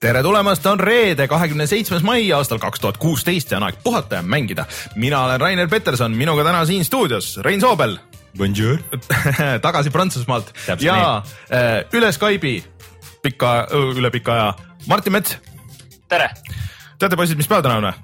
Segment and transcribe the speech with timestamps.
[0.00, 4.14] tere tulemast, on reede, kahekümne seitsmes mai aastal kaks tuhat kuusteist ja on aeg puhata
[4.14, 4.64] ja mängida.
[4.94, 7.98] mina olen Rainer Peterson, minuga täna siin stuudios Rein Soobel.
[8.38, 8.78] Bonjour.
[9.64, 12.60] tagasi Prantsusmaalt Täpselt ja äh, üle Skype'i
[13.22, 14.48] pika, üle pika aja
[14.88, 15.36] Martin Mets.
[16.08, 16.30] tere!
[16.98, 17.94] teate, poisid, mis päev täna on või?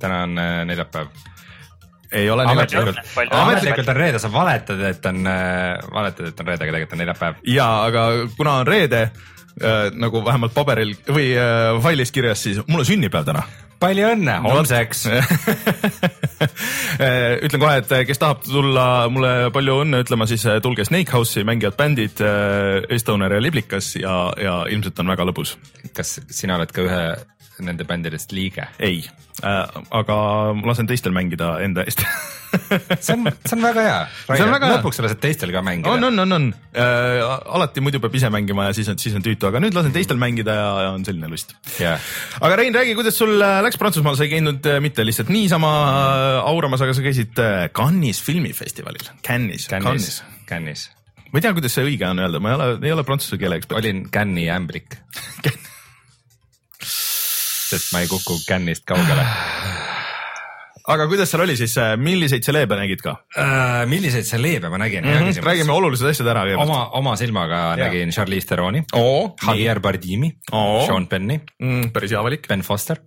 [0.00, 1.12] täna on äh, neljapäev.
[2.12, 3.14] ei ole ametlikult, neljapäev.
[3.14, 6.96] Palju ametlikult on reede, sa valetad, et on äh,, valetad, et on reede, aga tegelikult
[6.96, 7.44] on neljapäev.
[7.52, 12.84] ja, aga kuna on reede äh, nagu vähemalt paberil või äh, failis kirjas, siis mul
[12.84, 13.44] on sünnipäev täna
[13.82, 15.04] palju õnne homseks
[17.46, 21.44] ütlen kohe, et kes tahab tulla mulle palju õnne ütlema, siis äh, tulge Snake House'i,
[21.48, 22.22] mängivad bändid
[22.96, 25.56] Estoner ja Liblikas ja, ja ilmselt on väga lõbus.
[25.96, 27.02] kas sina oled ka ühe
[27.64, 28.68] nende bändidest liige?
[28.78, 29.04] ei
[29.44, 30.16] äh,, aga
[30.56, 32.02] ma lasen teistel mängida enda eest
[33.00, 33.98] see on, see on väga hea.
[34.76, 35.92] Lõpuks lased teistel ka mängida.
[35.92, 37.20] on, on, on, on äh,.
[37.58, 40.20] alati muidu peab ise mängima ja siis on, siis on tüütu, aga nüüd lasen teistel
[40.20, 42.02] mängida ja, ja on selline lust yeah..
[42.40, 45.72] aga Rein, räägi, kuidas sul äh, läks Prantsusmaal, sa ei käinud äh, mitte lihtsalt niisama
[45.84, 47.38] äh, auramas, aga sa käisid
[47.76, 49.10] Cannes'is filmifestivalil.
[49.26, 50.88] Cannes'is, Cannes'is, Cannes'is.
[51.30, 53.60] ma ei tea, kuidas see õige on öelda, ma ei ole, ei ole prantsuse keele
[53.60, 53.80] ekspert.
[53.82, 55.00] olin Cannes'i ämblik
[57.66, 59.26] sest ma ei kuku Cannes'ist kaugele
[60.92, 63.82] aga kuidas seal oli siis, milliseid seleebe nägid ka uh,?
[63.90, 65.18] milliseid seleebe ma nägin mm?
[65.18, 65.42] -hmm.
[65.48, 66.70] räägime olulised asjad ära kõigepealt.
[66.70, 67.88] oma, oma silmaga ja.
[67.88, 72.48] nägin Charlize Theron'i oh,, Javier Bardemi oh., Sean Penni mm,, päris hea valik.
[72.48, 73.02] Ben Foster,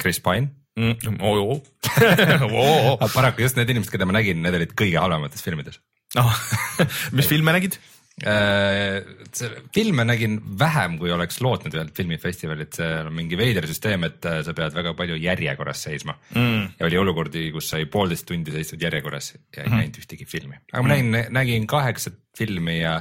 [0.00, 1.20] Chris Pine mm,.
[1.20, 2.98] Oh, oh.
[3.00, 3.10] oh.
[3.14, 5.80] paraku just need inimesed, keda ma nägin, need olid kõige halvemates filmides
[6.20, 6.42] oh.
[7.16, 7.80] mis filme nägid?
[8.18, 14.26] Uh, filme nägin vähem, kui oleks lootnud ühelt filmifestivalilt, seal on mingi veider süsteem, et
[14.26, 16.64] äh, sa pead väga palju järjekorras seisma mm.
[16.80, 19.76] ja oli olukordi, kus sai poolteist tundi seistud järjekorras ja ei mm.
[19.76, 22.96] näinud ühtegi filmi, aga ma nägin, nägin kaheksat filmi ja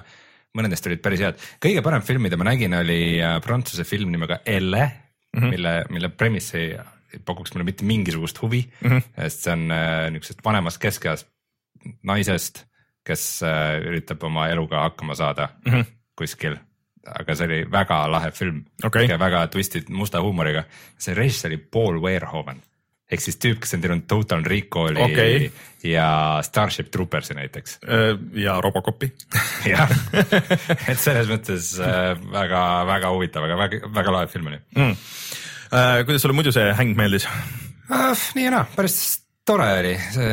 [0.53, 1.41] mõned neist olid päris head.
[1.65, 5.49] kõige parem film, mida ma nägin, oli äh, prantsuse film nimega Elle mm, -hmm.
[5.55, 6.77] mille, mille premise ei,
[7.25, 9.09] pakuks mulle mitte mingisugust huvi mm, -hmm.
[9.23, 11.33] sest see on äh, niisugusest vanemast keskeast
[12.03, 12.66] naisest
[13.07, 15.91] kes äh, üritab oma eluga hakkama saada mm -hmm.
[16.17, 16.57] kuskil,
[17.07, 19.07] aga see oli väga lahe film okay.
[19.19, 20.63] väga twistid musta huumoriga.
[20.97, 22.61] see režissöör oli Paul Verhoeven
[23.11, 25.51] ehk siis tüüp, kes on teinud Total Recall'i okay.
[25.83, 27.79] ja Starship Troopersi näiteks.
[28.33, 29.13] ja Robocopi
[29.73, 29.91] jah,
[30.91, 31.77] et selles mõttes
[32.31, 34.97] väga-väga äh, huvitav, aga väga, väga lahe film oli mm..
[36.05, 38.27] Kuidas sulle muidu see häng meeldis uh,?
[38.35, 38.99] nii ja naa, päris
[39.47, 40.29] tore oli, see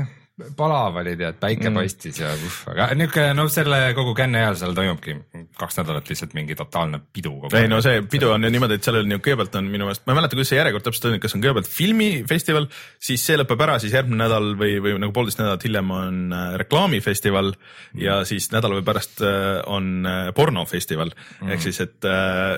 [0.00, 0.18] jah
[0.56, 1.76] palav oli tead, päike mm.
[1.76, 5.16] paistis ja uff, aga niuke no selle kogu känne ajal seal toimubki
[5.60, 7.34] kaks nädalat lihtsalt mingi totaalne pidu.
[7.58, 10.14] ei no see pidu on ju niimoodi, et sellel nagu kõigepealt on minu meelest, ma
[10.14, 12.68] ei mäleta, kuidas see järjekord täpselt on, kas on kõigepealt filmifestival,
[13.08, 16.46] siis see lõpeb ära, siis järgmine nädal või, või nagu poolteist nädalat hiljem on äh,
[16.64, 18.02] reklaamifestival mm.
[18.02, 21.52] ja siis nädala või pärast äh, on äh, pornofestival mm.
[21.52, 22.08] ehk siis, et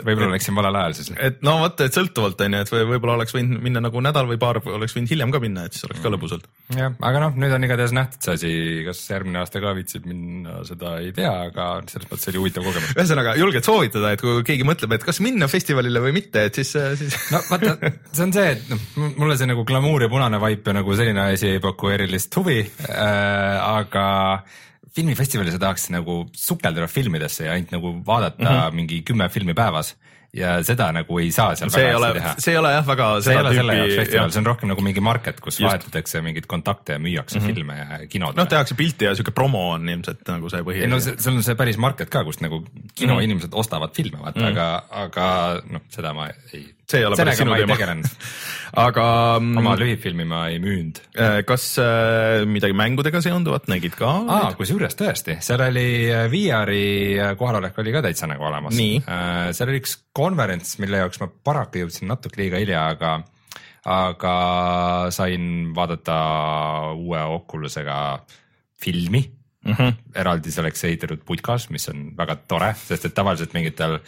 [0.06, 1.10] võib-olla läksin valel ajal siis.
[1.18, 4.38] et no vot, et sõltuvalt on ju, et võib-olla oleks võinud minna nagu nädal või
[4.40, 6.16] paar, oleks võinud hiljem ka minna, et siis oleks ka mm.
[6.16, 6.50] lõbus olnud.
[6.78, 8.52] jah, aga noh, nüüd on igatahes nähtud see asi,
[8.86, 12.92] kas järgmine aasta ka viitsib minna, seda ei tea, aga selles mõttes oli huvitav kogemus.
[12.96, 16.74] ühesõnaga julged soovitada, et kui keegi mõtleb, et kas minna festivalile või mitte, et siis,
[17.00, 17.16] siis.
[17.34, 17.76] no vaata,
[18.10, 18.84] see on see, et noh,
[19.20, 22.60] mulle see nagu glamuur ja punane vaip ja nagu selline asi ei paku erilist huvi
[22.62, 24.06] äh,, aga
[24.94, 28.80] filmifestivalil sa tahaks nagu sukelduda filmidesse ja ainult nagu vaadata mm -hmm.
[28.80, 29.94] mingi kümme filmi päevas
[30.34, 32.34] ja seda nagu ei saa seal see väga hästi teha.
[32.42, 34.84] see ei ole jah väga see ei ole selle jaoks festival, see on rohkem nagu
[34.86, 35.66] mingi market, kus Just.
[35.68, 37.54] vahetatakse mingeid kontakte ja müüakse mm -hmm.
[37.54, 38.36] filme ja kinod.
[38.36, 40.82] noh, tehakse pilti ja siuke promo on ilmselt nagu see põhi.
[40.82, 43.60] ei no see, seal on see päris market ka, kust nagu kinoinimesed mm -hmm.
[43.60, 44.50] ostavad filme, vaata mm, -hmm.
[44.50, 46.66] aga, aga noh, seda ma ei.
[46.90, 47.96] See ei ole päris sinu teema.
[48.86, 49.06] aga.
[49.40, 51.00] oma lühifilmi ma ei müünud.
[51.48, 54.10] kas äh, midagi mängudega seonduvat nägid ka?
[54.36, 55.86] aa, kusjuures tõesti, seal oli
[56.32, 58.78] VR-i kohalolek oli ka täitsa nagu olemas.
[58.78, 63.14] Äh, seal oli üks konverents, mille jaoks ma paraku jõudsin natuke liiga hilja, aga,
[63.90, 64.34] aga
[65.14, 66.18] sain vaadata
[66.98, 67.98] uue Oculusega
[68.84, 69.24] filmi
[69.64, 69.72] mm.
[69.72, 69.92] -hmm.
[70.14, 73.98] eraldi selleks ehitatud putkas, mis on väga tore, sest et tavaliselt mingitel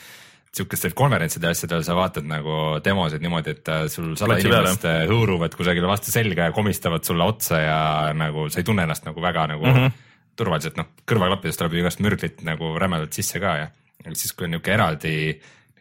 [0.57, 4.87] sihukestel konverentsidel asjadel sa vaatad nagu demosid niimoodi, et äh, sul sada inimest.
[4.89, 7.81] Äh, hõõruvad kusagile vastu selga ja komistavad sulle otsa ja
[8.17, 9.99] nagu sa ei tunne ennast nagu väga nagu mm -hmm.
[10.37, 13.69] turvaliselt, noh kõrvaklappidest tuleb ju igast mürglit nagu rämedalt sisse ka ja
[14.13, 15.15] siis, kui on niisugune eraldi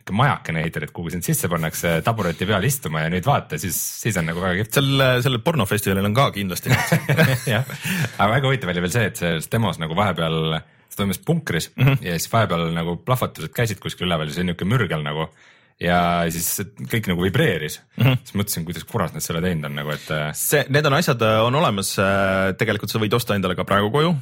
[0.06, 4.18] ikka majakene ehitatud, kuhu sind sisse pannakse tabureti peal istuma ja nüüd vaata, siis, siis
[4.18, 4.74] on nagu väga kihvt.
[4.74, 6.69] seal, sellel pornofestivalil on ka kindlasti.
[8.19, 10.60] aga väga huvitav oli veel see, et selles demos nagu vahepeal,
[10.96, 12.08] see toimus punkris mm -hmm.
[12.08, 15.30] ja siis vahepeal nagu plahvatused käisid kuskil üleval ja see niuke mürgel nagu
[15.82, 18.04] ja siis kõik nagu vibreeris mm.
[18.04, 18.20] -hmm.
[18.24, 21.22] siis mõtlesin, kuidas kurat nad selle teinud on nagu, et äh, see, need on asjad
[21.26, 21.92] äh, on olemas,
[22.60, 24.14] tegelikult sa võid osta endale ka praegu koju.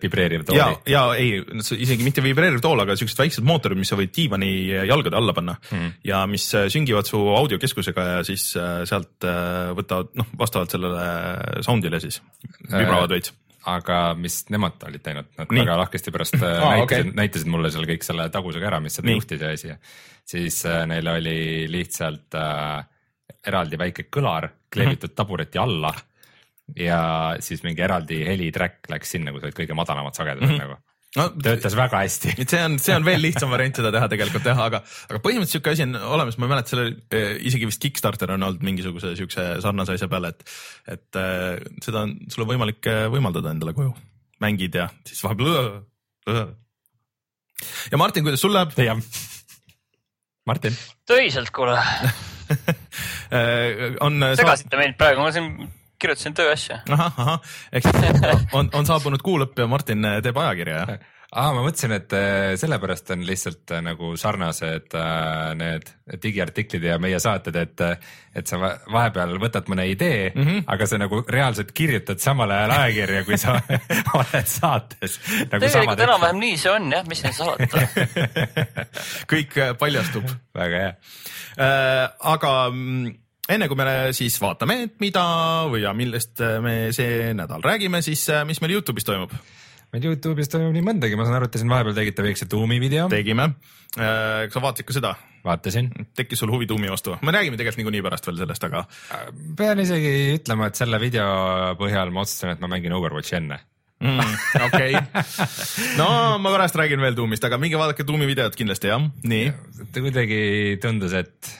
[0.00, 1.42] vibreeriv ja tooli., ja ei,
[1.76, 4.50] isegi mitte vibreeriv tool, aga siuksed väiksed mootorid, mis sa võid diivani
[4.88, 5.90] jalgade alla panna mm.
[6.08, 11.04] ja mis äh, süngivad su audiokeskusega ja siis äh, sealt äh, võtavad noh, vastavalt sellele
[11.68, 12.22] sound'ile siis
[12.64, 13.36] vibravad veits.
[13.68, 15.62] Aga mis nemad olid teinud, nad Nii.
[15.62, 19.14] väga lahkesti pärast Aa, näitasid okay., näitasid mulle seal kõik selle tagusega ära, mis seda
[19.14, 19.74] juhtis ja asi.
[20.28, 21.38] siis äh, neil oli
[21.70, 22.84] lihtsalt äh,
[23.46, 25.92] eraldi väike kõlar kleebitud tabureti alla
[26.76, 27.00] ja
[27.40, 30.68] siis mingi eraldi helitrack läks sinna, kus olid kõige madalamad sagedused mm -hmm.
[30.68, 30.87] nagu.
[31.16, 32.34] No töötas väga hästi.
[32.42, 35.62] et see on, see on veel lihtsam variant seda teha tegelikult jah, aga, aga põhimõtteliselt
[35.62, 39.14] siuke asi on olemas, ma ei mäleta, selle eh, isegi vist Kickstarter on olnud mingisuguse
[39.18, 40.44] siukse sarnase asja peale, et,
[40.96, 43.94] et eh, seda on, sul on võimalik eh, võimaldada endale koju,
[44.44, 45.72] mängid ja siis vahepeal.
[47.92, 48.76] ja Martin, kuidas sul läheb?
[48.76, 49.00] jah.
[50.48, 50.76] Martin,
[51.08, 51.76] töiselt, kuule,
[54.06, 54.30] on.
[54.36, 56.80] segasite mind praegu, ma siin kirjutasin tööasja.
[56.94, 58.26] ahah, ahah, ehk siis
[58.58, 60.98] on, on saabunud kuu lõpp ja Martin eh, teeb ajakirja jah?
[61.28, 64.94] aa, ma mõtlesin, et äh, sellepärast on lihtsalt äh, nagu sarnased
[65.60, 65.90] need
[66.22, 67.82] digiartiklid ja meie saated, et,
[68.32, 70.64] et sa va- vahepeal võtad mõne idee mm, -hmm.
[70.72, 73.58] aga sa nagu reaalselt kirjutad samal ajal ajakirja, kui sa
[74.20, 75.60] oled saates nagu.
[75.66, 77.84] tegelikult enam-vähem nii see on jah, mis siin salata.
[79.32, 80.92] kõik eh, paljastub väga hea.
[81.58, 83.16] Äh, aga mm,
[83.48, 85.24] enne kui me siis vaatame, et mida
[85.70, 89.32] või ja millest me see nädal räägime, siis äh, mis meil Youtube'is toimub,
[89.94, 92.80] meil Youtube'is toimub nii mõndagi, ma saan aru, et te siin vahepeal tegite väikse tuumi
[92.82, 93.08] video.
[93.12, 93.54] tegime.
[93.94, 95.14] kas sa vaatasid ka seda,
[95.46, 95.88] vaatasin.
[96.16, 97.16] tekkis sul huvi tuumi vastu?
[97.22, 98.84] me räägime tegelikult niikuinii pärast veel sellest, aga
[99.56, 101.26] pean isegi ütlema, et selle video
[101.80, 103.62] põhjal ma otsustasin, et ma mängin Overwatchi enne.
[104.04, 104.34] mm,
[104.68, 105.48] okei okay..
[106.00, 106.10] no
[106.42, 109.52] ma pärast räägin veel tuumist, aga minge vaadake tuumi videot kindlasti jah, nii.
[109.96, 110.42] kuidagi
[110.84, 111.54] tundus, et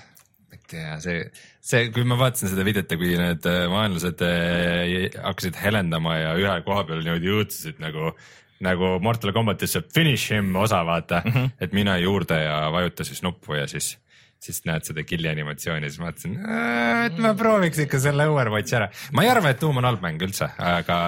[0.44, 1.25] ma ei tea, see,
[1.60, 6.34] see, kui ma vaatasin seda videot ja kui need äh, vaenlased äh, hakkasid helendama ja
[6.38, 8.12] ühe koha peal niimoodi jõudsid nagu,
[8.64, 11.56] nagu Mortal Combatis see finish him osa vaata mm, -hmm.
[11.60, 13.96] et mine juurde ja vajuta siis nuppu ja siis
[14.38, 16.37] siis näed seda killi animatsiooni, siis mõtlesin,
[17.08, 18.87] et ma prooviks ikka selle Overwatchi ära.
[19.12, 20.99] ma ei arva, et Doom on halb mäng üldse, aga,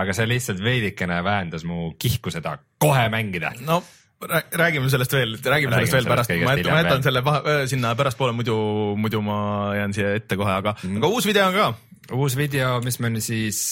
[0.00, 3.52] aga see lihtsalt veidikene vähendas mu kihku seda kohe mängida.
[3.60, 3.82] no
[4.52, 7.94] räägime sellest veel, räägime Räägime sellest veel pärast, ma jätan, ma jätan selle paha, sinna
[7.96, 8.56] pärastpoole, muidu,
[8.96, 9.38] muidu ma
[9.76, 11.68] jään siia ette kohe, aga mm., aga uus video on ka.
[12.16, 13.62] uus video, mis me siis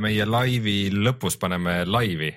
[0.00, 2.32] meie laivi lõpus paneme laivi,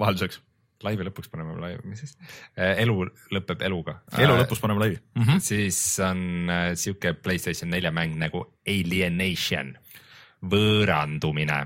[0.00, 0.40] vahelduseks,
[0.86, 2.14] laivi lõpuks paneme laivi, mis siis,
[2.56, 2.96] elu
[3.34, 3.98] lõpeb eluga.
[4.18, 5.22] elu lõpus paneme laivi mm.
[5.22, 5.42] -hmm.
[5.42, 9.74] siis on äh, sihuke Playstation nelja mäng nagu Alienation,
[10.42, 11.64] võõrandumine.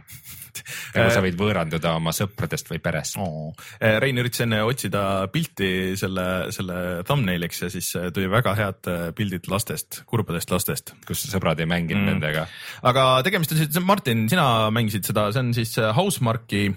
[0.95, 3.17] nagu sa võid võõranduda oma sõpradest või perest.
[3.21, 3.53] Oh.
[3.81, 5.03] Rein üritas enne otsida
[5.33, 6.77] pilti selle, selle
[7.09, 10.95] thumbnailiks ja siis äh, tuli väga head äh, pildid lastest, kurbadest lastest.
[11.09, 12.11] kus sõbrad ei mänginud mm.
[12.13, 12.47] nendega.
[12.89, 16.73] aga tegemist on siis, Martin, sina mängisid seda, see on siis äh, Housemarque'i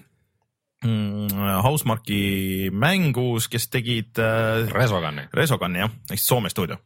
[0.85, 5.29] mm,, mängus, kes tegid äh, Resogani.
[5.35, 6.79] Resogun jah, ehk siis Soome stuudio.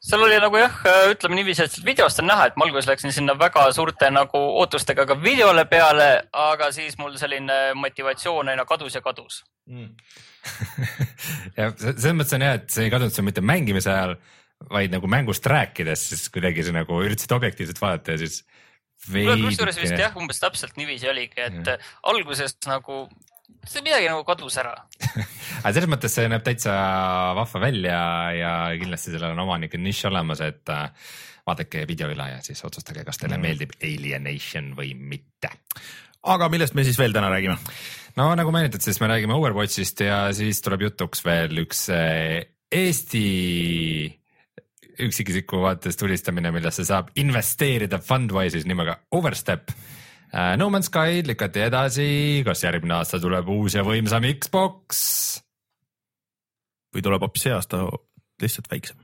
[0.00, 0.74] Seal oli nagu jah,
[1.12, 5.06] ütleme niiviisi, et videost on näha, et ma alguses läksin sinna väga suurte nagu ootustega
[5.08, 9.42] ka videole peale, aga siis mul selline motivatsioon aina kadus ja kadus.
[11.58, 14.16] ja se- selles mõttes on hea, et see ei kadunud sul mitte mängimise ajal,
[14.70, 18.42] vaid nagu mängust rääkides, siis kuidagi sa nagu üritasid objektiivselt vaadata ja siis.
[19.46, 21.70] kusjuures vist jah, umbes täpselt niiviisi oligi, et
[22.10, 23.06] alguses nagu
[23.66, 24.74] see midagi nagu kadus ära.
[25.62, 26.74] aga selles mõttes see näeb täitsa
[27.38, 27.98] vahva välja
[28.36, 31.10] ja kindlasti sellel on oma niisugune nišš olemas, et äh,
[31.48, 35.52] vaadake video üle ja siis otsustage, kas teile meeldib Alienation või mitte.
[36.22, 37.58] aga millest me siis veel täna räägime?
[38.16, 42.40] no nagu mainitud, siis me räägime Overwatchist ja siis tuleb jutuks veel üks äh,
[42.70, 43.26] Eesti
[45.00, 49.72] üksikisiku vaates tulistamine, millesse saab investeerida Fundwise'is nimega Overstep.
[50.32, 52.08] No Man's Sky lükati edasi,
[52.46, 55.04] kas järgmine aasta tuleb uus ja võimsam Xbox?
[56.90, 57.84] või tuleb hoopis see aasta
[58.42, 58.98] lihtsalt väiksem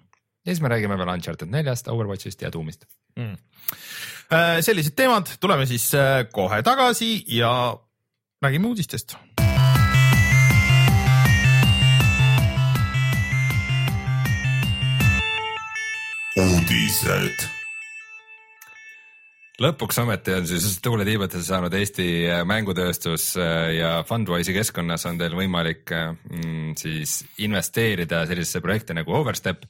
[0.47, 2.87] ja siis me räägime veel Uncharted neljast, Overwatchist ja Doomist.
[3.17, 3.37] mm.?
[4.61, 7.79] sellised teemad, tuleme siis äh, kohe tagasi ja
[8.43, 9.17] räägime uudistest.
[16.37, 17.56] uudised.
[19.63, 25.37] Lõpuks ometi on siis tuuletiibadesse saanud Eesti äh, mängutööstus äh, ja Fundwise'i keskkonnas on teil
[25.37, 29.65] võimalik äh, mm, siis investeerida sellisesse projekti nagu Overstep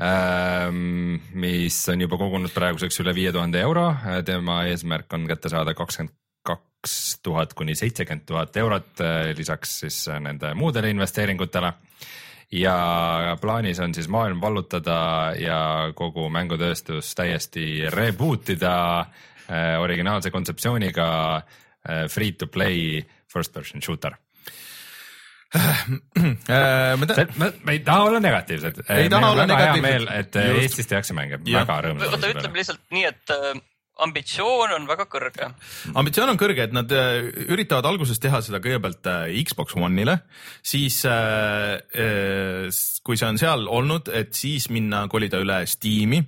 [0.00, 3.90] ähm, mis on juba kogunud praeguseks üle viie tuhande euro,
[4.24, 6.16] tema eesmärk on kätte saada kakskümmend
[6.48, 9.02] kaks tuhat kuni seitsekümmend tuhat eurot
[9.36, 11.74] lisaks siis nende muudele investeeringutele
[12.52, 15.58] ja plaanis on siis maailm vallutada ja
[15.94, 23.02] kogu mängutööstus täiesti reboot ida äh, originaalse kontseptsiooniga äh, free to play
[23.32, 24.16] first person shooter
[25.48, 28.82] Äh, ma ta- me, me ei taha olla negatiivsed.
[28.92, 29.82] Ei taha olla negatiivsed.
[29.82, 30.62] meel, et äh, Just.
[30.62, 32.04] Eestis tehakse mänge, väga rõõmus.
[32.12, 33.54] oota, ütleme lihtsalt nii, et äh,
[34.04, 35.48] ambitsioon on väga kõrge.
[35.98, 40.18] ambitsioon on kõrge, et nad äh, üritavad alguses teha seda kõigepealt äh, Xbox One'ile,
[40.62, 41.78] siis äh,
[43.04, 46.22] kui see on seal olnud, et siis minna kolida üle Steam'i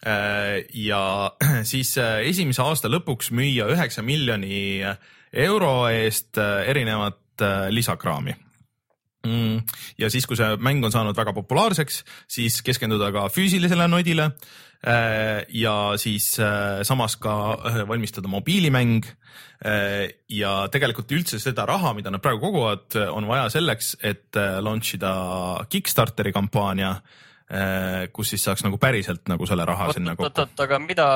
[0.00, 1.00] ja
[1.72, 4.80] siis esimese aasta lõpuks müüa üheksa miljoni
[5.44, 8.32] euro eest erinevat lisakraami
[9.26, 9.60] mm..
[10.00, 12.00] ja siis, kui see mäng on saanud väga populaarseks,
[12.30, 14.30] siis keskenduda ka füüsilisele nodile
[14.80, 22.12] ja siis äh, samas ka äh, valmistada mobiilimäng äh, ja tegelikult üldse seda raha, mida
[22.12, 25.12] nad praegu koguvad, on vaja selleks, et äh, launch ida
[25.68, 26.94] Kickstarteri kampaania,
[28.14, 30.28] kus siis saaks nagu päriselt nagu selle raha sinna kokku.
[30.28, 31.06] oot-oot, aga mida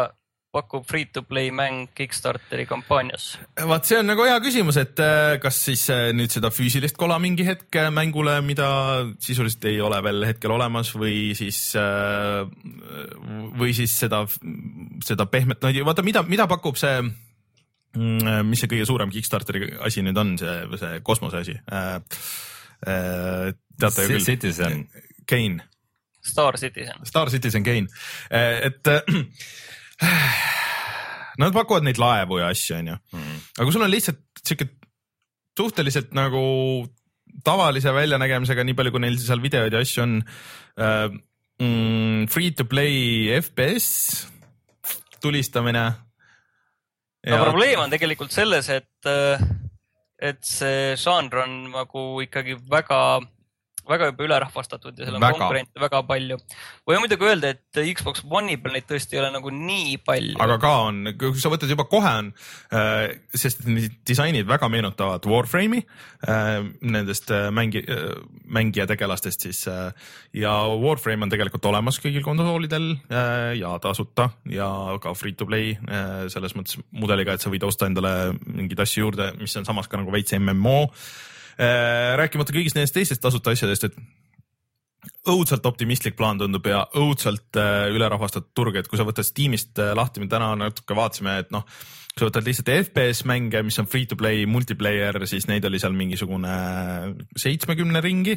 [0.55, 3.35] pakub free-to-play mäng Kickstarteri kampaanias?
[3.69, 7.19] vaat see on nagu hea küsimus, et äh, kas siis äh, nüüd seda füüsilist kola
[7.23, 8.69] mingi hetk äh, mängule, mida
[9.23, 11.59] sisuliselt ei ole veel hetkel olemas või siis,
[13.59, 14.25] või siis seda,
[15.05, 17.03] seda pehmet nodi, vaata, mida, mida pakub see,
[17.95, 21.59] mis see kõige suurem Kickstarteri asi nüüd on, see, see kosmose asi?
[22.85, 24.83] teate ju küll, Citizen,
[25.27, 25.71] Kane
[26.25, 27.01] Star Citizen.
[27.05, 27.89] Star Citizen Kane,
[28.31, 28.89] et
[31.43, 32.99] nad pakuvad neid laevu ja asju, onju.
[33.57, 34.69] aga kui sul on lihtsalt sihuke
[35.59, 36.43] suhteliselt nagu
[37.47, 40.19] tavalise väljanägemisega, nii palju kui neil seal videoid ja asju on
[40.81, 41.09] äh,.
[41.63, 44.27] Mm, free to play FPS
[45.23, 45.85] tulistamine.
[47.23, 49.07] aga probleem on tegelikult selles, et,
[50.19, 52.99] et see žanr on nagu ikkagi väga,
[53.89, 55.39] väga juba ülerahvastatud ja seal on Väga.
[55.39, 56.39] konkurente väga palju.
[56.89, 60.39] võime muidugi öelda, et Xbox One'i peal neid tõesti ei ole nagu nii palju.
[60.45, 62.33] aga ka on, kui sa võtad juba kohe on,
[63.35, 65.83] sest et need disainid väga meenutavad Warframe'i
[66.29, 67.85] äh, nendest äh, mängi-,
[68.45, 69.93] mängija tegelastest siis äh,
[70.33, 74.69] ja Warframe on tegelikult olemas kõigil konsoolidel äh, ja tasuta ja
[75.03, 79.07] ka free to play äh, selles mõttes mudeliga, et sa võid osta endale mingeid asju
[79.07, 81.33] juurde, mis on samas ka nagu veits MMO äh,.
[81.59, 83.99] Rääkimata kõigist nendest teistest tasuta asjadest, et
[85.31, 89.93] õudselt optimistlik plaan tundub ja õudselt äh, ülerahvastatud turg, et kui sa võtad Steamist äh,
[89.97, 91.65] lahti, me täna natuke vaatasime, et noh,
[92.13, 95.81] kui sa võtad lihtsalt FPS mänge, mis on free to play, multiplayer, siis neid oli
[95.83, 96.55] seal mingisugune
[97.41, 98.37] seitsmekümne ringi.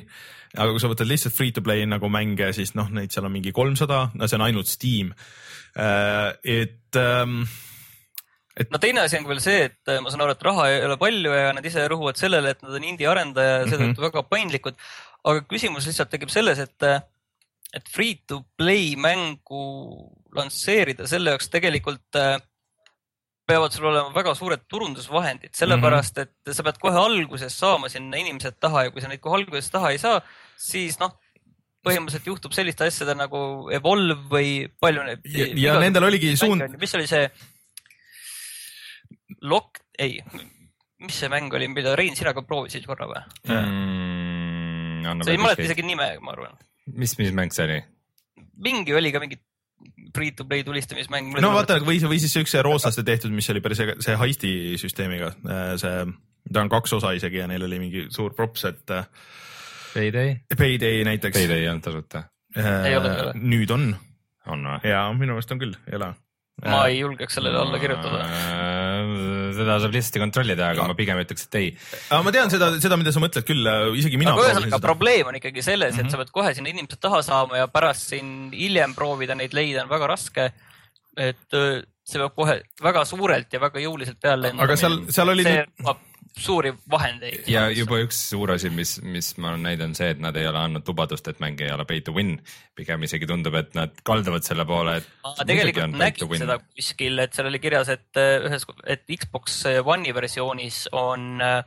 [0.55, 3.35] aga kui sa võtad lihtsalt free to play nagu mänge, siis noh, neid seal on
[3.35, 5.13] mingi kolmsada, no see on ainult Steam.
[5.77, 6.97] et
[8.57, 10.67] ähm, no teine asi on ka veel see, et äh, ma saan aru, et raha
[10.71, 13.85] ei ole palju ja nad ise rõhuvad sellele, et nad on indie arendaja ja seetõttu
[13.85, 14.07] mm -hmm.
[14.09, 14.81] väga paindlikud.
[15.27, 16.83] aga küsimus lihtsalt tekib selles, et,
[17.75, 19.63] et free to play mängu
[20.35, 22.37] lansseerida, selle jaoks tegelikult äh,
[23.47, 28.59] peavad sul olema väga suured turundusvahendid, sellepärast et sa pead kohe alguses saama sinna inimesed
[28.59, 30.19] taha ja kui sa neid kohe alguses taha ei saa,
[30.59, 31.13] siis noh,
[31.87, 34.49] põhimõtteliselt juhtub selliste asjade nagu Evolve või
[34.81, 35.29] palju neid.
[35.31, 37.29] ja, ja nendel oligi suund, mis oli see?
[39.47, 40.19] Lock, ei,
[41.03, 43.23] mis see mäng oli, mida Rein, sina ka proovisid korra või?
[43.49, 45.21] mm,.
[45.23, 46.57] sa ei mäleta isegi nime, ma arvan.
[46.93, 47.81] mis, mis mäng see oli?
[48.63, 49.39] mingi oli ka mingi
[50.15, 51.35] free to play tulistamismäng.
[51.41, 55.33] no vaata või, või siis üks see rootslaste tehtud, mis oli päris see heisti süsteemiga,
[55.81, 56.07] see,
[56.51, 59.05] ta on kaks osa isegi ja neil oli mingi suur props, et äh,
[59.97, 60.35] Payday?
[60.57, 61.33] Payday näiteks.
[61.33, 62.27] Payday ei olnud tasuta.
[62.57, 63.31] Ole.
[63.37, 63.91] nüüd on
[64.51, 64.79] on või?
[64.87, 66.11] ja minu meelest on küll, ei ole.
[66.65, 68.23] ma ei julgeks sellele alla kirjutada.
[69.57, 71.69] Seda saab lihtsasti kontrollida, aga ma pigem ütleks, et ei.
[72.09, 73.67] aga ma tean seda, seda, mida sa mõtled küll,
[73.99, 76.13] isegi mina aga ühesõnaga probleem on ikkagi selles, et Mhm.
[76.13, 79.89] sa pead kohe sinna inimesed taha saama ja pärast siin hiljem proovida neid leida on
[79.89, 80.51] väga raske.
[81.17, 84.67] et öö, see peab kohe väga suurelt ja väga jõuliselt peale lendama.
[84.67, 85.97] aga seal, seal oli see nüüd,
[86.37, 87.47] suuri vahendeid.
[87.51, 90.47] ja juba üks suur asi, mis, mis ma olen näinud, on see, et nad ei
[90.49, 92.37] ole andnud lubadust, et mäng ei ole pay to win.
[92.77, 95.09] pigem isegi tundub, et nad kalduvad selle poole, et.
[95.45, 100.85] tegelikult nägin seda kuskil, et seal oli kirjas, et äh, ühes, et Xbox One'i versioonis
[100.95, 101.63] on äh,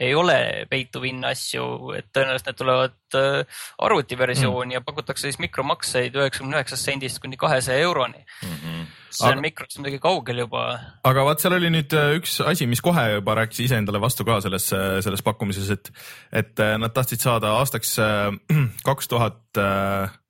[0.00, 4.76] ei ole pay to win asju, et tõenäoliselt need tulevad äh, arvutiversiooni mm.
[4.78, 8.54] ja pakutakse siis mikromakseid üheksakümne üheksast sendist kuni kahesaja euroni mm.
[8.54, 8.86] -hmm.
[9.10, 9.44] see on aga...
[9.44, 10.64] mikrost muidugi kaugel juba.
[11.04, 14.40] aga vaat seal oli nüüd äh, üks asi, mis kohe juba rääkis iseendale vastu ka
[14.40, 14.70] selles,
[15.04, 15.92] selles pakkumises, et,
[16.32, 17.98] et äh, nad tahtsid saada aastaks
[18.88, 19.60] kaks tuhat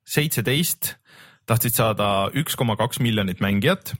[0.05, 0.97] seitseteist
[1.47, 3.95] tahtsid saada üks koma kaks miljonit mängijat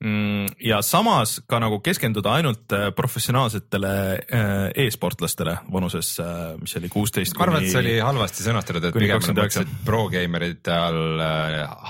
[0.00, 7.36] ja samas ka nagu keskenduda ainult äh, professionaalsetele äh, e-sportlastele vanuses, äh, mis oli kuusteist.
[7.36, 11.20] ma arvan, et see oli halvasti sõnastatud, et pigem nad mõtlesid pro-geimerite all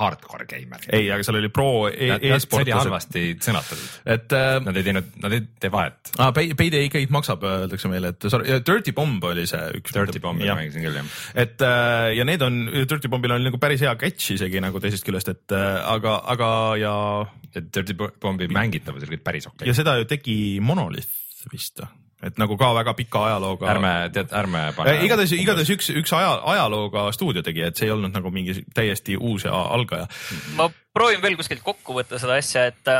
[0.00, 0.82] hardcore geimer.
[0.90, 2.48] ei, aga seal oli pro e-sportlased.
[2.50, 3.94] see oli halvasti sõnastatud.
[4.16, 6.12] et äh, nad ei teinud, nad ei tee vahet.
[6.18, 9.94] aa, Payday ikkagi maksab, öeldakse meile, et sorry, Dirty Bomb oli see üks.
[9.94, 11.14] Dirty Bombi mängisin küll, jah.
[11.38, 11.62] et
[12.18, 12.58] ja need on,
[12.90, 16.50] Dirty Bombil on nagu päris hea catch isegi nagu teisest küljest, et aga, aga
[16.82, 16.96] ja.
[17.50, 19.70] Dirty Bombi mängitavus oli päris okei okay..
[19.70, 21.82] ja seda ju tegi Monolith vist
[22.22, 23.68] et nagu ka väga pika ajalooga.
[23.72, 24.96] ärme, tead, ärme pane.
[25.06, 29.16] igatahes, igatahes üks, üks aja, ajalooga stuudio tegi, et see ei olnud nagu mingi täiesti
[29.16, 30.08] uus ja algaja.
[30.58, 32.92] ma proovin veel kuskilt kokku võtta seda asja, et,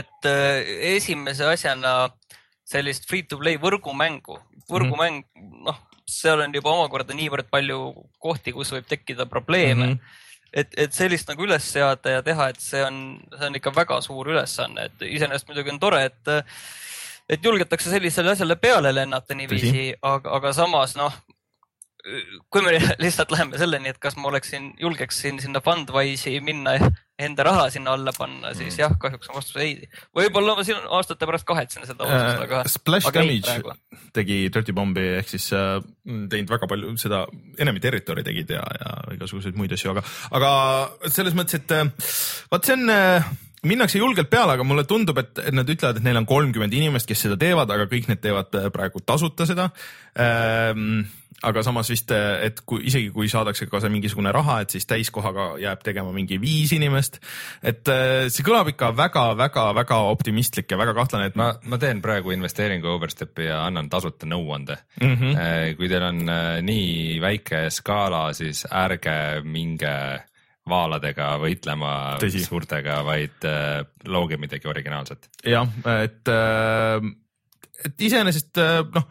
[0.00, 1.98] et äh, esimese asjana
[2.68, 4.38] sellist free to play võrgumängu,
[4.70, 5.60] võrgumäng mm, -hmm.
[5.68, 9.92] noh, seal on juba omakorda niivõrd palju kohti, kus võib tekkida probleeme mm.
[9.92, 13.00] -hmm et, et sellist nagu üles seada ja teha, et see on,
[13.34, 16.32] see on ikka väga suur ülesanne, et iseenesest muidugi on tore, et,
[17.28, 21.14] et julgetakse sellisele asjale peale lennata niiviisi, aga, aga samas noh,
[22.50, 26.76] kui me lihtsalt läheme selleni, et kas ma oleksin, julgeksin sinna Fundwise'i minna
[27.18, 28.80] enda raha sinna alla panna, siis mm.
[28.80, 29.88] jah, kahjuks on vastus ei.
[30.14, 32.70] võib-olla ma siin aastate pärast kahetsen seda otsust, aga uh,.
[32.70, 33.74] Splash aga Damage
[34.14, 35.80] tegi Dirty Bombi ehk siis äh,
[36.30, 37.24] teinud väga palju seda,
[37.58, 40.06] Enemy Territory tegid ja, ja igasuguseid muid asju, aga,
[40.38, 40.54] aga
[41.10, 41.90] selles mõttes, et äh,
[42.52, 43.28] vaat see on äh,
[43.66, 47.26] minnakse julgelt peale, aga mulle tundub, et nad ütlevad, et neil on kolmkümmend inimest, kes
[47.26, 49.72] seda teevad, aga kõik need teevad äh, praegu tasuta seda
[50.14, 51.02] ähm,
[51.46, 55.52] aga samas vist, et kui isegi kui saadakse ka see mingisugune raha, et siis täiskohaga
[55.62, 57.20] jääb tegema mingi viis inimest.
[57.62, 62.34] et äh, see kõlab ikka väga-väga-väga optimistlik ja väga kahtlane, et ma, ma teen praegu
[62.34, 65.14] investeeringu Overstepi ja annan tasuta nõuande mm.
[65.14, 65.76] -hmm.
[65.78, 69.94] kui teil on äh, nii väike skaala, siis ärge minge
[70.68, 72.42] vaaladega võitlema Tõsi.
[72.44, 75.30] suurtega, vaid äh, looge midagi originaalset.
[75.46, 75.70] jah,
[76.02, 76.34] et,
[77.86, 78.58] et iseenesest
[78.94, 79.06] noh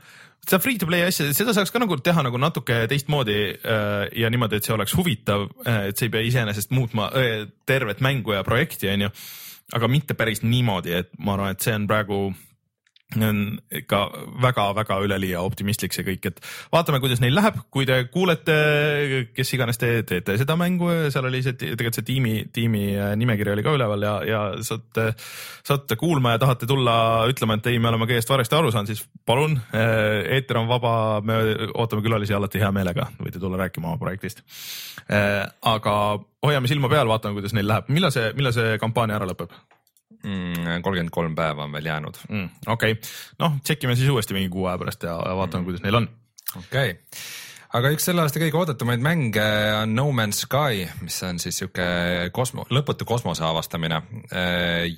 [0.47, 4.31] seda free to play asja, seda saaks ka nagu teha nagu natuke teistmoodi äh, ja
[4.31, 8.35] niimoodi, et see oleks huvitav, äh, et sa ei pea iseenesest muutma äh, tervet mängu
[8.35, 9.11] ja projekti, onju.
[9.75, 12.21] aga mitte päris niimoodi, et ma arvan, et see on praegu
[13.15, 13.99] ikka
[14.43, 16.41] väga-väga üleliia optimistlik see kõik, et
[16.73, 18.57] vaatame, kuidas neil läheb, kui te kuulete,
[19.35, 23.53] kes iganes te teete seda mängu, seal oli see tegelikult see tiimi, tiimi äh, nimekiri
[23.53, 25.13] oli ka üleval ja, ja saate,
[25.63, 26.97] saate kuulma ja tahate tulla
[27.31, 30.93] ütlema, et ei, me oleme kõigest valesti aru saanud, siis palun, äh, eeter on vaba,
[31.23, 31.39] me
[31.71, 34.43] ootame külalisi alati hea meelega, võite tulla rääkima oma projektist.
[35.07, 35.95] Äh, aga
[36.43, 39.55] hoiame silma peal, vaatame, kuidas neil läheb, millal see, millal see kampaania ära lõpeb?
[40.23, 42.49] Mm, kolmkümmend kolm päeva on veel jäänud mm,.
[42.73, 45.99] okei okay., noh, tšekkime siis uuesti mingi kuu aja pärast ja vaatame mm., kuidas neil
[46.01, 46.09] on.
[46.57, 47.21] okei okay.,
[47.75, 49.47] aga üks selle aasta kõige oodatumaid mänge
[49.81, 51.87] on No Man's Sky, mis on siis sihuke
[52.35, 54.01] kosmo, lõputu kosmose avastamine.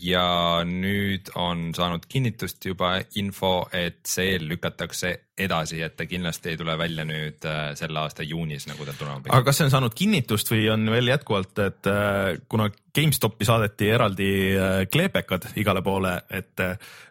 [0.02, 0.28] ja
[0.66, 6.76] nüüd on saanud kinnitust juba info, et see lükatakse edasi, et ta kindlasti ei tule
[6.80, 9.34] välja nüüd äh, selle aasta juunis, nagu ta tulema pidi.
[9.34, 13.92] aga kas see on saanud kinnitust või on veel jätkuvalt, et äh, kuna GameStopi saadeti
[13.94, 16.66] eraldi äh, kleepekad igale poole, et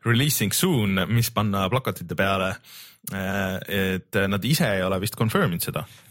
[0.07, 2.53] releasing soon, mis panna plakatite peale,
[3.12, 6.08] et nad ise ei ole vist confirm inud seda äh,.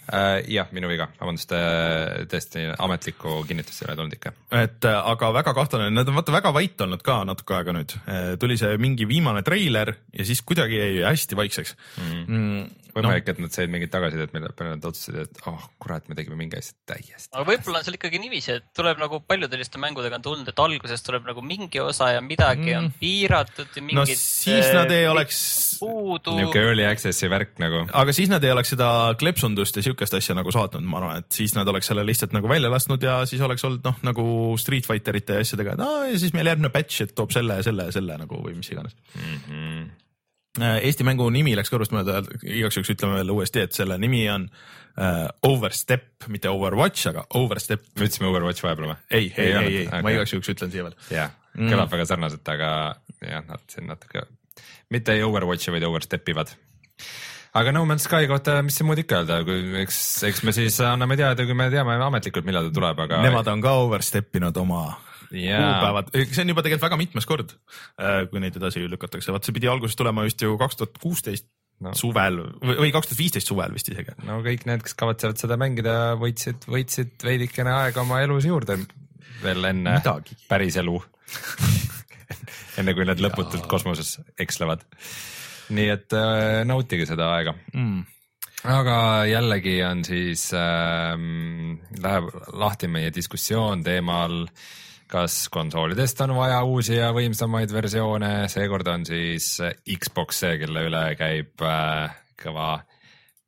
[0.48, 4.34] Jah, minu viga, vabandust, äh, tõesti ametlikku kinnitust ei ole tulnud ikka.
[4.64, 7.96] et äh, aga väga kahtlane, nad on vaata väga vait olnud ka natuke aega nüüd,
[8.08, 12.26] äh, tuli see mingi viimane treiler ja siis kuidagi jäi hästi vaikseks mm.
[12.28, 12.68] mm
[12.98, 16.18] võimalik no., et nad said mingit tagasisidet, mille peale nad otsustasid, et oh kurat, me
[16.18, 17.30] tegime mingi asja täiesti.
[17.34, 20.62] aga võib-olla on seal ikkagi niiviisi, et tuleb nagu paljude selliste mängudega on tulnud, et
[20.64, 22.80] alguses tuleb nagu mingi osa ja midagi mm.
[22.80, 24.00] on piiratud ja mingid.
[24.00, 25.40] no siis nad ei oleks.
[25.82, 26.38] puudu.
[26.40, 27.86] niisugune early access'i värk nagu.
[27.92, 28.90] aga siis nad ei oleks seda
[29.20, 32.50] kleepsundust ja siukest asja nagu saatnud, ma arvan, et siis nad oleks selle lihtsalt nagu
[32.50, 34.26] välja lasknud ja siis oleks olnud noh, nagu
[34.62, 37.66] Street Fighterite ja asjadega, et aa ja siis meil järgmine patch, et toob selle ja
[37.66, 39.40] selle ja selle nagu või mis iganes mm.
[39.48, 39.88] -hmm
[40.58, 44.48] Eesti mängu nimi läks kõrvust mööda, igaks juhuks ütleme veel uuesti, et selle nimi on
[44.50, 47.84] uh, Overstep, mitte Overwatch, aga Overstep.
[47.94, 48.96] me ütlesime Overwatch vahepeal või?
[49.12, 50.02] ei, ei, ei, ei, okay.
[50.02, 50.98] ma igaks juhuks ütlen siia veel.
[51.14, 51.94] jah, kõlab mm.
[51.94, 52.72] väga sarnaselt, aga
[53.22, 54.26] jah, nad siin natuke,
[54.90, 56.56] mitte ei Overwatchi, vaid Overstep ivad
[57.58, 60.78] aga No Man's Sky kohta, mis siin muud ikka öelda, kui eks, eks me siis
[60.86, 63.22] anname teada, kui me teame ametlikult, millal ta tuleb, aga.
[63.26, 64.86] Nemad on ka overstep inud oma
[65.32, 65.68] yeah.
[65.68, 67.54] kuupäevad, see on juba tegelikult väga mitmes kord,
[68.00, 71.50] äh, kui neid edasi lükatakse, vaat see pidi alguses tulema vist ju kaks tuhat kuusteist
[71.78, 71.92] No.
[71.94, 74.16] suvel või kaks tuhat viisteist suvel vist isegi.
[74.26, 78.80] no kõik need, kes kavatsevad seda mängida, võitsid, võitsid veidikene aega oma elus juurde
[79.44, 80.38] veel enne Midagigi.
[80.50, 80.98] päris elu.
[82.82, 84.84] enne kui nad lõputult kosmoses ekslevad.
[85.70, 88.04] Nii et äh, nautige seda aega Mm.
[88.64, 88.98] aga
[89.30, 94.46] jällegi on siis ähm,, läheb lahti meie diskussioon teemal,
[95.08, 101.04] kas konsoolidest on vaja uusi ja võimsamaid versioone, seekord on siis Xbox see, kelle üle
[101.20, 102.82] käib äh, kõva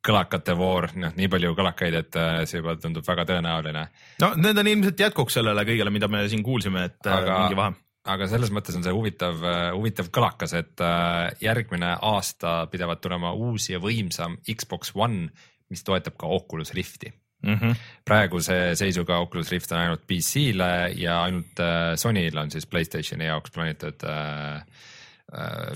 [0.00, 3.82] kõlakate voor, noh, nii palju kõlakaid, et äh, see juba tundub väga tõenäoline.
[4.22, 7.20] no need on ilmselt jätkuks sellele kõigele, mida me siin kuulsime, et aga...
[7.20, 7.76] Aga- mingi vahe.
[8.04, 9.42] Aga selles mõttes on see huvitav,
[9.76, 15.28] huvitav kõlakas, et äh, järgmine aasta pidavat tulema uus ja võimsam Xbox One,
[15.70, 17.76] mis toetab ka Oculus Rifti Mm -hmm.
[18.04, 23.50] praeguse seisuga Oculus Rift on ainult PC-le ja ainult äh, Sonyl on siis Playstationi jaoks
[23.50, 24.62] plaanitud äh, äh,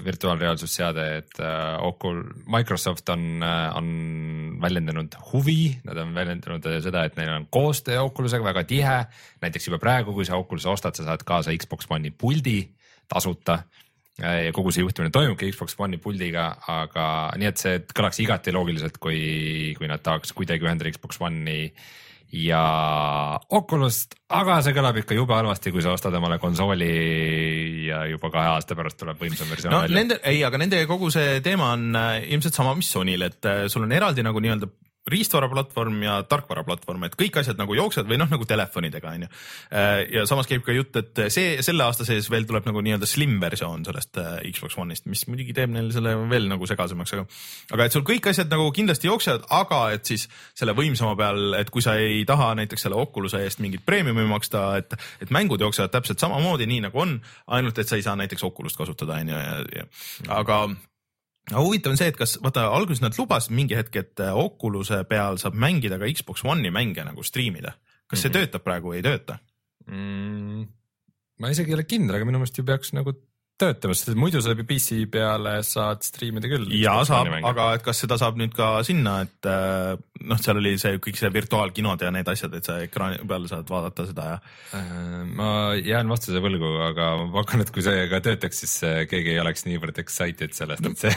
[0.04, 7.04] virtuaalreaalsusseade, et äh, Ocul-, Microsoft on äh,, on väljendanud huvi, nad on väljendanud äh, seda,
[7.04, 8.98] et neil on koostöö Oculusega väga tihe.
[9.44, 12.58] näiteks juba praegu, kui sa Oculus'e ostad, sa saad kaasa Xbox One'i puldi
[13.08, 13.62] tasuta
[14.22, 17.06] Äh, ja kogu see juhtimine toimubki Xbox One'i puldiga, aga
[17.40, 21.64] nii et see kõlaks igati loogiliselt, kui, kui nad tahaks kuidagi ühendada Xbox One'i
[22.32, 22.62] ja
[23.54, 26.88] Oculus't, aga see kõlab ikka jube halvasti, kui sa ostad omale konsooli
[27.88, 29.98] ja juba kahe aasta pärast tuleb võimsam versioon no välja.
[30.00, 33.66] nende, ei, aga nende kogu see teema on äh, ilmselt sama, mis Sonyl, et äh,
[33.72, 34.70] sul on eraldi nagu nii-öelda
[35.10, 39.28] riistvaraplatvorm ja tarkvaraplatvorm, et kõik asjad nagu jooksevad või noh, nagu telefonidega onju.
[40.14, 43.36] ja samas käib ka jutt, et see selle aasta sees veel tuleb nagu nii-öelda slim
[43.42, 47.26] versioon sellest äh, Xbox One'ist, mis muidugi teeb neil selle veel nagu segasemaks, aga
[47.76, 50.24] aga et sul kõik asjad nagu kindlasti jooksevad, aga et siis
[50.56, 54.66] selle võimsama peal, et kui sa ei taha näiteks selle Oculus'e eest mingit preemiumi maksta,
[54.80, 57.18] et, et mängud jooksevad täpselt samamoodi, nii nagu on,
[57.58, 59.86] ainult et sa ei saa näiteks Oculus't kasutada onju ja, ja
[61.50, 65.02] aga huvitav on see, et kas vaata alguses nad lubasid mingi hetk, et äh, Oculus'e
[65.09, 67.74] peal saab mängida ka Xbox One'i mänge nagu striimida.
[68.07, 68.35] kas see Mhm.
[68.37, 69.38] töötab praegu või ei tööta?
[69.88, 70.64] mm,.
[71.40, 73.12] ma isegi ei ole kindel, aga minu meelest ju peaks nagu
[73.60, 76.66] töötama, sest muidu saab ju PC peale saad striimida küll.
[76.80, 79.94] ja saab, aga et kas seda saab nüüd ka sinna, et äh,
[80.26, 83.70] noh, seal oli see kõik see virtuaalkinod ja need asjad, et sa ekraani peal saad
[83.70, 84.38] vaadata seda ja
[84.74, 89.00] Äh, ma jään vastuse võlgu, aga ma pakun, et kui see ka töötaks, siis äh,
[89.10, 91.12] keegi ei oleks niivõrd excited sellest, et see,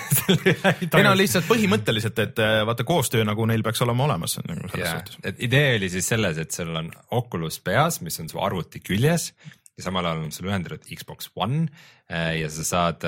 [1.00, 5.00] ei no lihtsalt põhimõtteliselt, et vaata koostöö nagu neil peaks olema olemas nagu selles jah
[5.00, 8.84] suhtes., et idee oli siis selles, et sul on Oculus peas, mis on su arvuti
[8.84, 9.32] küljes
[9.78, 11.67] ja samal ajal on sul ühendatud Xbox One
[12.08, 13.02] ja sa saad,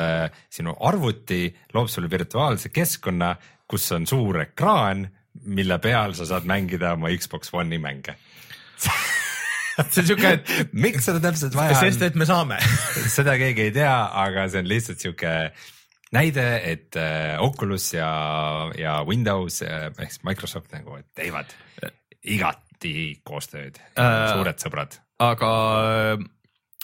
[0.52, 3.30] sinu arvuti loob sulle virtuaalse keskkonna,
[3.70, 5.06] kus on suur ekraan,
[5.46, 8.18] mille peal sa saad mängida oma Xbox One'i mänge.
[9.88, 12.60] see on siuke, et miks seda täpselt vaja sest on, et me saame.
[13.18, 15.36] Seda keegi ei tea, aga see on lihtsalt sihuke
[16.16, 18.10] näide, et äh, Oculus ja,
[18.78, 21.54] ja Windows äh, ehk siis Microsoft nagu teevad
[22.26, 23.80] igati koostööd.
[24.00, 25.00] Äh, suured sõbrad.
[25.24, 25.54] aga
[26.18, 26.28] äh,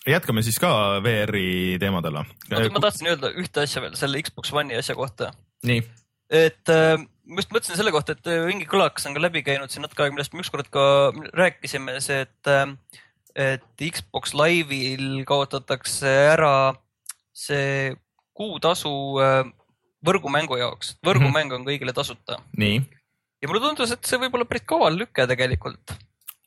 [0.10, 0.72] jätkame siis ka
[1.06, 2.32] VR-i teemadel või?
[2.52, 5.32] oota, ma tahtsin öelda ühte asja veel selle Xbox One'i asja kohta,
[5.68, 5.84] nii,
[6.34, 9.74] et äh, ma just mõtlesin selle kohta, et äh, mingi kõlakas on ka läbi käinud
[9.74, 10.86] siin natuke aega, millest me ükskord ka
[11.38, 13.04] rääkisime, see, et,
[13.36, 16.74] et Xbox Live'il kaotatakse ära
[17.36, 17.94] see
[18.36, 19.42] kuutasu äh,
[20.06, 22.38] võrgumängu jaoks, võrgumäng on kõigile tasuta.
[22.60, 22.80] Nii,
[23.42, 25.96] ja mulle tundus, et see võib olla päris kaval lüke tegelikult,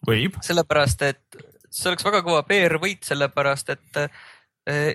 [0.06, 0.38] võib.
[0.44, 4.94] sellepärast et see oleks väga kõva PR-võit, sellepärast et eh,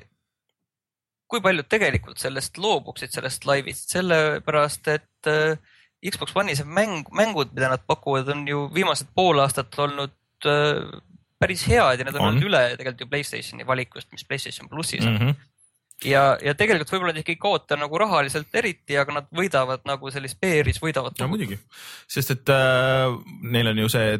[1.28, 5.56] kui paljud tegelikult sellest loobuksid, sellest laivist, sellepärast et eh,
[6.04, 10.14] Xbox One'i see mäng, mängud, mida nad pakuvad, on ju viimased pool aastat olnud
[10.50, 11.00] eh,
[11.44, 12.30] päris head ja need on, On.
[12.34, 15.32] olnud üle tegelikult ju Playstationi valikust, mis Playstation plussis on Mm mm.
[15.32, 16.10] -hmm.
[16.12, 20.12] ja, ja tegelikult võib-olla nad ikka ei kaota nagu rahaliselt eriti, aga nad võidavad nagu
[20.12, 21.60] selles PR-is võidavad no muidugi,
[22.08, 24.18] sest et äh, neil on ju see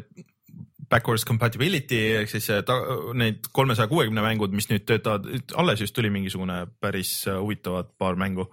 [0.94, 2.76] backwards compatibility ehk siis äh, ta,
[3.18, 5.26] need kolmesaja kuuekümne mängud, mis nüüd töötavad,
[5.60, 8.46] alles just tuli mingisugune päris äh, huvitavad paar mängu,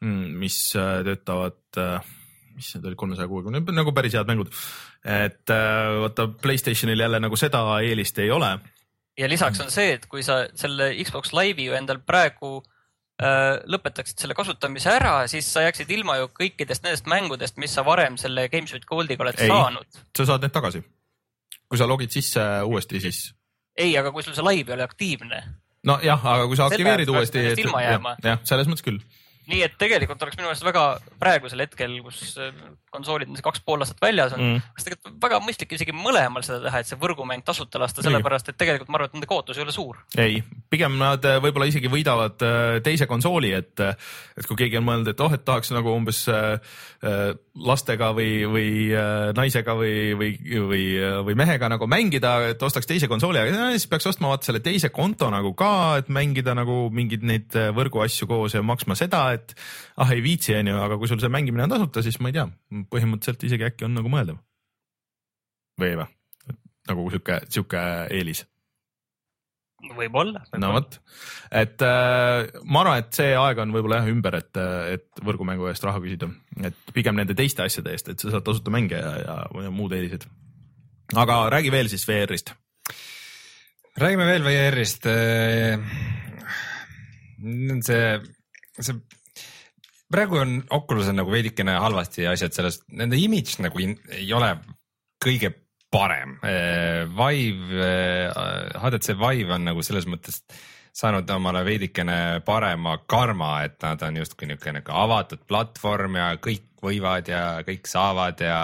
[0.00, 1.60] mis äh, töötavad
[2.58, 4.50] mis need olid, kolmesaja kuuekümne, nagu päris head mängud.
[5.04, 5.50] et
[6.02, 8.56] vaata Playstationil jälle nagu seda eelist ei ole.
[9.18, 12.58] ja lisaks on see, et kui sa selle Xbox Live'i ju endal praegu
[13.18, 18.14] lõpetaksid selle kasutamise ära, siis sa jääksid ilma ju kõikidest nendest mängudest, mis sa varem
[18.18, 19.50] selle Games with Goldiga oled ei.
[19.50, 20.02] saanud.
[20.14, 20.84] sa saad need tagasi.
[21.68, 23.22] Kui sa logid sisse uuesti, siis
[23.78, 25.40] ei, aga kui sul see live ei ole aktiivne,
[25.86, 29.02] nojah, aga kui sa aktiveerid uuesti jah, selles mõttes küll.
[29.48, 30.82] Nii et tegelikult oleks minu meelest väga
[31.18, 32.52] praegusel hetkel, kus äh,
[32.92, 36.44] konsoolid on see kaks pool aastat väljas on mm., oleks tegelikult väga mõistlik isegi mõlemal
[36.44, 39.58] seda teha, et see võrgumäng tasuta lasta, sellepärast et tegelikult ma arvan, et nende kaotus
[39.58, 40.00] ei ole suur.
[40.20, 43.84] ei, pigem nad äh, võib-olla isegi võidavad äh, teise konsooli, et,
[44.36, 46.26] et kui keegi on mõelnud, et oh, et tahaks nagu umbes
[47.68, 48.70] lastega või, või
[49.36, 50.30] naisega või, või,
[50.66, 50.82] või,
[51.26, 54.90] või mehega nagu mängida, et ostaks teise konsooli, aga siis peaks ostma vaata selle teise
[54.94, 59.56] konto nagu ka, et mängida nagu mingeid neid võrguasju koos ja maksma seda, et
[59.96, 62.46] ah ei viitsi, onju, aga kui sul see mängimine on tasuta, siis ma ei tea,
[62.92, 64.38] põhimõtteliselt isegi äkki on nagu mõeldav.
[65.80, 66.12] või ei või?
[66.88, 67.80] nagu sihuke, sihuke
[68.16, 68.46] eelis
[69.78, 70.60] võib-olla võib.
[70.62, 70.96] no vot,
[71.54, 74.60] et äh, ma arvan, et see aeg on võib-olla jah ümber, et,
[74.94, 76.30] et võrgumängu eest raha küsida,
[76.66, 79.36] et pigem nende teiste asjade eest, et sa saad tasuta mänge ja, ja,
[79.68, 80.26] ja muud eelised.
[81.14, 82.54] aga räägi veel siis VR-ist.
[84.02, 85.06] räägime veel VR-ist.
[87.86, 88.02] see,
[88.80, 88.98] see
[90.12, 94.54] praegu on Oculusel nagu veidikene halvasti asjad sellest, nende imidž nagu ei ole
[95.24, 95.52] kõige
[95.92, 96.36] parem.
[96.44, 97.92] Eh, Vive,
[98.76, 100.42] HTC eh, Vive on nagu selles mõttes
[100.98, 106.66] saanud omale veidikene parema karma, et nad on justkui niisugune nagu avatud platvorm ja kõik
[106.82, 108.60] võivad ja kõik saavad ja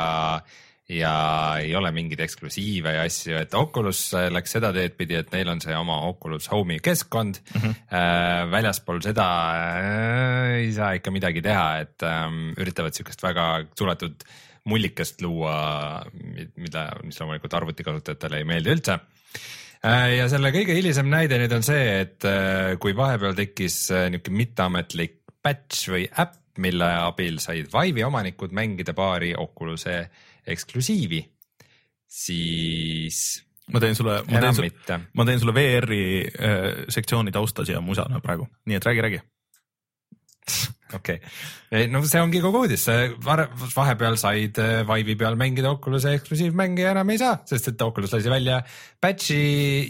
[0.88, 1.14] ja
[1.62, 4.02] ei ole mingeid eksklusiive ja asju, et Oculus
[4.34, 7.60] läks seda teed pidi, et neil on see oma Oculus Home'i keskkond mm.
[7.60, 7.74] -hmm.
[7.94, 14.24] Äh, väljaspool seda äh, ei saa ikka midagi teha, et ähm, üritavad siukest väga suletud
[14.64, 16.04] mullikest luua,
[16.56, 18.98] mida, mis loomulikult arvutikasutajatele ei meeldi üldse
[19.84, 24.08] äh, ja selle kõige hilisem näide nüüd on see, et äh, kui vahepeal tekkis äh,
[24.12, 30.04] niisugune mitteametlik patch või äpp, mille abil said Vive'i omanikud mängida paari Oculus'e
[30.46, 31.20] eksklusiivi,
[32.08, 33.20] siis
[33.72, 38.20] ma teen sulle, ma teen sulle, ma teen sulle VR-i äh, sektsiooni tausta siia musana
[38.24, 39.22] praegu, nii et räägi, räägi
[40.98, 42.84] okei okay., no see ongi kogu uudis,
[43.74, 48.12] vahepeal said äh, Vive'i peal mängida Oculus'e eksklusiivmänge ja enam ei saa, sest et Oculus
[48.14, 48.60] lasi välja
[49.02, 49.38] patch'i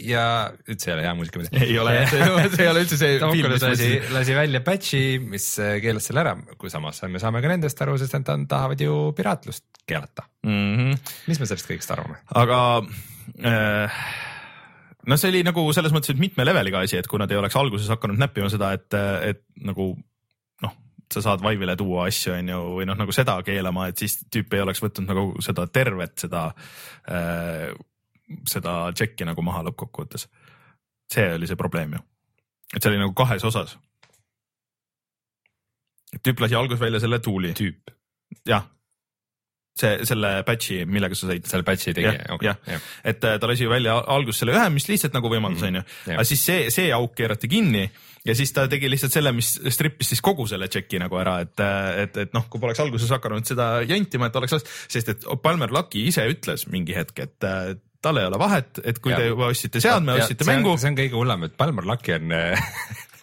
[0.09, 0.25] ja
[0.65, 1.43] üldse ei ole hea muusika.
[1.61, 2.11] ei ole jah,
[2.55, 6.37] see ei ole üldse see Oculus lasi, lasi välja patch'i, mis äh, keelas selle ära,
[6.59, 10.71] kui samas me saame ka nendest aru, sest nad tahavad ju piraatlust keelata mm.
[10.77, 11.11] -hmm.
[11.27, 12.21] mis me sellest kõigest arvame?
[12.33, 12.61] aga
[13.43, 13.99] äh
[15.05, 17.55] no see oli nagu selles mõttes, et mitme leveliga asi, et kui nad ei oleks
[17.59, 18.95] alguses hakanud näppima seda, et,
[19.29, 19.91] et nagu
[21.13, 24.53] sa saad Vive'ile tuua asju, on ju, või noh, nagu seda keelama, et siis tüüp
[24.55, 26.47] ei oleks võtnud nagu seda tervet, seda
[27.11, 27.71] äh,,
[28.49, 30.27] seda tšekki nagu maha lõppkokkuvõttes.
[31.11, 31.99] see oli see probleem ju,
[32.73, 33.77] et see oli nagu kahes osas.
[36.23, 37.53] tüüp lasi alguses välja selle tuuli.
[37.53, 37.93] tüüp.
[38.47, 38.65] jah,
[39.79, 41.45] see, selle patch'i, millega sa sõid.
[41.49, 42.49] selle patch'i tegi, okei.
[42.49, 45.71] jah, et äh, ta lasi välja alguses selle ühe, mis lihtsalt nagu võimaldas, mhm.
[45.71, 46.17] on ju.
[46.17, 47.85] aga siis see, see auk keerati kinni
[48.25, 51.57] ja siis ta tegi lihtsalt selle, mis strippis siis kogu selle tšeki nagu ära, et,
[51.63, 54.57] äh, et, et noh, kui poleks alguses hakanud seda jantima, et oleks,
[54.91, 59.01] sest et Palmer Lucky ise ütles mingi hetk, et äh, tal ei ole vahet, et
[59.01, 59.19] kui ja.
[59.19, 60.77] te juba ostsite seadme, ostsite mängu.
[60.79, 62.31] see on kõige hullem, et Palmer Lucky on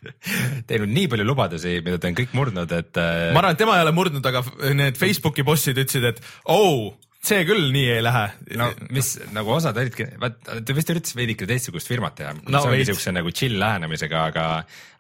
[0.69, 2.99] teinud nii palju lubadusi, mida ta on kõik murdnud, et.
[2.99, 6.93] Äh, ma arvan, et tema ei ole murdnud, aga need Facebooki bossid ütlesid, et oh,
[7.23, 8.23] see küll nii ei lähe.
[8.59, 12.73] no mis nagu osad olidki, vaat ta vist üritas veidike teistsugust firmat teha no,, see
[12.73, 14.47] ongi siukse nagu chill lähenemisega, aga,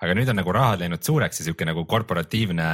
[0.03, 2.69] aga nüüd on nagu rahad läinud suureks ja siuke nagu korporatiivne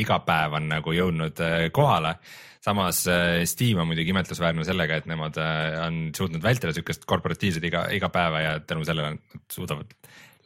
[0.00, 2.16] igapäev on nagu jõudnud äh, kohale
[2.64, 5.36] samas äh, Steam on muidugi imetlusväärne sellega, et nemad
[5.82, 9.92] on suutnud vältida siukest korporatiivset iga, igapäeva ja tänu sellele nad suudavad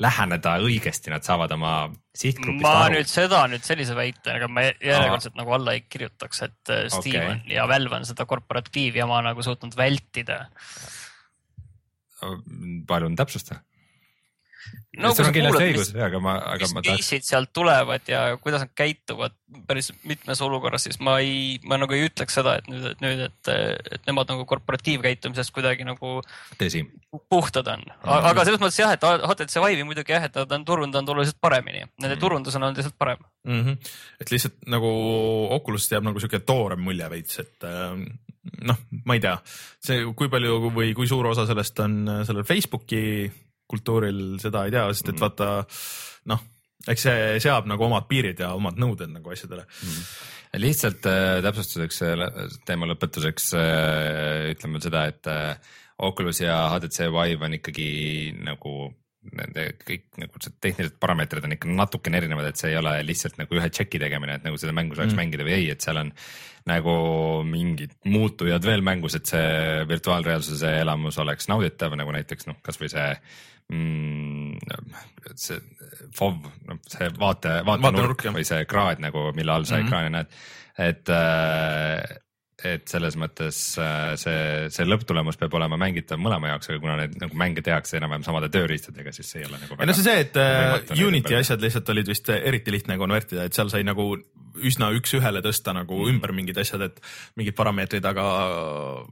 [0.02, 1.74] läheneda õigesti, nad saavad oma
[2.16, 2.98] sihtgrupist ma aru.
[2.98, 7.30] nüüd seda nüüd sellise väitega ma järjekordselt nagu alla ei kirjutaks, et äh, Steam okay.
[7.32, 10.44] on ja Valve on seda korporatiivjama nagu suutnud vältida.
[12.88, 13.60] palun täpsusta
[14.96, 17.10] no kui sa kuulad, mis, aga ma, aga ma tahaks...
[17.28, 19.34] sealt tulevad ja kuidas nad käituvad
[19.68, 23.22] päris mitmes olukorras, siis ma ei, ma nagu ei ütleks seda, et nüüd, et nüüd,
[23.28, 23.50] et,
[23.96, 26.18] et nemad nagu korporatiivkäitumisest kuidagi nagu
[26.58, 26.82] Tõsi.
[27.32, 27.84] puhtad on.
[28.02, 31.84] aga selles mõttes jah, et HTC Vive'i muidugi jah, et nad on turundanud oluliselt paremini,
[32.00, 32.22] nende mm.
[32.22, 33.62] turundus on olnud lihtsalt parem mm.
[33.62, 33.96] -hmm.
[34.20, 34.92] et lihtsalt nagu
[35.56, 37.94] Oculusest jääb nagu sihuke toorem mulje veits, et äh,
[38.66, 39.36] noh, ma ei tea,
[39.82, 43.02] see, kui palju või kui suur osa sellest on sellel Facebooki
[43.70, 45.24] kultuuril seda ei tea, sest et mm.
[45.24, 45.50] vaata
[46.32, 46.44] noh,
[46.86, 50.04] eks see seab nagu omad piirid ja omad nõuded nagu asjadele mm.
[50.62, 52.28] lihtsalt äh, täpsustuseks äh,
[52.68, 55.74] teema lõpetuseks äh, ütleme seda, et äh,
[56.06, 57.90] Oculus ja HTC Vive on ikkagi
[58.44, 58.76] nagu
[59.34, 63.40] nende kõik nagu see tehnilised parameetrid on ikka natukene erinevad, et see ei ole lihtsalt
[63.40, 65.18] nagu ühe tšeki tegemine, et nagu seda mängu saaks mm.
[65.18, 66.12] mängida või ei, et seal on
[66.66, 66.94] nagu
[67.46, 73.08] mingid muutujad veel mängus, et see virtuaalreaalsuse elamus oleks nauditav, nagu näiteks noh, kasvõi see
[73.72, 74.58] mm,
[75.34, 75.58] see
[76.16, 79.88] FOV, noh see vaate, vaatenurk või see kraad nagu, mille all sa mm -hmm.
[79.88, 80.38] ekraani näed,
[80.90, 82.22] et äh,
[82.64, 87.18] et selles mõttes äh, see, see lõpptulemus peab olema mängitav mõlema jaoks, aga kuna neid
[87.20, 89.76] nagu mänge tehakse enam-vähem samade tööriistadega, siis see ei ole nagu.
[89.76, 93.56] ei no see see, et uh, Unity asjad lihtsalt olid vist eriti lihtne konvertida, et
[93.56, 94.14] seal sai nagu
[94.64, 96.12] üsna üks-ühele tõsta nagu mm.
[96.14, 97.00] ümber mingid asjad, et
[97.38, 98.26] mingid parameetrid, aga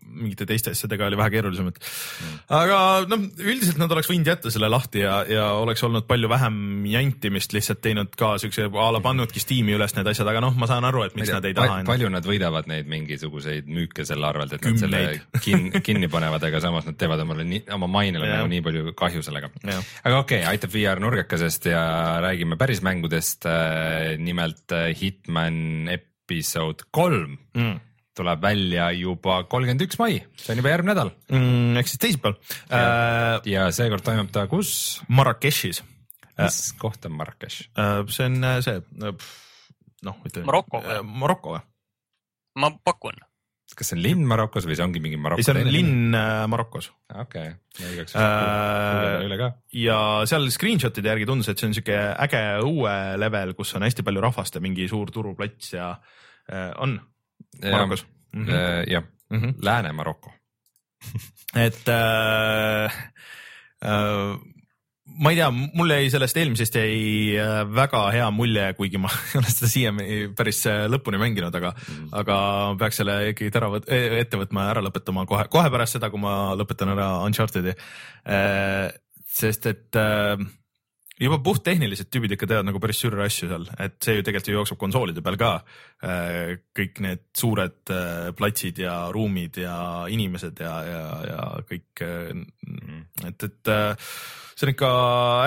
[0.05, 2.39] mingite teiste asjadega oli vähe keerulisem, et mm.
[2.61, 2.79] aga
[3.11, 7.57] noh, üldiselt nad oleks võinud jätta selle lahti ja, ja oleks olnud palju vähem jantimist,
[7.57, 10.89] lihtsalt teinud ka siukse a la pannudki Steam'i üles need asjad, aga noh, ma saan
[10.89, 11.81] aru, et miks tea, nad ei taha.
[11.89, 14.83] palju nad võidavad neid mingisuguseid müüke selle arvelt, et Kümneid.
[14.83, 18.65] nad selle kin, kinni panevad, aga samas nad teevad omale nii, oma mainele nagu nii
[18.65, 19.51] palju kahju sellega.
[19.65, 21.85] aga okei okay,, aitab VR nurgakesest ja
[22.25, 23.47] räägime päris mängudest.
[23.47, 24.91] Äh, nimelt äh,
[25.35, 27.81] Hitman episood kolm mm
[28.15, 31.73] tuleb välja juba kolmkümmend üks mai, see on juba järgmine nädal mm,.
[31.81, 32.37] ehk siis teisipäeval.
[32.71, 34.71] ja, ja seekord toimub ta kus?
[35.11, 35.81] Marrakechis.
[36.39, 37.57] mis äh, koht on Marrakech?
[38.15, 38.77] see on see,
[40.07, 40.47] noh, ütleme.
[40.47, 41.01] Maroko või?
[41.25, 41.65] Maroko või?
[42.63, 43.19] ma pakun
[43.73, 45.41] kas see on linn Marokos või see ongi mingi Maroko?
[45.41, 46.91] ei, see on linn äh, Marokos.
[47.11, 49.51] okei okay., igaks juhuks üle ka.
[49.81, 49.99] ja
[50.31, 54.25] seal screenshot'ide järgi tundus, et see on siuke äge õue level, kus on hästi palju
[54.25, 55.91] rahvast ja mingi suur turuplats ja
[56.53, 56.99] äh, on
[57.63, 58.07] Marokos.
[58.35, 58.51] Mhm.
[58.51, 59.59] Äh, jah, mhm.
[59.63, 60.33] Lääne-Maroko
[61.67, 62.85] et äh,
[63.85, 64.54] äh,
[65.05, 69.39] ma ei tea, mul jäi sellest eelmisest jäi äh, väga hea mulje, kuigi ma ei
[69.41, 72.39] ole seda siiani päris äh, lõpuni mänginud, aga mm., aga
[72.81, 76.11] peaks selle ikkagi ära võt-, e-, ette võtma ja ära lõpetama kohe, kohe pärast seda,
[76.13, 77.75] kui ma lõpetan ära Uncharted'i.
[78.25, 78.91] Äh,
[79.35, 79.97] sest et
[81.19, 84.55] juba puhttehniliselt tüübid ikka teevad nagu päris sürre asju seal, et see ju tegelikult ju
[84.55, 85.51] jookseb konsoolide peal ka.
[86.79, 87.93] kõik need suured
[88.39, 89.75] platsid ja ruumid ja
[90.07, 93.03] inimesed ja, ja, ja kõik, mm.
[93.27, 93.75] et, et
[94.55, 94.89] see on ikka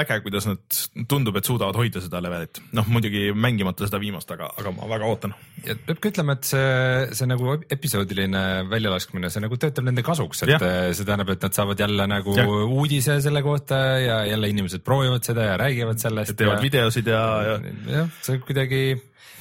[0.01, 2.59] äge, kuidas nad tundub, et suudavad hoida seda levelit.
[2.75, 5.35] noh, muidugi mängimata seda viimast, aga, aga ma väga ootan.
[5.65, 6.71] ja peab ka ütlema, et see,
[7.19, 10.59] see nagu episoodiline väljalaskmine, see nagu töötab nende kasuks, et ja.
[10.91, 12.47] see tähendab, et nad saavad jälle nagu ja.
[12.67, 16.35] uudise selle kohta ja jälle inimesed proovivad seda ja räägivad sellest.
[16.37, 17.59] teevad ja, videosid ja, ja.
[17.99, 18.81] jah, see kuidagi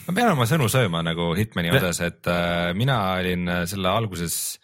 [0.07, 4.61] ma pean oma sõnu sööma nagu Hitmani osas, et äh, mina olin selle alguses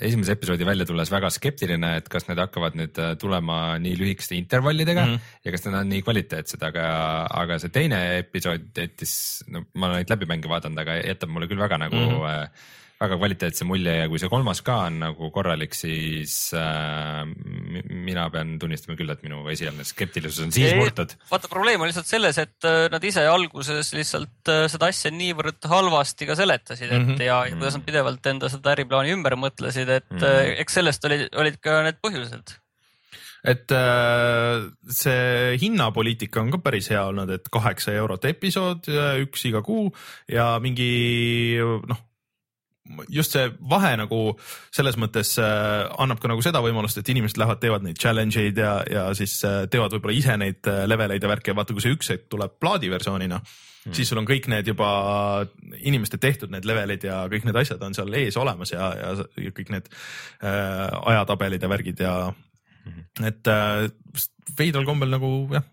[0.00, 4.36] esimese episoodi välja tulles väga skeptiline, et kas need hakkavad nüüd äh, tulema nii lühikeste
[4.38, 5.40] intervallidega mm -hmm.
[5.44, 6.86] ja kas need on nii kvaliteetsed, aga,
[7.42, 11.60] aga see teine episood jättis, no ma olen neid läbimänge vaadanud, aga jätab mulle küll
[11.60, 12.70] väga nagu mm -hmm
[13.02, 18.54] väga kvaliteetse mulje ja kui see kolmas ka on nagu korralik, siis äh, mina pean
[18.62, 21.16] tunnistama küll, et minu esialgne skeptilisus on siis murtud.
[21.30, 25.70] vaata, probleem on lihtsalt selles, et äh, nad ise alguses lihtsalt äh, seda asja niivõrd
[25.72, 27.22] halvasti ka seletasid, et mm -hmm.
[27.26, 30.60] ja, ja kuidas nad pidevalt enda seda äriplaani ümber mõtlesid, et mm -hmm.
[30.64, 32.58] eks sellest olid, olid ka need põhjused
[33.42, 33.72] et
[34.94, 38.86] see hinnapoliitika on ka päris hea olnud, et kaheksa eurot episood,
[39.24, 39.88] üks iga kuu
[40.30, 41.98] ja mingi noh,
[43.08, 44.20] just see vahe nagu
[44.74, 48.58] selles mõttes äh, annab ka nagu seda võimalust, et inimesed lähevad, teevad neid challenge eid
[48.58, 51.84] ja, ja siis äh, teevad võib-olla ise neid äh, leveleid ja värke ja vaata, kui
[51.84, 54.90] see üks hetk tuleb plaadiversioonina mm., siis sul on kõik need juba
[55.78, 59.74] inimeste tehtud need levelid ja kõik need asjad on seal ees olemas ja, ja, kõik
[59.74, 63.30] need äh, ajatabelid ja värgid ja mm.
[63.30, 63.86] et äh,
[64.58, 65.70] veidral kombel nagu jah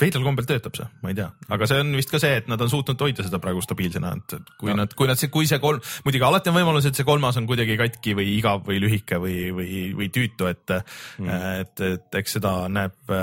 [0.00, 2.60] veidral kombel töötab see, ma ei tea, aga see on vist ka see, et nad
[2.64, 4.78] on suutnud hoida seda praegu stabiilsena, et kui ja.
[4.78, 7.76] nad, kui nad, kui see kolm, muidugi alati on võimalus, et see kolmas on kuidagi
[7.80, 12.54] katki või igav või lühike või, või, või tüütu, et mm., et, et eks seda
[12.72, 13.14] näeb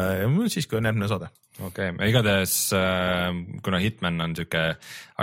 [0.52, 1.30] siis, kui on järgmine saade
[1.64, 3.30] okei okay., igatahes äh,
[3.66, 4.66] kuna Hitman on sihuke,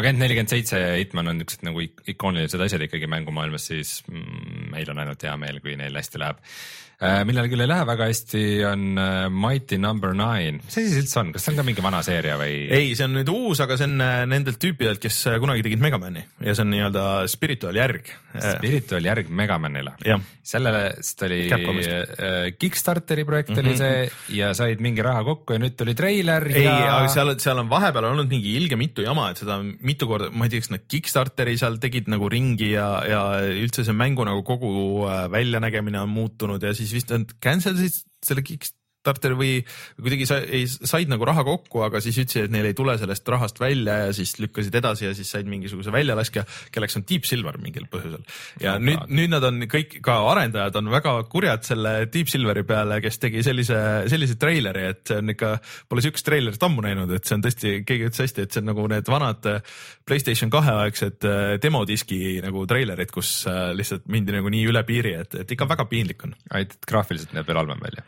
[0.00, 4.90] Agent nelikümmend seitse ja Hitman on niisugused nagu ikoonilised asjad ikkagi mängumaailmas, siis mm, meil
[4.90, 6.83] on ainult hea meel, kui neil hästi läheb Äh,
[7.26, 11.20] millel küll ei lähe väga hästi, on äh, Mighty Number Nine, mis asi see üldse
[11.20, 12.58] on, kas see on ka mingi vana seeria või?
[12.72, 16.22] ei, see on nüüd uus, aga see on äh, nendelt tüüpidelt, kes kunagi tegid Megamani
[16.44, 18.10] ja see on nii-öelda spiritual järg.
[18.34, 19.94] Spiritual järg Megamanile.
[20.44, 21.44] sellest oli
[22.58, 23.68] Kickstarteri projekt mm -hmm.
[23.68, 26.48] oli see ja said mingi raha kokku ja nüüd tuli treiler.
[26.52, 30.06] ei ja..., aga seal, seal on vahepeal olnud mingi ilge mitu jama, et seda mitu
[30.06, 33.96] korda, ma ei tea, kas nad Kickstarteri seal tegid nagu ringi ja, ja üldse see
[33.96, 38.68] mängu nagu kogu väljanägemine on muutunud ja siis siis vist nad cancel sid selle Kick,
[39.04, 39.58] Kickstarter või
[40.00, 43.28] kuidagi sa, ei, said nagu raha kokku, aga siis ütlesid, et neil ei tule sellest
[43.28, 47.58] rahast välja ja siis lükkasid edasi ja siis said mingisuguse väljalaskja, kelleks on Deep Silver
[47.60, 48.24] mingil põhjusel.
[48.62, 52.64] ja Oh nüüd, nüüd nad on kõik, ka arendajad on väga kurjad selle Deep Silveri
[52.66, 53.78] peale, kes tegi sellise,
[54.10, 55.52] sellise treileri, et see on ikka,
[55.90, 58.70] pole siukest treilerit ammu näinud, et see on tõesti, keegi ütles hästi, et see on
[58.72, 59.76] nagu need vanad äh,
[60.08, 65.14] Playstation kahe aegsed äh, demodiski nagu treilerid, kus äh, lihtsalt mindi nagu nii üle piiri,
[65.20, 68.04] et, et ikka väga piinlik on ainult et graafiliselt näeb veel halvem välja.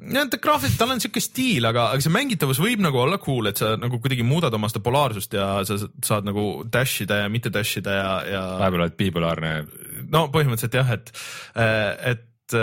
[0.00, 3.50] Ja ta graafiliselt, tal on siuke stiil, aga, aga see mängitavus võib nagu olla cool,
[3.50, 7.28] et sa nagu kuidagi muudad oma seda polaarsust ja sa saad nagu dash ida ja
[7.32, 9.52] mitte dash ida ja, ja vahepeal oled bipolaarne.
[10.12, 11.12] no põhimõtteliselt jah, et,
[12.14, 12.56] et,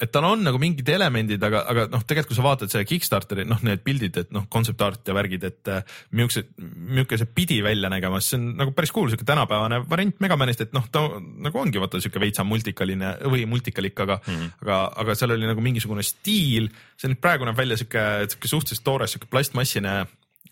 [0.00, 3.44] et tal on nagu mingid elemendid, aga, aga noh, tegelikult kui sa vaatad selle Kickstarteri,
[3.48, 7.90] noh, need pildid, et noh, concept art ja värgid, et äh, milline, see pidi välja
[7.92, 11.62] nägema, siis see on nagu päris cool, siuke tänapäevane variant Megamanist, et noh, ta nagu
[11.62, 14.54] ongi vaata siuke veitsa multikaline või multikalik, aga mm, -hmm.
[14.64, 18.86] aga, aga seal oli nagu mingisugune stiil, see nüüd praegu näeb välja siuke, siuke suhteliselt
[18.86, 20.00] toores, siuke plastmassine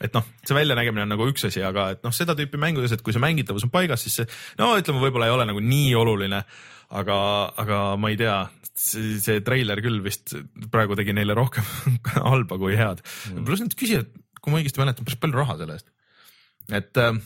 [0.03, 3.03] et noh, see väljanägemine on nagu üks asi, aga et noh, seda tüüpi mängudes, et
[3.05, 4.28] kui see mängitavus on paigas, siis see
[4.61, 6.42] no ütleme, võib-olla ei ole nagu nii oluline,
[7.01, 7.18] aga,
[7.64, 8.36] aga ma ei tea,
[8.78, 10.36] see, treiler küll vist
[10.72, 11.66] praegu tegi neile rohkem
[12.30, 13.42] halba kui head mm..
[13.49, 15.90] pluss nad küsivad, kui ma õigesti mäletan, päris palju raha selle eest.
[16.70, 17.20] et äh,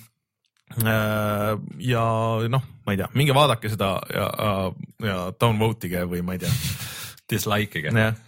[0.81, 1.53] äh,
[1.93, 2.09] ja
[2.57, 4.29] noh, ma ei tea, minge vaadake seda ja,
[5.05, 6.53] ja downvote ige või ma ei tea.
[7.33, 7.93] Dislike'iga.
[7.93, 8.21] jah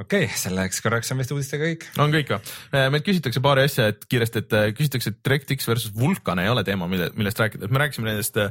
[0.00, 1.86] okei okay,, selleks korraks on vist uudistega kõik.
[2.02, 2.54] on kõik või?
[2.94, 6.64] meilt küsitakse paari asja, et kiiresti, et äh, küsitakse, et DirectX versus Vulkan ei ole
[6.66, 8.50] teema, mille, millest rääkida, et me rääkisime nendest äh,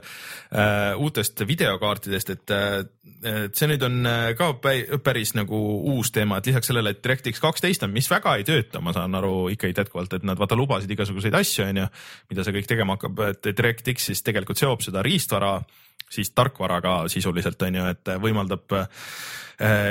[1.00, 2.80] uutest videokaartidest, et äh,
[3.20, 5.58] et see nüüd on äh, ka pä- päris nagu
[5.92, 9.16] uus teema, et lisaks sellele, et DirectX kaksteist on, mis väga ei tööta, ma saan
[9.20, 11.90] aru ikkagi jätkuvalt, et nad vaata lubasid igasuguseid asju, onju,
[12.32, 15.58] mida see kõik tegema hakkab, et DirectX siis tegelikult seob seda riistvara
[16.10, 18.88] siis tarkvaraga sisuliselt on ju, et võimaldab äh,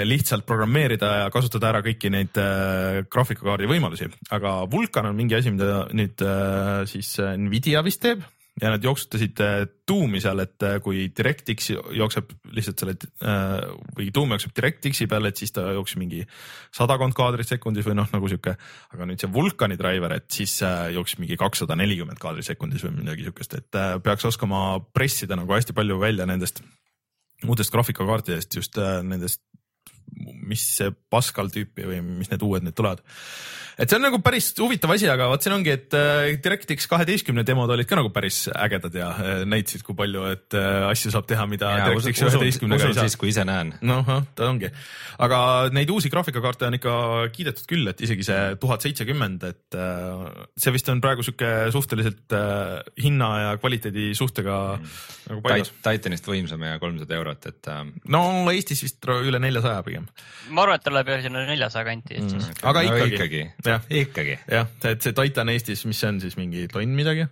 [0.08, 5.54] lihtsalt programmeerida ja kasutada ära kõiki neid äh, graafikakaardi võimalusi, aga Vulkan on mingi asi,
[5.54, 8.26] mida nüüd äh, siis äh, Nvidia vist teeb
[8.62, 9.56] ja nad jooksutasid äh,
[9.86, 15.32] tuumi seal, et äh, kui DirectX jookseb lihtsalt selle äh, või tuum jookseb DirectX-i peale,
[15.32, 16.24] et siis ta jooksis mingi
[16.74, 18.56] sadakond kaadrit sekundis või noh, nagu sihuke,
[18.94, 20.58] aga nüüd see Vulkani driver, et siis
[20.94, 25.76] jooksis mingi kakssada nelikümmend kaadrit sekundis või midagi siukest, et peaks oskama pressida nagu hästi
[25.76, 26.62] palju välja nendest
[27.46, 29.44] uutest graafikakaartidest just nendest
[30.18, 33.02] mis see Pascal tüüpi või mis need uued nüüd tulevad.
[33.78, 37.44] Et see on nagu päris huvitav asi, aga vot siin ongi, et äh, DirectX kaheteistkümne
[37.46, 41.28] demod olid ka nagu päris ägedad ja äh, näitasid, kui palju, et äh, asju saab
[41.30, 43.70] teha, mida DirectX üheteistkümnega ei saa siis, kui ise näen.
[43.86, 44.70] noh, ta ongi,
[45.22, 45.40] aga
[45.74, 46.94] neid uusi graafikakaarte on ikka
[47.34, 49.78] kiidetud küll, et isegi see tuhat seitsekümmend, et
[50.58, 52.34] see vist on praegu sihuke suhteliselt
[52.98, 54.98] hinna ja kvaliteedi suhtega mm.
[55.30, 55.72] nagu paigas.
[55.86, 57.70] Titanist võimsam ja kolmsada eurot, et
[58.10, 60.10] no Eestis vist üle neljasaja pigem,
[60.50, 62.60] ma arvan, et ta läheb sinna neljasaja kanti mm..
[62.66, 64.38] aga ikkagi, ikkagi., jah, ikkagi.
[64.48, 67.28] jah, et see Titan Eestis, mis see on siis mingi tonn midagi?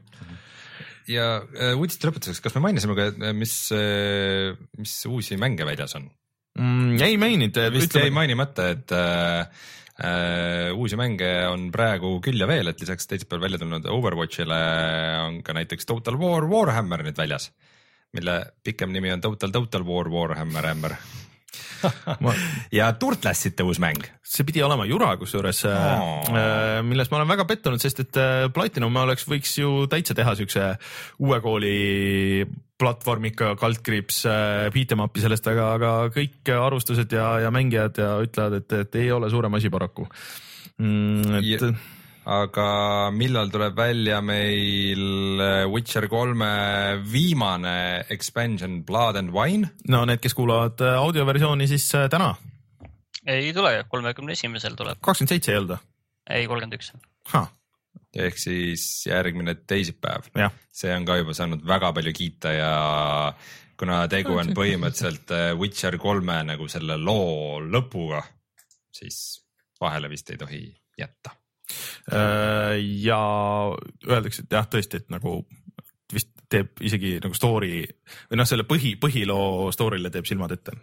[1.11, 3.57] ja äh, uudiste lõpetuseks, kas me mainisime ka, mis,
[4.81, 6.09] mis uusi mänge väljas on?
[6.59, 6.97] mm,.
[7.05, 9.63] ei maininud, vist jäi mainimata, et äh,
[10.03, 14.61] äh, uusi mänge on praegu küll ja veel, et lisaks teisipäeval välja tulnud Overwatchile
[15.27, 17.51] on ka näiteks Total War Warhammer nüüd väljas,
[18.17, 20.99] mille pikem nimi on Total Total War Warhammer Hammer
[22.25, 22.35] Ma-
[22.75, 24.03] ja Turtlesite uus mäng.
[24.27, 26.35] see pidi olema Jura kusjuures Oo.
[26.35, 30.35] äh,, milles ma olen väga pettunud, sest et äh, Platinum oleks, võiks ju täitsa teha
[30.39, 30.73] siukse
[31.23, 37.53] uue kooli platvormika kaldkriips äh, beat em up'i sellest, aga, aga kõik arvustused ja, ja
[37.55, 40.05] mängijad ja ütlevad, et, et ei ole suurem asi paraku
[40.79, 41.39] mm,.
[41.41, 41.71] et Ja-
[42.27, 46.49] aga millal tuleb välja meil äh, Witcher kolme
[47.07, 49.71] viimane expansion Blood and Wine?
[49.89, 52.33] no need, kes kuulavad äh, audioversiooni, siis äh, täna,
[53.31, 55.87] ei tule, kolmekümne esimesel tuleb, kakskümmend seitse ei olnud
[56.35, 56.91] ei kolmkümmend üks.
[57.31, 57.47] või?
[58.27, 60.27] ehk siis järgmine teisipäev.
[60.75, 62.75] see on ka juba saanud väga palju kiita ja
[63.79, 68.25] kuna tegu on põhimõtteliselt Witcher kolme nagu selle loo lõpuga,
[68.91, 69.45] siis
[69.79, 70.63] vahele vist ei tohi
[70.99, 71.37] jätta.
[72.13, 73.21] Äh, ja
[74.07, 75.41] öeldakse, et jah, tõesti, et nagu
[76.13, 77.81] vist teeb isegi nagu story
[78.31, 80.77] või noh, selle põhi, põhiloo story'le teeb silmad ette.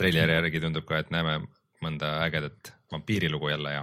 [0.00, 1.42] treileri järgi tundub ka, et näeme
[1.84, 3.82] mõnda ägedat vampiirilugu jälle ja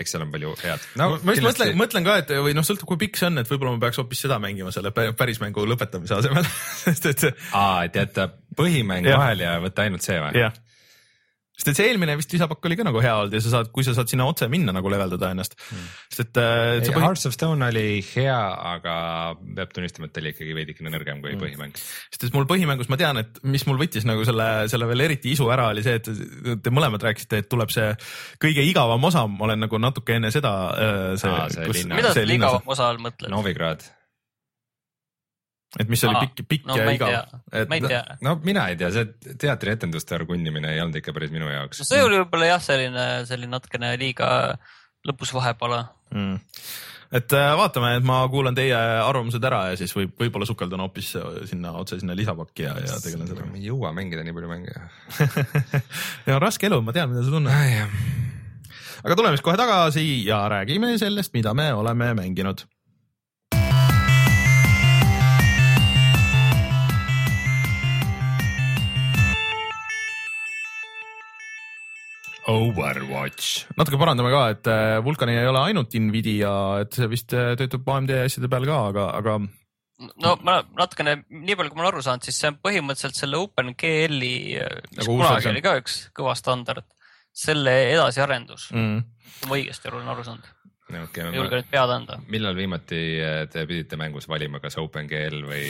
[0.00, 0.86] eks seal on palju head.
[1.00, 3.50] No, ma just mõtlen, mõtlen ka, et või noh, sõltub, kui pikk see on, et
[3.50, 6.46] võib-olla ma peaks hoopis seda mängima selle pä- päris mängu lõpetamise asemel,
[6.84, 10.42] sest et see aa, et jätta põhimäng vahele ja võtta ainult see või?
[10.42, 10.54] jah,
[11.56, 13.84] sest et see eelmine vist lisapakk oli ka nagu hea olnud ja sa saad, kui
[13.86, 17.02] sa saad sinna otse minna nagu leveldada ennast mm., sest et äh, põhi...
[17.06, 18.36] Hearts of Stone oli hea,
[18.74, 18.96] aga
[19.56, 21.80] peab tunnistama, et ta oli ikkagi veidikene nõrgem kui põhimäng.
[21.80, 25.32] sest et mul põhimängus ma tean, et mis mul võttis nagu selle, selle veel eriti
[25.32, 27.88] isu ära, oli see, et te mõlemad rääkisite, et tuleb see
[28.42, 32.12] kõige igavam osa, ma olen nagu natuke enne seda äh, see, Aa, see linna- mida
[32.12, 33.32] sa igavam osa all mõtled?
[33.32, 33.88] Novigrad,
[35.80, 38.02] et mis oli pikk, pikk no ja ma igav ma tea.
[38.24, 42.02] no mina ei tea, see teatrietenduste arvunnimine ei olnud ikka päris minu jaoks no see
[42.04, 44.28] oli võib-olla jah, selline, selline natukene liiga
[45.06, 45.82] lõpus vahepala.
[46.14, 46.38] mm..
[47.20, 51.12] et äh, vaatame, et ma kuulan teie arvamused ära ja siis võib, võib-olla sukeldun hoopis
[51.50, 53.50] sinna otse sinna lisapakki ja, ja tegelen sellega.
[53.54, 54.78] ei jõua mängida nii palju mänge.
[56.28, 57.52] ja raske elu, ma tean, mida sa tunned.
[59.02, 62.66] aga tuleme siis kohe tagasi ja räägime sellest, mida me oleme mänginud.
[72.50, 73.66] Overwatch.
[73.78, 76.52] natuke parandame ka, et äh, Vulkani ei ole ainult Nvidia,
[76.84, 79.38] et see vist äh, töötab AMD asjade peal ka, aga, aga
[80.22, 83.40] no ma natukene, nii palju, kui ma olen aru saanud, siis see on põhimõtteliselt selle
[83.42, 86.86] OpenGL-i, mis Nagu uus kunagi oli ka üks kõva standard,
[87.36, 89.00] selle edasiarendus, mm,
[89.40, 90.52] kui ma õigesti olen aru saanud.
[90.90, 92.18] Okei ei julge nüüd pead anda.
[92.32, 95.64] millal viimati äh, te pidite mängus valima, kas OpenGL või,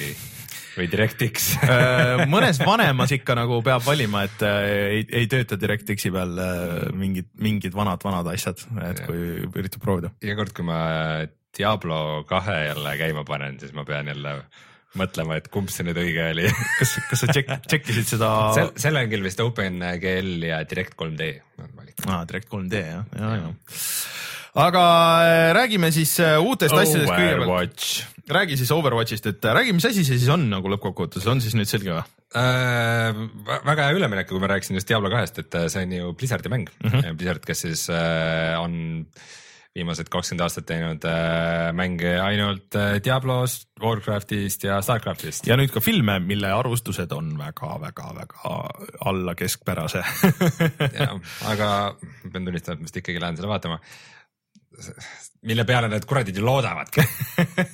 [0.77, 1.49] või DirectX?
[1.67, 6.77] Äh, mõnes vanemas ikka nagu peab valima, et äh, ei, ei tööta DirectX-i peal äh,
[6.97, 10.13] mingid, mingid vanad-vanad asjad, et kui üritab proovida.
[10.25, 10.79] iga kord, kui ma
[11.57, 14.37] Diablo kahe jälle käima panen, siis ma pean jälle
[14.97, 16.47] mõtlema, et kumb see nüüd õige oli.
[16.81, 21.33] kas, kas sa tšekk, tšekkisid seda sel, sel on küll vist OpenGL ja Direct 3D
[21.63, 21.99] on valik.
[22.07, 23.51] ah, Direct 3D jah, ja, ja.
[24.57, 24.83] Aga
[25.23, 27.89] äh, räägime siis äh, uutest asjadest kõigepealt.
[28.27, 31.55] Räägi siis Overwatchist, et äh, räägi, mis asi see siis on nagu lõppkokkuvõttes, on siis
[31.59, 32.05] nüüd selge või?
[32.37, 33.23] Äh,
[33.69, 36.71] väga hea üleminek, kui ma rääkisin just Diablo kahest, et see on ju Blizzardi mäng
[36.73, 36.91] mm.
[36.91, 37.19] -hmm.
[37.19, 39.05] Blizzard, kes siis äh, on
[39.77, 45.47] viimased kakskümmend aastat teinud äh, mänge ainult äh, Diablost, Warcraftist ja Starcraftist.
[45.49, 48.57] ja nüüd ka filme, mille arvustused on väga-väga-väga
[49.11, 50.03] alla keskpärase
[51.53, 53.81] aga ma pean tunnistama, et ma vist ikkagi lähen seda vaatama.
[55.47, 57.05] Mille peale need kuradid ju loodavadki.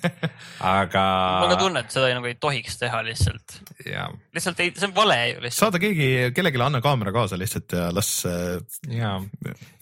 [0.72, 1.05] aga.
[1.40, 3.57] mul on ka tunne, et seda ei, nagu ei tohiks teha lihtsalt.
[3.88, 5.61] ja, lihtsalt ei, see on vale ju lihtsalt.
[5.66, 8.59] saada keegi, kellelegi anna kaamera kaasa lihtsalt ja las äh,
[8.92, 9.14] ja,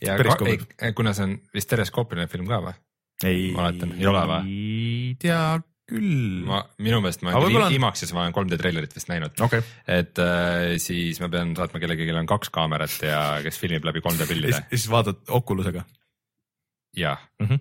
[0.05, 2.79] ja ei, kuna see on vist teleskoopiline film ka või?
[3.27, 4.55] ei ei ole või?
[4.55, 5.43] ei tea
[5.91, 6.43] küll.
[6.47, 9.35] ma, minu meelest ma olen IMAX-is ma olen 3D treilerit vist näinud.
[9.43, 13.87] okei, et äh, siis ma pean saatma kellelegi, kellel on kaks kaamerat ja kes filmib
[13.89, 15.85] läbi 3D ja pillide siis- ja siis vaatad Oculusega
[16.97, 17.47] ja mm.
[17.47, 17.61] -hmm.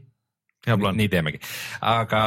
[0.67, 0.97] hea plaan.
[0.97, 1.39] nii teemegi,
[1.81, 2.21] aga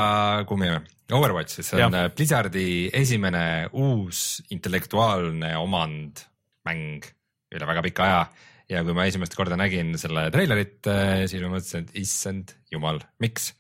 [0.48, 0.86] kuhu me jääme?
[1.12, 6.24] Overwatch, see on äh, Blizzardi esimene uus intellektuaalne omand
[6.64, 7.04] mäng
[7.52, 8.26] üle väga pika aja
[8.72, 10.80] ja kui ma esimest korda nägin selle treilerit,
[11.28, 13.50] siis ma mõtlesin, et issand jumal, miks,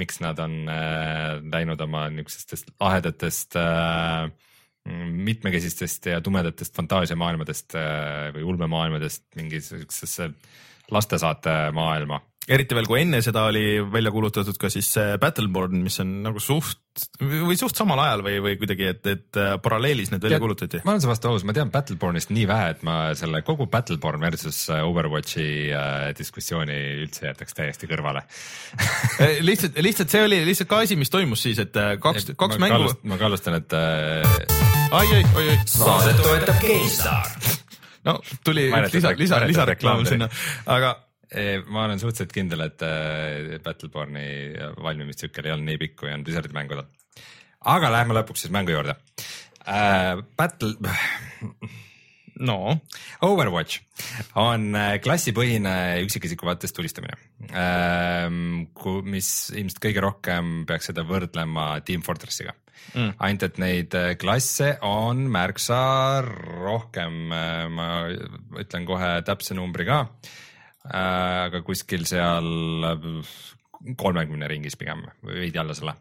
[0.00, 4.30] miks nad on äh, läinud oma niisugustest lahedatest äh,
[4.88, 10.30] mitmekesistest ja tumedatest fantaasiamaailmadest äh, või ulmemaailmadest mingisugusesse
[10.90, 12.20] lastesaate maailma
[12.50, 14.92] eriti veel, kui enne seda oli välja kuulutatud ka siis
[15.22, 16.80] Battleborn, mis on nagu suht
[17.20, 20.80] või suht samal ajal või, või kuidagi, et, et äh, paralleelis need välja kuulutati.
[20.84, 24.22] ma olen su vastu aus, ma tean Battlebornist nii vähe, et ma selle kogu Battleborn
[24.24, 28.24] versus äh, Overwatchi äh, diskussiooni üldse jätaks täiesti kõrvale.
[29.48, 32.80] lihtsalt, lihtsalt see oli lihtsalt ka asi, mis toimus siis, et kaks, kaks ma mängu.
[32.80, 37.30] kallust- ma kallustan, et äh, ai, ai, oi, oi, saadet toetab GameStar.
[38.10, 40.28] no tuli lisa, lisa, lisareklaam sinna,
[40.66, 40.96] aga
[41.70, 44.24] ma olen suhteliselt kindel, et äh, Battleborni
[44.82, 46.88] valmimistsükkel ei olnud nii pikk, kui on Blizzardi mängudel.
[47.70, 48.96] aga läheme lõpuks siis mängu juurde
[49.62, 50.18] äh,.
[50.36, 50.74] Battle,
[52.48, 52.56] no
[53.22, 53.78] Overwatch
[54.40, 57.14] on äh, klassipõhine üksikisiku vaatest tulistamine
[57.54, 58.66] ähm,,
[59.06, 62.56] mis ilmselt kõige rohkem peaks seda võrdlema Team Fortressiga
[62.96, 63.14] mm..
[63.22, 65.80] ainult, et neid äh, klasse on märksa
[66.26, 67.90] rohkem, ma
[68.58, 70.08] ütlen kohe täpse numbri ka
[70.88, 72.46] aga kuskil seal
[74.00, 75.96] kolmekümne ringis pigem, veidi alla selle.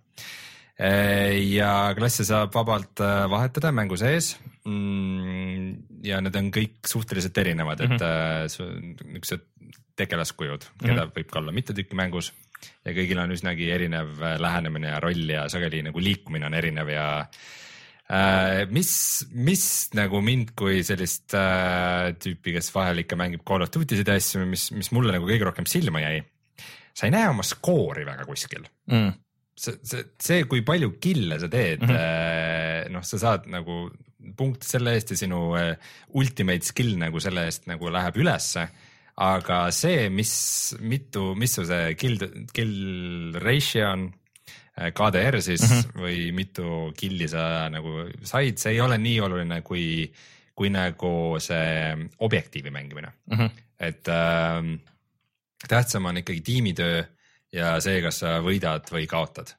[0.80, 4.38] Ja klasse saab vabalt äh, vahetada mängu sees.
[4.70, 6.04] Mm,.
[6.06, 9.48] ja need on kõik suhteliselt erinevad, et äh, su- niisugused
[10.00, 12.32] tegelaskujud, keda võib ka olla mitu tükki mängus.
[12.86, 16.92] Ja kõigil on üsnagi erinev äh, lähenemine ja roll ja sageli nagu liikumine on erinev
[16.94, 17.50] ja äh,
[18.74, 18.92] mis,
[19.38, 19.64] mis
[19.98, 24.18] nagu mind kui sellist äh, tüüpi, kes vahel ikka mängib Call of Duty sid ja
[24.18, 26.24] asju, mis, mis mulle nagu kõige rohkem silma jäi,
[26.98, 29.12] sa ei näe oma skoori väga kuskil mm.
[29.54, 32.94] see, see, see, kui palju kill'e sa teed mm, -hmm.
[32.96, 33.88] noh, sa saad nagu
[34.38, 35.74] punkte selle eest ja sinu äh,
[36.18, 38.70] ultimate skill nagu selle eest nagu läheb ülesse.
[39.20, 40.32] aga see, mis,
[40.80, 42.22] mitu, mis su see kill,
[42.56, 44.19] kill ratio on, äh,
[44.96, 46.02] KDR siis mm -hmm.
[46.02, 50.08] või mitu kill'i sa nagu said, see ei ole nii oluline, kui,
[50.56, 53.38] kui nagu see objektiivi mängimine mm.
[53.38, 53.50] -hmm.
[53.80, 54.80] et äh,
[55.68, 57.04] tähtsam on ikkagi tiimitöö
[57.54, 59.56] ja see, kas sa võidad või kaotad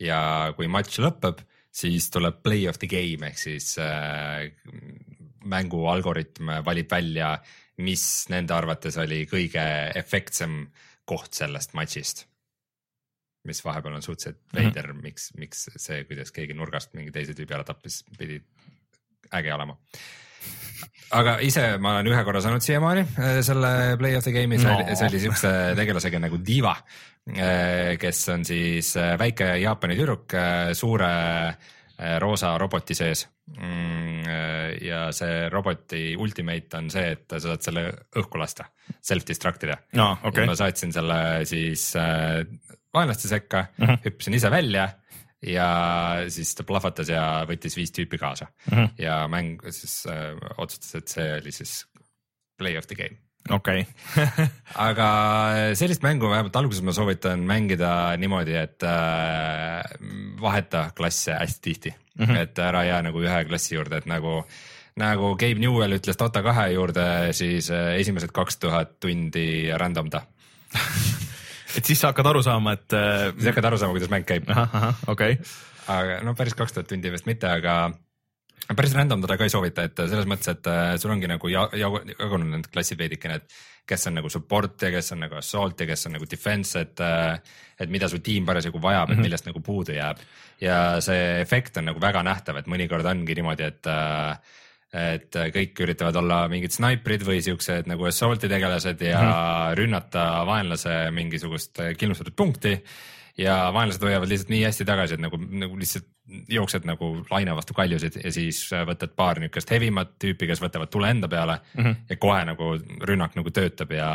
[0.00, 1.42] ja kui matš lõpeb,
[1.74, 4.50] siis tuleb play of the game ehk siis äh,
[5.44, 7.34] mängu algoritm valib välja,
[7.84, 9.64] mis nende arvates oli kõige
[9.98, 10.64] efektsem
[11.04, 12.24] koht sellest matšist.
[13.44, 14.58] Mis vahepeal on suhteliselt mhm.
[14.58, 15.02] veider mm, -hmm.
[15.02, 18.42] miks, miks see, kuidas keegi nurgast mingi teise tüübi ära tappis, pidi
[19.34, 19.78] äge olema
[21.14, 24.76] aga ise ma olen ühe korra saanud siiamaani äh, selle Play of the Game'i no.,
[24.94, 26.74] see oli siukse tegelasega nagu Diva,
[27.24, 30.34] Äh, kes on siis äh, väike Jaapani tüdruk
[30.76, 31.06] suure
[32.20, 33.22] roosa roboti sees.
[33.54, 34.26] Mm,
[34.84, 37.84] ja see roboti ultimate on see, et sa saad selle
[38.18, 38.66] õhku lasta,
[39.04, 40.10] self-destruct ida no,.
[40.28, 40.44] Okay.
[40.48, 41.18] ma saatsin selle
[41.48, 41.86] siis
[42.94, 43.90] vaenlaste sekka mhm.
[43.90, 44.04] -huh.
[44.06, 44.88] hüppasin ise välja
[45.46, 45.68] ja
[46.28, 48.80] siis ta plahvatas ja võttis viis tüüpi kaasa mhm.
[48.80, 48.88] -huh.
[48.98, 51.84] ja mäng siis äh, otsustas, et see oli siis
[52.58, 53.18] play of the game
[53.50, 54.46] okei okay.
[54.88, 55.08] aga
[55.76, 59.82] sellist mängu vähemalt alguses ma soovitan mängida niimoodi, et äh,
[60.40, 62.38] vaheta klasse hästi tihti mm, -hmm.
[62.40, 64.44] et ära jää nagu ühe klassi juurde, et nagu
[64.96, 70.22] nagu Gabe Newell ütles Dota kahe juurde, siis äh, esimesed kaks tuhat tundi random ta
[71.76, 73.30] et siis sa hakkad aru saama, et äh....
[73.36, 74.50] siis hakkad aru saama, kuidas mäng käib.
[75.14, 75.38] okei
[75.92, 77.92] aga no päris kaks tuhat tundi vist mitte, aga
[78.72, 81.66] päris random teda ka ei soovita, et selles mõttes, et äh, sul ongi nagu ja,
[81.76, 83.58] ja, jagunud need klassid veidikene, et
[83.88, 87.02] kes on nagu support ja kes on nagu assault ja kes on nagu defense, et,
[87.04, 89.12] äh, et mida su tiim parasjagu vajab mm, -hmm.
[89.12, 89.28] et mhm.
[89.28, 90.18] millest nagu puudu jääb.
[90.60, 94.38] ja see efekt on nagu väga nähtav, et mõnikord ongi niimoodi, et äh,
[94.94, 99.74] et kõik üritavad olla mingid snaiprid või siuksed nagu assault'i tegelased ja mm -hmm.
[99.80, 102.76] rünnata vaenlase mingisugust killustatud punkti
[103.38, 106.06] ja vaenlased hoiavad lihtsalt nii hästi tagasi, et nagu, nagu lihtsalt
[106.48, 111.10] jooksed nagu laine vastu kaljusid ja siis võtad paar niukest hevimat tüüpi, kes võtavad tule
[111.10, 111.96] enda peale mm -hmm.
[112.08, 112.70] ja kohe nagu
[113.10, 114.10] rünnak nagu töötab ja,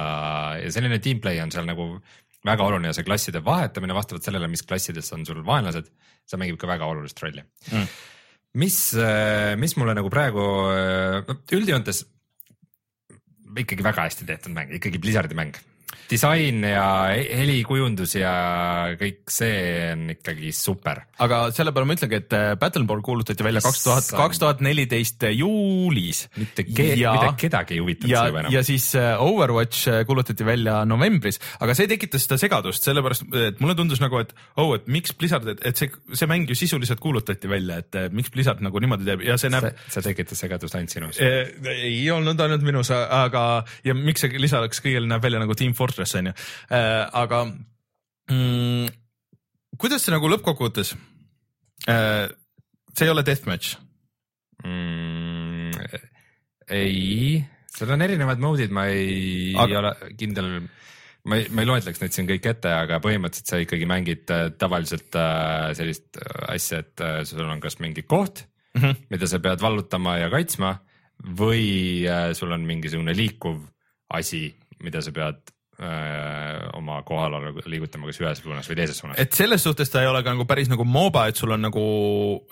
[0.63, 1.99] ja selline teamplay on seal nagu
[2.45, 5.91] väga oluline see klasside vahetamine vastavalt sellele, mis klassides on sul vaenlased,
[6.25, 7.87] see mängib ka väga olulist rolli mm.
[8.57, 8.77] Mis,
[9.61, 10.45] mis mulle nagu praegu
[11.53, 12.05] üldjoontes
[13.59, 15.57] ikkagi väga hästi tehtud mäng, ikkagi Blizzardi mäng
[16.09, 18.31] disain ja helikujundus ja
[18.97, 21.03] kõik see on ikkagi super.
[21.21, 25.27] aga selle peale ma ütlengi, et äh, Battleborn kuulutati välja kaks tuhat, kaks tuhat neliteist
[25.35, 26.23] juulis.
[26.39, 28.53] mitte ke ja, mitte kedagi ei huvitanud see enam.
[28.53, 33.61] ja siis äh, Overwatch äh, kuulutati välja novembris, aga see tekitas seda segadust, sellepärast et
[33.61, 37.01] mulle tundus nagu, et oh, et miks Blizzard, et, et see, see mäng ju sisuliselt
[37.03, 39.69] kuulutati välja, et miks Blizzard nagu niimoodi teeb ja see näeb.
[39.89, 41.21] see tekitas segadust ainult sinus?
[41.21, 43.45] ei olnud ainult minus, aga
[43.85, 47.43] ja miks see lisaks kõigele näeb välja nagu Team Fortress on ju äh,, aga
[48.31, 48.89] mm,
[49.79, 50.95] kuidas see nagu lõppkokkuvõttes
[51.89, 52.27] äh,,
[52.93, 53.77] see ei ole deathmatch
[54.65, 55.71] mm,?
[56.69, 57.39] ei,
[57.73, 59.69] seal on erinevad mode'id, ma ei, aga...
[59.71, 60.51] ei ole kindel
[61.29, 64.45] ma ei, ma ei loetleks neid siin kõik ette, aga põhimõtteliselt sa ikkagi mängid äh,
[64.59, 65.17] tavaliselt
[65.77, 69.01] sellist asja, et sul on kas mingi koht mm, -hmm.
[69.15, 70.77] mida sa pead vallutama ja kaitsma
[71.19, 72.07] või
[72.37, 73.59] sul on mingisugune liikuv
[74.15, 74.47] asi,
[74.83, 75.51] mida sa pead
[76.75, 79.19] oma kohalolu liigutama kas ühes suunas või teises suunas.
[79.21, 81.83] et selles suhtes ta ei ole ka nagu päris nagu MOBA, et sul on nagu,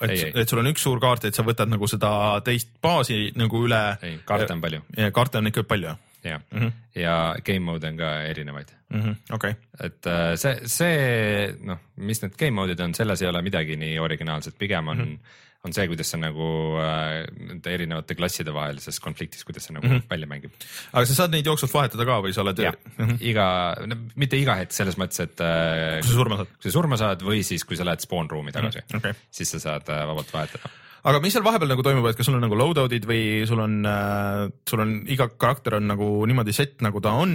[0.00, 2.10] et, et sul on üks suur kaart, et sa võtad nagu seda
[2.44, 3.82] teist baasi nagu üle.
[4.02, 4.82] ei, kaarte on palju.
[5.12, 5.96] kaarte on ikka palju.
[6.24, 9.00] jah mm -hmm., ja game mode on ka erinevaid mm.
[9.00, 9.34] -hmm.
[9.34, 9.54] Okay.
[9.80, 13.98] et äh, see, see noh, mis need game mode'id on, selles ei ole midagi nii
[13.98, 15.04] originaalset, pigem on mm.
[15.04, 16.48] -hmm on see, kuidas see nagu
[16.78, 20.10] äh, nende erinevate klasside vahelises konfliktis, kuidas see nagu mm -hmm.
[20.10, 20.52] välja mängib.
[20.92, 22.62] aga sa saad neid jooksvalt vahetada ka või sa oled?
[22.62, 23.16] Mm -hmm.
[23.20, 23.46] iga,
[23.86, 26.00] no mitte iga hetk selles mõttes, et äh,.
[26.00, 26.48] kui sa surma saad.
[26.62, 28.98] kui sa surma saad või siis, kui sa lähed spawn ruumi tagasi mm, -hmm.
[28.98, 29.14] okay.
[29.30, 30.70] siis sa saad äh, vabalt vahetada
[31.06, 33.76] aga mis seal vahepeal nagu toimub, et kas sul on nagu loadout'id või sul on
[33.86, 37.32] äh,, sul on iga karakter on nagu niimoodi set, nagu ta on?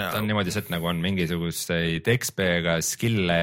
[0.00, 3.38] ta on niimoodi set, nagu on mingisuguseid XP-ga skill'e,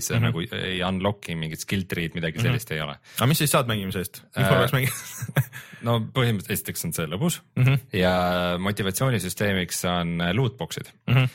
[0.00, 0.26] sa mm -hmm.
[0.28, 2.78] nagu ei unlock'i mingit skill tree'd, midagi sellist mm -hmm.
[2.78, 2.96] ei ole.
[3.16, 5.44] aga mis siis saad mängimise eest, miks äh, ma peaks mängima
[5.86, 7.78] no põhimõtteliselt esiteks on see lõbus mm -hmm.
[7.92, 8.14] ja
[8.58, 11.14] motivatsioonisüsteemiks on lootbox'id mm.
[11.14, 11.28] -hmm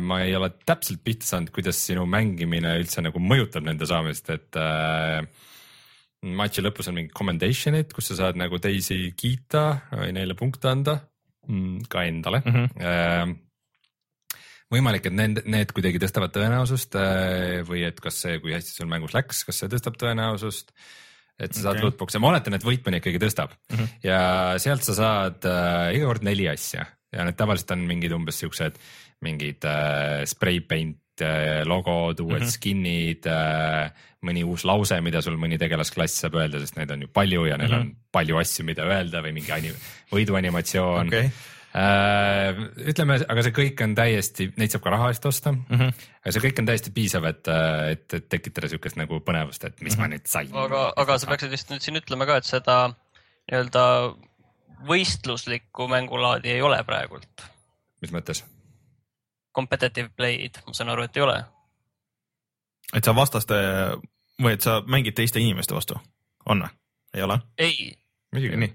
[0.00, 4.56] ma ei ole täpselt pihta saanud, kuidas sinu mängimine üldse nagu mõjutab nende saamist, et
[4.58, 5.22] äh,
[6.24, 10.98] matši lõpus on mingid commendation'id, kus sa saad nagu teisi kiita või neile punkte anda
[11.48, 12.66] mm,, ka endale mm.
[12.74, 13.36] -hmm.
[14.72, 18.90] võimalik, et need, need kuidagi tõstavad tõenäosust äh, või et kas see, kui hästi sul
[18.90, 20.74] mängus läks, kas see tõstab tõenäosust.
[21.38, 21.88] et sa saad Okei.
[21.88, 23.88] lootbox'e, ma oletan, et võitmine ikkagi tõstab mm -hmm.
[24.06, 24.18] ja
[24.58, 28.78] sealt sa saad äh, iga kord neli asja ja need tavaliselt on mingid umbes siuksed
[29.24, 30.98] mingid äh, spray paint
[31.64, 32.54] logod, uued mm -hmm.
[32.56, 33.92] skin'id äh,,
[34.24, 37.56] mõni uus lause, mida sul mõni tegelasklass saab öelda, sest neid on ju palju ja
[37.56, 37.80] neil mm -hmm.
[37.80, 41.30] on palju asju, mida öelda või mingi anim- võiduanimatsioon okei,
[41.74, 42.54] Äh,
[42.86, 45.64] ütleme, aga see kõik on täiesti, neid saab ka raha eest osta mm.
[45.66, 45.80] Mhm.
[45.80, 46.10] -hmm.
[46.22, 47.50] aga see kõik on täiesti piisav, et,
[47.90, 50.06] et, et tekitada siukest nagu põnevust, et mis mm -hmm.
[50.06, 50.54] ma nüüd sain.
[50.54, 53.82] aga, aga sa peaksid vist nüüd siin ütlema ka, et seda nii-öelda
[54.86, 57.48] võistluslikku mängulaadi ei ole praegult.
[58.00, 58.44] mis mõttes?
[59.54, 61.36] Competitive play'd, ma saan aru, et ei ole.
[62.94, 63.58] et sa vastaste
[64.42, 65.98] või et sa mängid teiste inimeste vastu,
[66.46, 66.72] on või?
[67.14, 67.38] ei ole?
[67.58, 67.92] ei,
[68.34, 68.72] muidugi nii,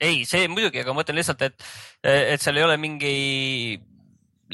[0.00, 1.68] ei, see muidugi, aga ma mõtlen lihtsalt, et,
[2.02, 3.14] et seal ei ole mingi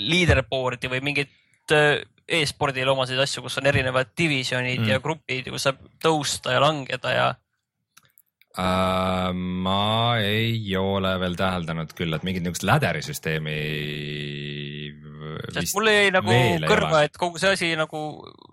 [0.00, 4.92] leaderboard'i või mingit äh, e-spordile omaseid asju, kus on erinevad divisjonid mm.
[4.94, 7.26] ja grupid ja kus saab tõusta ja langeda ja
[8.56, 9.30] uh,.
[9.34, 13.58] ma ei ole veel täheldanud küll, et mingit niisugust läderisüsteemi.
[15.54, 18.00] Sest mulle jäi nagu kõrva, et kogu see asi nagu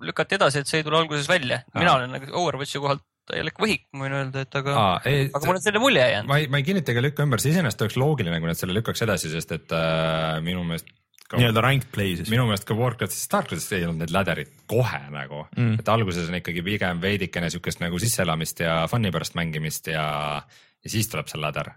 [0.06, 1.64] lükati edasi, et see ei tule alguses välja.
[1.78, 5.48] mina olen nagu Overwatchi kohalt täielik võhik, ma võin öelda, et aga, Aa, ei, aga
[5.48, 6.30] mul on selline mulje jäänud.
[6.32, 8.76] ma ei, ma ei kinnita ega lükka ümber, see iseenesest oleks loogiline, kui nad selle
[8.76, 10.90] lükkaks edasi, sest et äh, minu meelest
[11.32, 12.32] ka, nii-öelda ranked play siis.
[12.34, 16.28] minu meelest ka Warcraftis ja Starcraftis ei olnud need läderid kohe nagu mm., et alguses
[16.32, 20.06] on ikkagi pigem veidikene siukest nagu sisseelamist ja fun'i pärast mängimist ja,
[20.42, 21.74] ja siis tuleb see läder.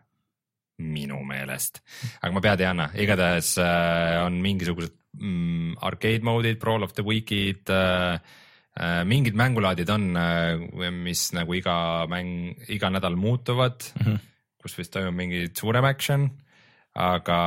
[0.82, 1.82] Minu meelest,
[2.20, 7.06] aga ma pead ei anna, igatahes äh, on mingisugused mm, arcade mode'id, Brawl of the
[7.06, 8.18] Week'id äh,.
[8.74, 10.08] Äh, mingid mängulaadid on,
[11.04, 14.16] mis nagu iga mäng, iga nädal muutuvad mm, -hmm.
[14.58, 16.26] kus vist toimub mingi suurem action
[16.94, 17.38] aga,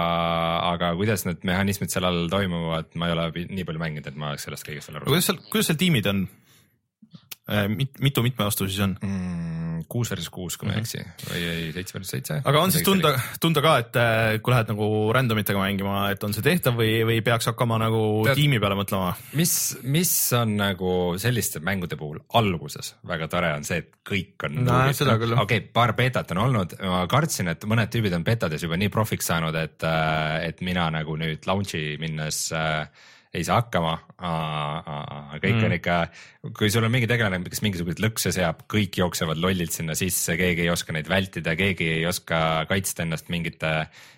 [0.74, 4.34] aga kuidas need mehhanismid seal all toimuvad, ma ei ole nii palju mänginud, et ma
[4.34, 6.26] oleks sellest kõigest veel aru kuidas seal, kuidas seal tiimid on?
[7.72, 8.96] mit-, mitu mitme vastu siis on?
[9.02, 9.86] mm,.
[9.88, 12.40] kuus versus kuus, kui ma ei eksi või ei, seitse versus seitse.
[12.50, 16.24] aga on siis tunda, tunda ka, et äh, kui lähed nagu random itega mängima, et
[16.28, 19.14] on see tehtav või, või peaks hakkama nagu Tead- tiimi peale mõtlema?
[19.40, 19.54] mis,
[19.88, 24.62] mis on nagu selliste mängude puhul alguses väga tore on see, et kõik on.
[24.68, 25.04] No, jah.
[25.18, 28.92] okei okay,, paar betat on olnud, ma kartsin, et mõned tüübid on betades juba nii
[28.94, 29.86] profiks saanud, et,
[30.48, 33.08] et mina nagu nüüd launch'i minnes äh,
[33.38, 33.94] ei saa hakkama.
[35.38, 35.66] kõik mm.
[35.68, 35.96] on ikka,
[36.58, 40.66] kui sul on mingi tegelane, kes mingisuguseid lõkse seab, kõik jooksevad lollilt sinna sisse, keegi
[40.66, 43.74] ei oska neid vältida, keegi ei oska kaitsta ennast mingite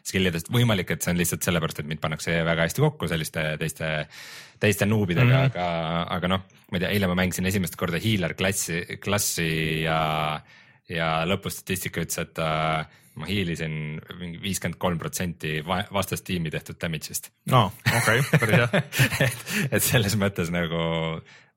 [0.07, 3.91] skill'idest, võimalik, et see on lihtsalt sellepärast, et mind pannakse väga hästi kokku selliste teiste,
[4.63, 5.51] teiste nuubidega mm, -hmm.
[5.51, 5.67] aga,
[6.15, 9.49] aga noh, ma ei tea, eile ma mängisin esimest korda healer klassi, klassi
[9.83, 9.99] ja,
[10.89, 17.67] ja lõpustatistika ütles, et äh, ma hiilisin mingi viiskümmend kolm protsenti vastastiimi tehtud damage'ist aa,
[17.99, 18.83] okei, päris hea.
[19.27, 20.81] et, et selles mõttes nagu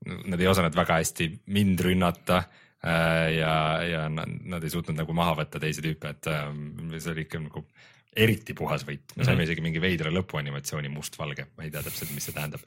[0.03, 3.55] nad ei osanud väga hästi mind rünnata äh, ja,
[3.87, 6.49] ja nad, nad ei suutnud nagu maha võtta teisi tüüpe, et äh,
[6.99, 7.67] see oli ikka nagu
[8.13, 12.27] eriti puhas võit, me saime isegi mingi veidra lõpuanimatsiooni mustvalge, ma ei tea täpselt, mis
[12.29, 12.65] see tähendab.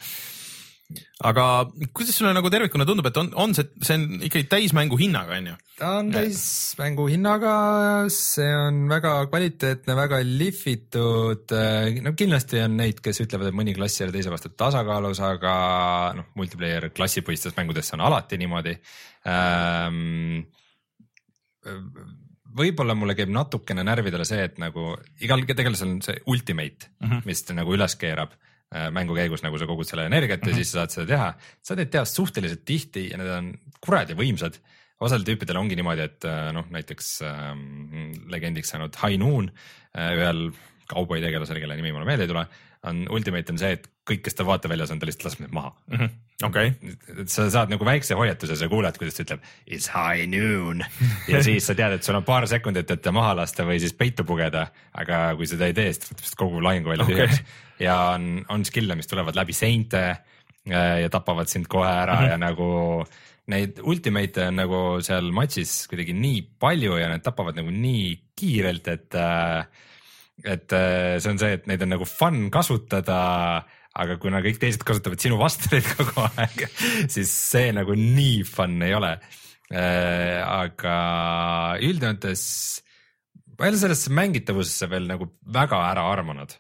[1.26, 1.44] Aga
[1.96, 5.50] kuidas sulle nagu tervikuna tundub, et on, on see, see on ikkagi täismängu hinnaga, on
[5.50, 5.56] ju?
[5.80, 7.54] ta on täismängu hinnaga,
[8.14, 11.56] see on väga kvaliteetne, väga lihvitud,
[12.06, 15.56] no kindlasti on neid, kes ütlevad, et mõni klass ei ole teise vastu tasakaalus, aga
[16.20, 18.78] noh, multiplayer klassipõhistes mängudes on alati niimoodi
[19.32, 20.46] ähm,.
[22.56, 24.94] võib-olla mulle käib natukene närvidele see, et nagu
[25.26, 27.26] igal tegelasel on see ultimate mm, -hmm.
[27.26, 28.55] mis ta nagu üles keerab äh,
[28.92, 30.52] mängu käigus, nagu sa kogud selle energiat mm -hmm.
[30.52, 31.28] ja siis sa saad seda teha.
[31.62, 34.60] sa teed teha suhteliselt tihti ja need on kuradi võimsad
[35.04, 40.48] osal tüüpidel ongi niimoodi, et äh, noh, näiteks ähm, legendiks saanud High Noon äh, ühel
[40.92, 42.46] kauboi tegelasel, kelle nimi mulle meelde ei tule,
[42.86, 45.72] on ultimate on see, et kõik, kes tal vaateväljas on, ta lihtsalt laseb need maha.
[46.46, 46.72] okei,
[47.16, 50.84] et sa saad nagu väikse hoiatuse, sa kuuled, kuidas ta ütleb it's high noon
[51.32, 53.96] ja siis sa tead, et sul on paar sekundit, et ta maha lasta või siis
[53.98, 57.16] peitu pugeda, aga kui seda ei tee, siis ta võtab vist kogu lahinguvälja Okei.
[57.16, 57.44] tühjaks
[57.88, 62.26] ja on, on skill'e, mis tulevad läbi seinte äh, ja tapavad sind kohe ära mm
[62.26, 62.30] -hmm.
[62.30, 63.06] ja nagu
[63.54, 68.88] neid ultimate'e on nagu seal matšis kuidagi nii palju ja need tapavad nagu nii kiirelt,
[68.88, 69.66] et äh,
[70.44, 73.64] et äh, see on see, et neid on nagu fun kasutada,
[73.96, 76.66] aga kuna kõik teised kasutavad sinu vastu neid kogu aeg,
[77.14, 79.16] siis see nagu nii fun ei ole.
[79.72, 80.98] aga
[81.82, 82.44] üldjoontes
[83.56, 86.54] ma ei ole sellesse mängitavusesse veel nagu väga ära armunud.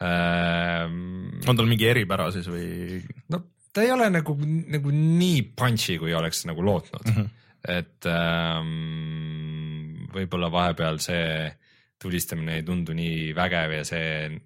[0.00, 3.04] on tal mingi eripära siis või?
[3.28, 4.36] no ta ei ole nagu,
[4.72, 7.28] nagu nii punchy, kui oleks nagu lootnud mm, -hmm.
[7.68, 8.70] et ähm,
[10.14, 11.50] võib-olla vahepeal see
[12.00, 14.40] tulistamine ei tundu nii vägev ja see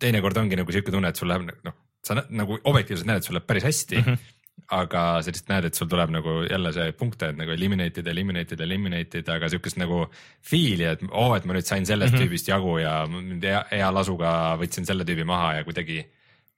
[0.00, 3.38] teinekord ongi nagu sihuke tunne, et sul läheb noh, sa nagu objektiivselt näed, et sul
[3.38, 4.10] läheb päris hästi mm.
[4.10, 4.34] -hmm
[4.74, 8.12] aga sa lihtsalt näed, et sul tuleb nagu jälle see punkte, et nagu eliminate ida,
[8.12, 10.02] eliminate ida, eliminate ida, aga siukest nagu
[10.44, 12.28] feel'i, et oo oh,, et ma nüüd sain sellest mm -hmm.
[12.28, 12.94] tüübist jagu ja
[13.42, 14.30] hea, hea lasuga
[14.60, 16.02] võtsin selle tüübi maha ja kuidagi,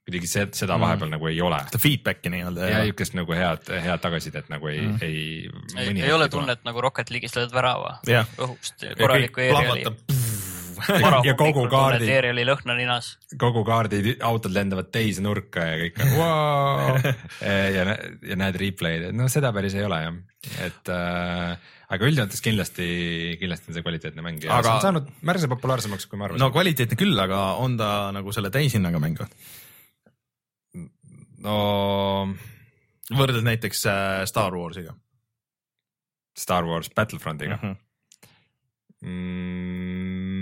[0.06, 0.80] kuidagi seda Mhm.
[0.80, 1.12] vahepeal mm.
[1.12, 1.60] nagu ei ole.
[1.66, 5.50] seda feedback'i nii-öelda ja niisugust nagu head, head tagasisidet nagu ei mm., ei.
[5.76, 8.26] ei, ei ole tunnet nagu Rocket League'is lööd värava Jah.
[8.38, 9.86] õhust, korralikku aeriali.
[11.28, 13.12] Ja kogu kaardi, aeriali lõhna ninas.
[13.40, 17.10] kogu kaardi autod lendavad teise nurka ja kõik on wow!
[17.76, 17.84] ja,
[18.32, 20.18] ja näed replay'd, et noh, seda päris ei ole jah,
[20.66, 22.86] et äh, aga üldjoontes kindlasti,
[23.40, 26.44] kindlasti on see kvaliteetne mäng ja Aga- see on saanud märksa populaarsemaks, kui ma arvasin
[26.44, 29.30] no kvaliteetne küll, aga on ta nagu selle täishinnaga mäng või?
[31.44, 31.58] no
[33.10, 34.94] võrreldes näiteks äh, Star Warsiga
[36.36, 37.62] Star Wars Battlefrontiga mm.
[37.62, 37.76] -hmm.
[39.00, 40.39] Mm, -hmm.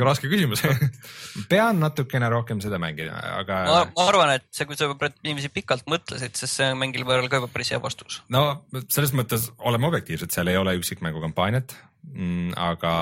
[0.00, 0.62] Raske küsimus
[1.52, 6.36] pean natukene rohkem seda mängida, aga ma, arvan, et see, kui sa niiviisi pikalt mõtlesid,
[6.38, 8.22] siis see on mingil määral ka juba päris hea vastus.
[8.32, 11.76] no selles mõttes oleme objektiivsed, seal ei ole üksikmängu kampaaniat
[12.12, 12.92] mm,, aga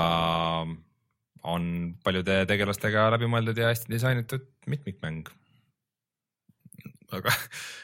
[1.51, 1.67] on
[2.05, 5.29] paljude tegelastega läbimõeldud ja hästi disainitud mitmikmäng.
[7.11, 7.33] aga,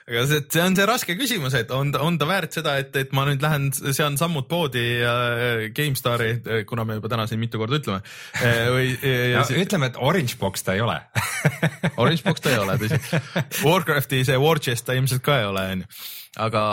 [0.08, 2.96] aga see, see on see raske küsimus, et on ta, on ta väärt seda, et,
[3.00, 6.32] et ma nüüd lähen, sean sammud poodi ja äh, GameStari,
[6.70, 8.02] kuna me juba täna siin mitu korda ütleme
[8.74, 11.00] või ja, No, ütleme, et Orange Box ta ei ole
[12.02, 13.00] Orange Box ta ei ole, tõsi.
[13.66, 15.90] Warcrafti see War Chest ta ilmselt ka ei ole, onju,
[16.48, 16.64] aga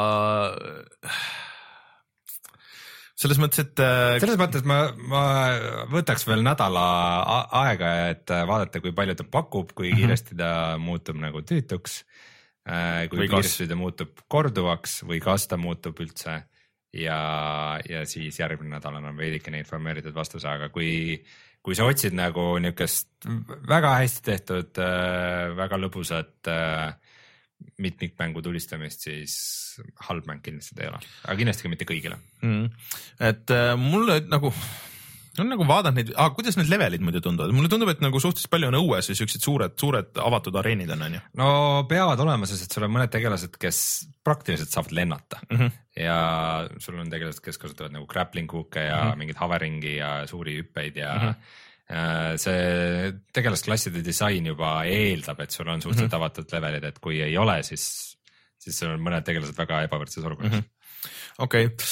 [3.25, 4.79] selles mõttes, et äh, selles mõttes ma,
[5.11, 5.23] ma
[5.93, 6.85] võtaks veel nädala
[7.63, 10.51] aega, et vaadata, kui palju ta pakub, kui kiiresti ta
[10.81, 12.03] muutub nagu tüütuks.
[12.65, 16.43] Kui Või kas- kiiresti ta muutub korduvaks või kas ta muutub üldse.
[16.95, 21.19] Ja, ja siis järgmine nädal annan veidikene informeeritud vastuse, aga kui,
[21.65, 23.27] kui sa otsid nagu niisugust
[23.67, 24.79] väga hästi tehtud,
[25.59, 26.95] väga lõbusat äh,
[27.83, 29.35] mitmikmängu tulistamist, siis
[30.07, 32.21] halb mäng kindlasti ta ei ole, aga kindlasti ka mitte kõigile.
[32.47, 32.69] Mm,
[33.33, 34.55] et äh, mulle nagu
[35.43, 38.53] on nagu vaadanud neid ah,, kuidas need levelid muidu tunduvad, mulle tundub, et nagu suhteliselt
[38.53, 41.23] palju on õues ja siuksed suured, suured avatud areenid on, onju.
[41.41, 41.49] no
[41.91, 43.81] peavad olema, sest et sul on mõned tegelased, kes
[44.27, 45.59] praktiliselt saavad lennata mm.
[45.59, 45.75] -hmm.
[46.05, 46.19] ja
[46.83, 49.11] sul on tegelased, kes kasutavad nagu grappling hook'e ja mm.
[49.11, 49.23] -hmm.
[49.23, 52.37] mingeid hoveringi ja suuri hüppeid ja mm -hmm.
[52.41, 56.17] see tegelasklasside disain juba eeldab, et sul on suhteliselt mm.
[56.17, 56.23] -hmm.
[56.23, 58.17] avatud levelid, et kui ei ole, siis,
[58.59, 60.59] siis sul on mõned tegelased väga ebavõrdses olukorras mm.
[60.59, 60.74] -hmm.
[61.39, 61.89] Okei okay.,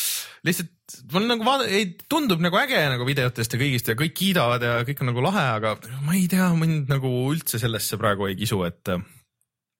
[0.47, 0.70] lihtsalt
[1.12, 4.76] mul nagu vaada-, ei tundub nagu äge nagu videotest ja kõigist ja kõik kiidavad ja
[4.86, 5.74] kõik on nagu lahe, aga
[6.05, 8.95] ma ei tea, mind nagu üldse sellesse praegu ei kisu, et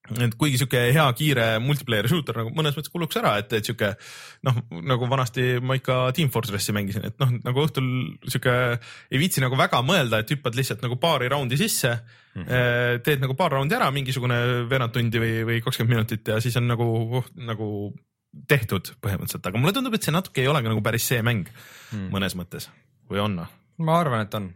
[0.03, 3.93] et kuigi sihuke hea kiire multiplayer shooter nagu mõnes mõttes kuluks ära, et, et sihuke
[4.43, 7.87] noh, nagu vanasti ma ikka Team Fortressi mängisin, et noh, nagu õhtul
[8.27, 13.03] sihuke ei viitsi nagu väga mõelda, et hüppad lihtsalt nagu paari raundi sisse mm, -hmm.
[13.07, 16.67] teed nagu paar raundi ära, mingisugune veerand tundi või, või kakskümmend minutit ja siis on
[16.67, 17.69] nagu, nagu
[18.49, 22.09] tehtud põhimõtteliselt, aga mulle tundub, et see natuke ei olegi nagu päris see mäng mm.
[22.13, 22.69] mõnes mõttes
[23.11, 23.55] või on noh?
[23.83, 24.49] ma arvan, et on.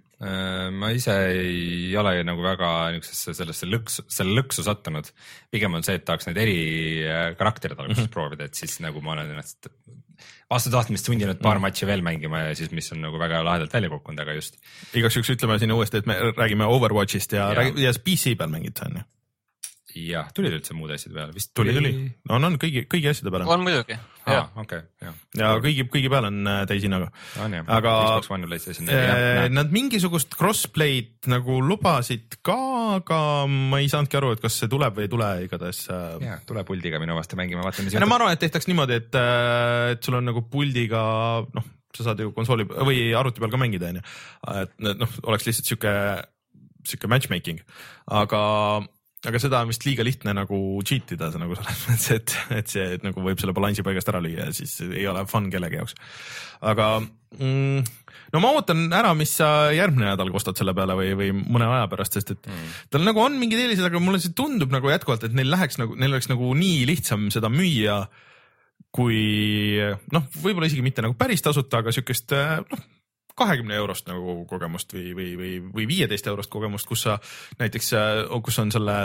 [0.78, 5.10] ma ise ei ole nagu väga niisugusesse sellesse lõksu, selle lõksu sattunud.
[5.54, 6.58] pigem on see, et tahaks neid eri
[7.06, 8.14] äh, karakterid alguses mm -hmm.
[8.14, 9.70] proovida, et siis nagu ma olen ennast
[10.50, 11.68] vastu tahtmist sundinud paar mm -hmm.
[11.68, 14.58] matši veel mängima ja siis, mis on nagu väga lahedalt välja kukkunud, aga just.
[14.94, 17.54] igaks juhuks ütleme siin uuesti, et me räägime Overwatchist ja, Ja.
[17.54, 19.04] räägime ja PC peal mängid sa on ju?
[19.96, 21.92] jah, tulid üldse muud asjad peale, vist tuli, tuli.
[22.28, 23.96] no on kõigi, kõigi asjade peale on muidugi,
[24.28, 27.08] jah, okei, jah, ja kõigi, kõigi peal on äh, täishinnaga.
[27.44, 29.54] on Aga- Xbox One ja PlayStation neli.
[29.56, 32.58] Nad mingisugust crossplay'd nagu lubasid ka,
[32.98, 36.38] aga ma ei saanudki aru, et kas see tuleb või ei tule, igatahes äh, jaa,
[36.50, 39.20] tule puldiga minu vastu mängima, vaata mis ei no ma arvan, et tehtaks niimoodi, et,
[39.96, 41.02] et sul on nagu puldiga
[41.56, 44.04] noh, sa saad ju konsooli või arvuti peal ka mängida, onju.
[44.62, 45.94] et noh, oleks lihtsalt sihuke,
[46.88, 47.64] sihuke matchmaking,
[48.20, 48.42] aga,
[49.26, 52.86] aga seda on vist liiga lihtne nagu cheat ida, nagu selles mõttes, et, et see
[52.98, 55.98] et nagu võib selle balansi paigast ära lüüa ja siis ei ole fun kellegi jaoks.
[56.70, 57.88] aga mm,
[58.36, 61.90] no ma ootan ära, mis sa järgmine nädal kostad selle peale või, või mõne aja
[61.90, 62.78] pärast, sest et mm.
[62.94, 65.98] tal nagu on mingid eelised, aga mulle see tundub nagu jätkuvalt, et neil läheks nagu,
[65.98, 68.04] neil oleks nagu nii lihtsam seda müüa
[68.94, 69.18] kui
[70.14, 72.34] noh, võib-olla isegi mitte nagu päris tasuta, aga siukest
[72.70, 72.86] noh,
[73.38, 77.18] kahekümne eurost nagu kogemust või, või, või, või viieteist eurost kogemust, kus sa
[77.60, 77.92] näiteks,
[78.44, 78.96] kus on selle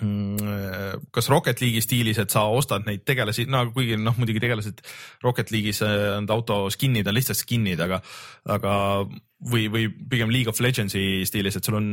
[0.00, 4.82] mm, kas Rocket League'i stiilis, et sa ostad neid tegelasi, no kuigi noh, muidugi tegelased
[5.24, 8.00] Rocket League'is äh, need auto skin'id on lihtsalt skin'id, aga,
[8.56, 8.76] aga
[9.06, 11.90] või, või pigem League of Legendsi stiilis, et sul on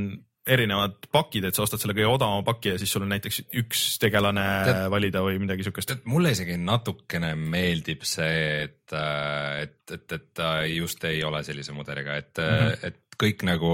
[0.48, 3.84] erinevad pakid, et sa ostad selle kõige odavama paki ja siis sul on näiteks üks
[4.02, 5.96] tegelane Tead- valida või midagi siukest.
[6.04, 8.98] mulle isegi natukene meeldib see, et,
[9.62, 12.60] et, et, et ta just ei ole sellise mudeliga, et mm.
[12.60, 12.92] -hmm.
[12.92, 13.74] et kõik nagu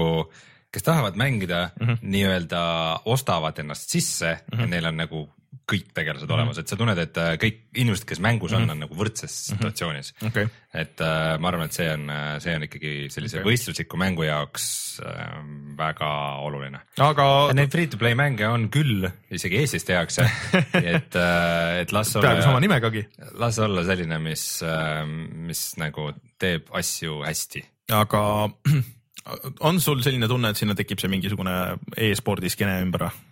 [0.70, 1.98] kes tahavad mängida mm -hmm.
[2.02, 2.62] nii-öelda
[3.04, 4.70] ostavad ennast sisse mm -hmm.
[4.70, 5.28] neil on nagu
[5.70, 6.38] kõik tegelased mm -hmm.
[6.38, 8.72] olemas, et sa tunned, et äh, kõik inimesed, kes mängus on mm, -hmm.
[8.72, 9.58] on nagu võrdses mm -hmm.
[9.58, 10.48] situatsioonis okay..
[10.74, 13.52] et äh, ma arvan, et see on, see on ikkagi sellise okay.
[13.52, 15.40] võistlusliku mängu jaoks äh,
[15.78, 16.10] väga
[16.46, 16.80] oluline.
[16.98, 17.52] aga.
[17.54, 20.26] Neid free to play mänge on küll, isegi Eestis tehakse
[20.94, 22.28] et äh,, et las olla.
[22.28, 23.06] peaaegu sama nimegagi.
[23.32, 27.64] las olla selline, mis äh,, mis nagu teeb asju hästi.
[27.92, 28.50] aga
[29.68, 31.56] on sul selline tunne, et sinna tekib see mingisugune
[31.96, 33.26] e-spordi skeene ümber või?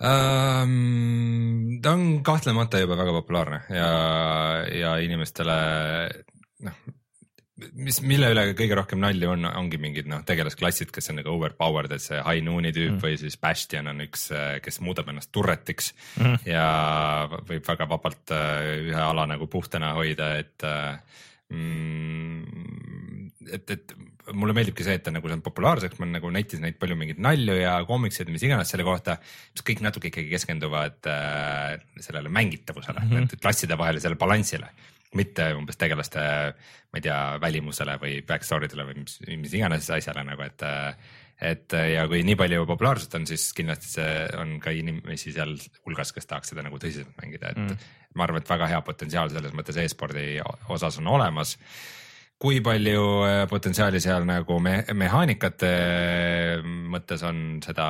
[0.00, 1.80] Um,?
[1.80, 3.90] ta on kahtlemata juba väga populaarne ja,
[4.74, 5.56] ja inimestele
[6.66, 6.80] noh,
[7.74, 11.92] mis, mille üle kõige rohkem nalja on, ongi mingid noh, tegelasklassid, kes on nagu overpowered,
[11.94, 13.00] et see High Noon'i tüüp mm.
[13.04, 14.28] või siis Bastion on üks,
[14.64, 16.38] kes muudab ennast turretiks mm.
[16.48, 16.66] ja
[17.48, 21.20] võib väga vabalt äh, ühe ala nagu puhtana hoida, et mm,
[23.50, 23.94] et, et
[24.36, 27.22] mulle meeldibki see, et ta nagu on populaarseks, ma olen nagu netis näinud palju mingeid
[27.22, 29.16] nalju ja koomikseid mis iganes selle kohta,
[29.54, 33.42] mis kõik natuke ikkagi keskenduvad äh, sellele mängitavusele mm, -hmm.
[33.42, 34.70] klassidevahelisele balansile,
[35.18, 36.20] mitte umbes tegelaste,
[36.92, 40.94] ma ei tea, välimusele või backstory dele või mis, mis iganes asjale nagu, et äh,
[41.40, 44.10] et ja kui nii palju populaarsust on, siis kindlasti see
[44.40, 45.54] on ka inimesi seal
[45.86, 47.88] hulgas, kes tahaks seda nagu tõsiselt mängida, et mm.
[48.18, 50.26] ma arvan, et väga hea potentsiaal selles mõttes e-spordi
[50.68, 51.56] osas on olemas
[52.40, 57.86] kui palju äh, potentsiaali seal nagu me mehaanikate äh, mõttes on seda,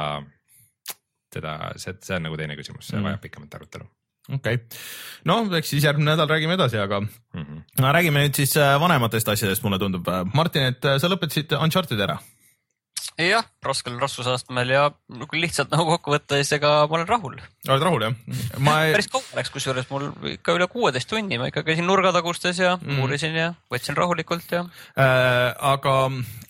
[1.30, 3.06] seda, see, see on nagu teine küsimus, see mm.
[3.10, 3.86] vajab pikemat arutelu
[4.30, 4.82] okei okay.,
[5.30, 7.86] no eks siis järgmine nädal räägime edasi, aga mm -hmm.
[7.98, 10.06] räägime nüüd siis äh, vanematest asjadest, mulle tundub.
[10.34, 12.18] Martin, et sa lõpetasid Uncharted ära
[13.20, 14.84] jah, raskel raskusastmel ja
[15.28, 17.36] kui lihtsalt nagu kokku võtta, siis ega ma olen rahul.
[17.68, 18.16] oled rahul jah?
[18.62, 18.94] ma ei...
[18.96, 23.02] päris kaua läks, kusjuures mul ikka üle kuueteist tunni, ma ikka käisin nurgatagustes ja mm.
[23.04, 25.52] uurisin ja võtsin rahulikult ja äh,.
[25.72, 25.96] aga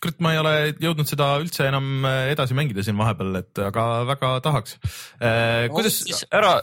[0.01, 4.35] kurat, ma ei ole jõudnud seda üldse enam edasi mängida siin vahepeal, et aga väga
[4.47, 4.77] tahaks
[5.19, 5.69] äh,.
[5.73, 6.21] kuidas no,?
[6.41, 6.57] ära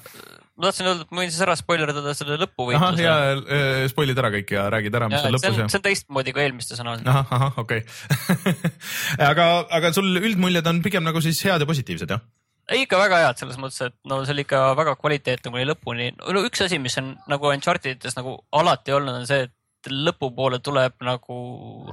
[0.58, 3.04] ma tahtsin öelda, et ma võin siis ära spoilerdada selle lõpuvõitluse.
[3.04, 5.70] ja äh, spoil'id ära kõik ja räägid ära, mis seal lõpus on.
[5.70, 7.10] see on teistmoodi kui eelmistes on olnud.
[7.12, 8.56] ahah, ahah, okei okay.
[9.30, 9.46] aga,
[9.78, 12.24] aga sul üldmuljed on pigem nagu siis head ja positiivsed, jah?
[12.68, 16.10] ei, ikka väga head selles mõttes, et no see oli ikka väga kvaliteetne kuni lõpuni.
[16.18, 20.58] no üks asi, mis on nagu Uncharted ides nagu alati olnud, on see, et lõpupoole
[20.64, 21.36] tuleb nagu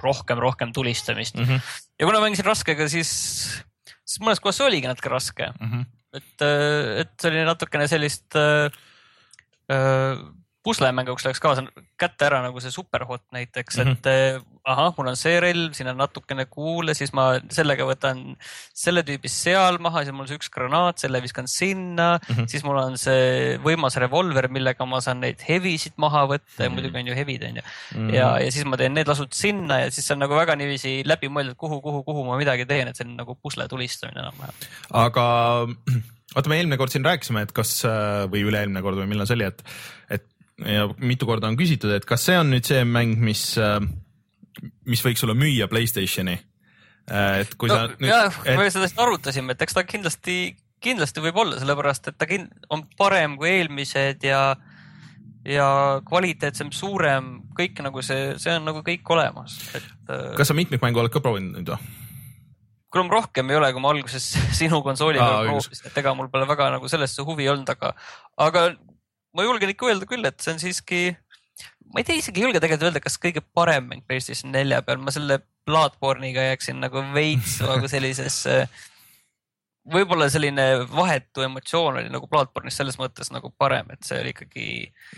[0.01, 1.45] rohkem, rohkem tulistamist mm.
[1.45, 1.75] -hmm.
[2.01, 3.11] ja kuna mängisin raskega, siis,
[4.01, 5.69] siis mõnes kohas oligi natuke raske mm.
[5.69, 8.67] -hmm et, äh, et see oli natukene sellist äh,
[9.71, 10.19] äh,
[10.65, 11.67] puslemänguks läks kaasa
[11.99, 13.97] kätte ära nagu see superhot näiteks mm, -hmm.
[13.97, 18.21] et äh, ahah, mul on see relv, siin on natukene kuule, siis ma sellega võtan
[18.75, 22.49] selle tüübi seal maha, siis mul on see üks granaat, selle viskan sinna mm, -hmm.
[22.51, 26.63] siis mul on see võimas revolver, millega ma saan neid hevisid maha võtta mm -hmm.
[26.63, 26.75] ja mhm.
[26.79, 27.65] muidugi on ju hevid on ju.
[27.65, 28.13] -hmm.
[28.17, 31.03] ja, ja siis ma teen need lasud sinna ja siis see on nagu väga niiviisi
[31.05, 34.53] läbimõeldud, kuhu, kuhu, kuhu ma midagi teen, et see on nagu pusle tulistamine enam-vähem.
[34.93, 35.25] aga
[36.35, 37.83] vaata, me eelmine kord siin rääkisime, et kas
[38.31, 39.61] või üle-eelmine kord või millal see oli, et,
[40.09, 40.25] et
[40.63, 43.55] ja mitu korda on küsitud, et kas see on nüüd see mäng, mis,
[44.89, 46.37] mis võiks sulle müüa Playstationi?
[47.05, 48.07] et kui no, sa nüüd.
[48.09, 52.27] jah et..., me seda arutasime, et eks ta kindlasti, kindlasti võib olla, sellepärast et ta
[52.73, 54.55] on parem kui eelmised ja
[55.45, 55.67] ja
[56.07, 59.85] kvaliteetsem, suurem, kõik nagu see, see on nagu kõik olemas, et.
[60.39, 61.93] kas sa mitmikmängu oled ka proovinud nüüd või?
[62.95, 64.25] kuule, ma rohkem ei ole, kui ma alguses
[64.59, 67.93] sinu konsooli peal proovisin, et ega mul pole väga nagu sellesse huvi olnud, aga,
[68.41, 68.69] aga
[69.35, 71.01] ma julgen ikka öelda küll, et see on siiski,
[71.95, 74.99] ma ei tea, isegi ei julge tegelikult öelda, kas kõige parem mäng PlayStation nelja peal,
[74.99, 78.65] ma selle Bloodborne'iga jääksin nagu veits nagu sellisesse
[79.95, 84.67] võib-olla selline vahetu emotsioon oli nagu Bloodborne'is selles mõttes nagu parem, et see oli ikkagi.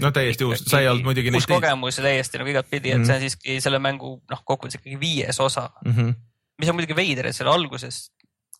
[0.03, 1.31] no täiesti uus, sa ei olnud muidugi.
[1.33, 3.07] uus kogemus täiesti nagu igatpidi, et mm -hmm.
[3.07, 5.93] see on siiski selle mängu noh, kokkuvõttes ikkagi viies osa mm.
[5.93, 6.15] -hmm.
[6.59, 8.11] mis on muidugi veider, et selle alguses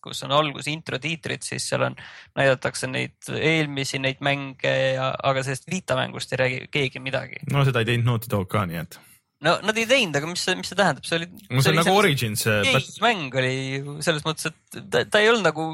[0.04, 1.98] kus on algus intro tiitrid, siis seal on,
[2.38, 7.42] näidatakse neid eelmisi neid mänge ja, aga sellest Vita mängust ei räägi keegi midagi.
[7.52, 9.00] no seda ei teinud Naughty Dog ka, nii et.
[9.44, 11.30] no nad ei teinud, aga mis see, mis see tähendab, see oli.
[11.50, 12.46] no see on nagu Origins.
[13.04, 13.56] mäng oli
[14.04, 15.72] selles mõttes, et ta, ta ei olnud nagu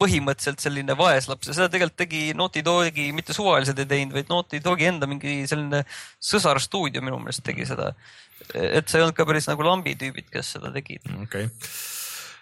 [0.00, 4.62] põhimõtteliselt selline vaeslaps ja seda tegelikult tegi Naughty Dogi, mitte suvaliselt ei teinud, vaid Naughty
[4.64, 5.84] Dogi enda mingi selline
[6.24, 7.92] sõsarstuudio minu meelest tegi seda.
[8.50, 11.04] et see ei olnud ka päris nagu lambi tüübid, kes seda tegid.
[11.20, 11.99] okei okay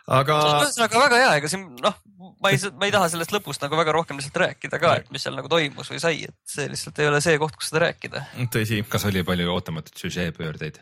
[0.09, 0.39] aga.
[0.65, 1.97] ühesõnaga väga hea, ega siin noh,
[2.43, 5.25] ma ei, ma ei taha sellest lõpust nagu väga rohkem lihtsalt rääkida ka, et mis
[5.25, 8.25] seal nagu toimus või sai, et see lihtsalt ei ole see koht, kus seda rääkida.
[8.55, 8.83] tõsi.
[8.89, 10.81] kas oli palju ootamatuid süžeepöördeid?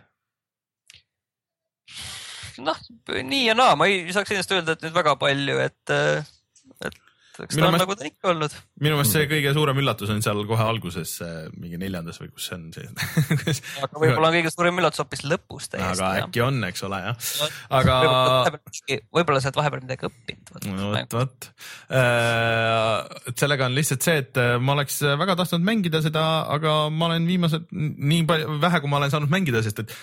[2.62, 2.78] noh,
[3.12, 6.36] nii ja naa, ma ei saaks ennast öelda, et nüüd väga palju, et, et
[7.45, 8.57] eks ta on nagu ta ikka olnud.
[8.82, 11.16] minu meelest see kõige suurem üllatus on seal kohe alguses,
[11.57, 12.87] mingi neljandas või kus see on see
[13.84, 16.03] aga võib-olla on kõige suurem üllatus hoopis lõpus täiesti.
[16.03, 17.30] aga äkki on, eks ole jah,
[17.80, 17.99] aga
[19.14, 20.68] võib-olla sa oled vahepeal midagi õppinud.
[20.72, 21.49] no vot, vot.
[23.32, 27.11] et sellega on lihtsalt see, et äh, ma oleks väga tahtnud mängida seda, aga ma
[27.11, 29.99] olen viimased nii palju, vähe kui ma olen saanud mängida, sest et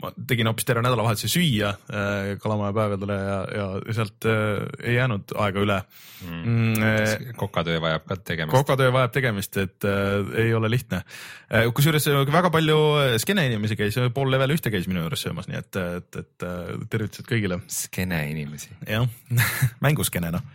[0.00, 5.34] ma tegin hoopis terve nädalavahetuse süüa äh, Kalamaja päevadele ja, ja sealt äh, ei jäänud
[5.38, 5.78] aega üle
[6.24, 7.34] mm,.
[7.38, 8.56] kokatöö vajab ka tegemist.
[8.56, 11.68] kokatöö vajab tegemist, et äh, ei ole lihtne äh,.
[11.74, 15.50] kusjuures äh, väga palju äh, skeene inimesi käis, pool level ühte käis minu juures söömas,
[15.50, 17.60] nii et, et, et äh, tervitused kõigile.
[17.70, 18.72] skeene inimesi.
[18.88, 19.06] jah,
[19.86, 20.46] mänguskeene noh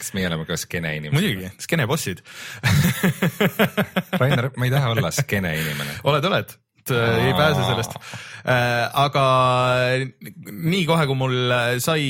[0.00, 1.20] kas meie oleme ka skeene inimesed?
[1.20, 2.24] muidugi, skeene bossid.
[4.16, 6.00] Rainer, ma ei taha olla skeene inimene.
[6.08, 6.56] oled, oled,
[6.94, 7.98] ei pääse sellest.
[9.06, 9.26] aga
[10.46, 12.08] nii kohe, kui mul sai,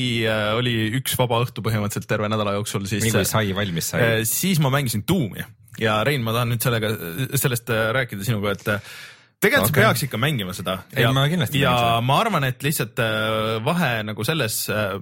[0.57, 4.03] oli üks vaba õhtu põhimõtteliselt terve nädala jooksul, siis nii kui sai valmis sai.
[4.05, 5.45] Eh, siis ma mängisin Doomi
[5.81, 6.91] ja Rein, ma tahan nüüd sellega,
[7.37, 8.97] sellest äh, rääkida sinuga, et äh,
[9.43, 9.83] tegelikult okay.
[9.83, 10.79] Sa peaks ikka mängima seda.
[10.95, 11.73] Ei, ja, ma kindlasti ja
[12.05, 14.59] ma arvan, et lihtsalt äh, vahe nagu selles,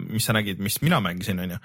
[0.09, 1.59] mis sa nägid, mis mina mängisin, onju,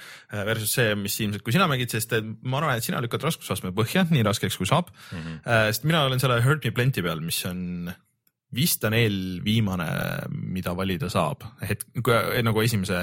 [0.48, 2.14] versus see, mis ilmselt, kui sina mängid, sest
[2.44, 5.18] ma arvan, et sina lükkad raskusastme põhja nii raskeks kui saab mm.
[5.18, 5.42] -hmm.
[5.72, 7.90] sest mina olen selle Hurt Me Plenty peal, mis on
[8.54, 9.90] vist on eelviimane,
[10.30, 11.84] mida valida saab, et
[12.42, 12.98] nagu esimese,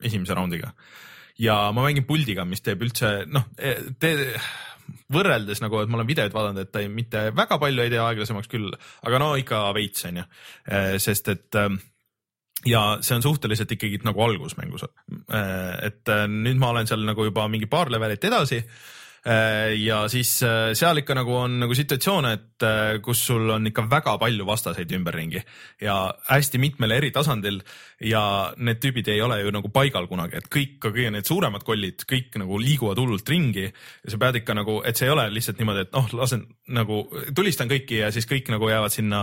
[0.00, 0.72] esimese raundiga
[1.38, 3.48] ja ma mängin puldiga, mis teeb üldse noh,
[4.00, 4.12] te
[5.12, 8.00] võrreldes nagu, et ma olen videoid vaadanud, et ta ei, mitte väga palju ei tee
[8.02, 8.72] aeglasemaks küll,
[9.06, 10.26] aga no ikka veits on ju,
[11.02, 11.78] sest et ähm,
[12.66, 14.86] ja see on suhteliselt ikkagi nagu algus mängus.
[15.82, 18.62] et äh, nüüd ma olen seal nagu juba mingi paar levelit edasi
[19.82, 23.82] ja siis äh, seal ikka nagu on nagu situatsioone, et äh, kus sul on ikka
[23.90, 25.42] väga palju vastaseid ümberringi
[25.82, 25.96] ja
[26.28, 27.58] hästi mitmel eri tasandil
[28.06, 28.22] ja
[28.56, 32.06] need tüübid ei ole ju nagu paigal kunagi, et kõik, ka kõige need suuremad kollid,
[32.06, 35.58] kõik nagu liiguvad hullult ringi ja sa pead ikka nagu, et see ei ole lihtsalt
[35.58, 36.46] niimoodi, et noh, lasen
[36.78, 37.02] nagu
[37.34, 39.22] tulistan kõiki ja siis kõik nagu jäävad sinna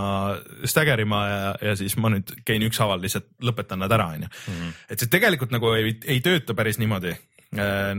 [0.68, 4.34] staggerima ja, ja siis ma nüüd käin ükshaaval lihtsalt lõpetan nad ära, onju.
[4.91, 7.22] et see tegelikult nagu ei, ei tööta päris niimoodi äh,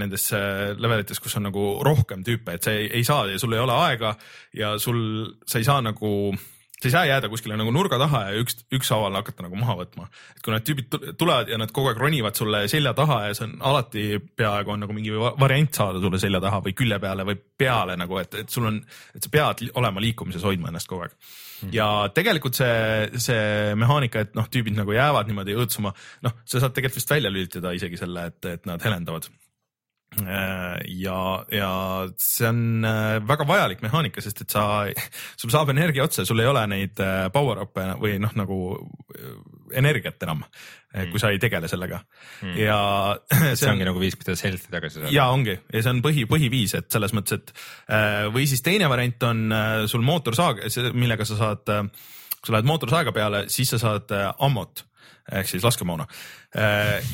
[0.00, 3.52] nendes äh, levelites, kus on nagu rohkem tüüpe, et sa ei, ei saa ja sul
[3.54, 4.16] ei ole aega
[4.56, 4.98] ja sul,
[5.46, 6.10] sa ei saa nagu,
[6.80, 10.08] sa ei saa jääda kuskile nagu nurga taha ja üks, ükshaaval hakata nagu maha võtma.
[10.36, 13.34] et kui need tüübid tu- tulevad ja nad kogu aeg ronivad sulle selja taha ja
[13.38, 14.04] see on alati
[14.36, 17.96] peaaegu on nagu mingi va- variant saada sulle selja taha või külje peale või peale
[17.96, 18.82] nagu, et, et sul on,
[19.14, 21.16] et sa pead olema liikumises, hoidma ennast kogu aeg
[21.72, 25.94] ja tegelikult see, see mehaanika, et noh, tüübid nagu jäävad niimoodi õõtsuma,
[26.26, 29.30] noh, sa saad tegelikult vist välja lülitada isegi selle, et, et nad helendavad.
[30.22, 31.18] ja,
[31.50, 31.70] ja
[32.20, 34.86] see on äh, väga vajalik mehaanika, sest et sa,
[35.40, 39.34] sul saab energia otsa, sul ei ole neid äh, power-up'e või noh, nagu äh,
[39.80, 40.44] energiat enam,
[41.10, 41.98] kui sa ei tegele sellega.
[42.54, 42.78] Ja
[43.58, 45.12] see ongi nagu viis, kuidas health'i tagasi saada.
[45.14, 45.56] ja ongi.
[45.72, 47.54] Ja see on põhi, põhiviis, et selles mõttes, et
[47.88, 50.62] äh, või siis teine variant on äh, sul mootorsaag,
[50.94, 54.84] millega sa saad, kui sa lähed mootorsaega peale, siis sa saad äh, ammot
[55.32, 56.06] ehk siis laskemoona.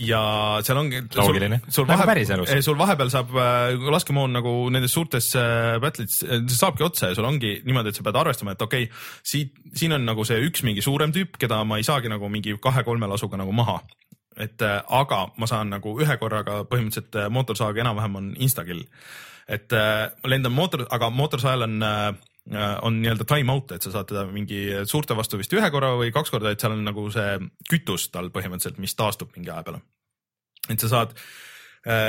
[0.04, 0.22] ja
[0.66, 1.02] seal ongi.
[1.16, 1.60] Loogiline.
[1.88, 2.52] Nagu päriselus.
[2.64, 7.28] sul vahepeal saab äh, laskemoon nagu nendes suurtes äh, battle'is, see saabki otsa ja sul
[7.28, 10.66] ongi niimoodi, et sa pead arvestama, et okei okay,, siit, siin on nagu see üks
[10.66, 13.80] mingi suurem tüüp, keda ma ei saagi nagu mingi kahe-kolme lasuga nagu maha
[14.40, 18.84] et äh, aga ma saan nagu ühe korraga põhimõtteliselt äh, mootorsaag enam-vähem on instakill.
[19.48, 22.12] et äh, ma lendan mootor, aga mootorsael on äh,
[22.82, 26.12] on nii-öelda time out, et sa saad teda mingi suurte vastu vist ühe korra või
[26.14, 27.36] kaks korda, et seal on nagu see
[27.70, 29.82] kütus tal põhimõtteliselt, mis taastub mingi aja peale.
[30.70, 31.14] et sa saad,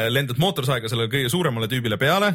[0.10, 2.34] lendad mootorsaega sellele kõige suuremale tüübile peale,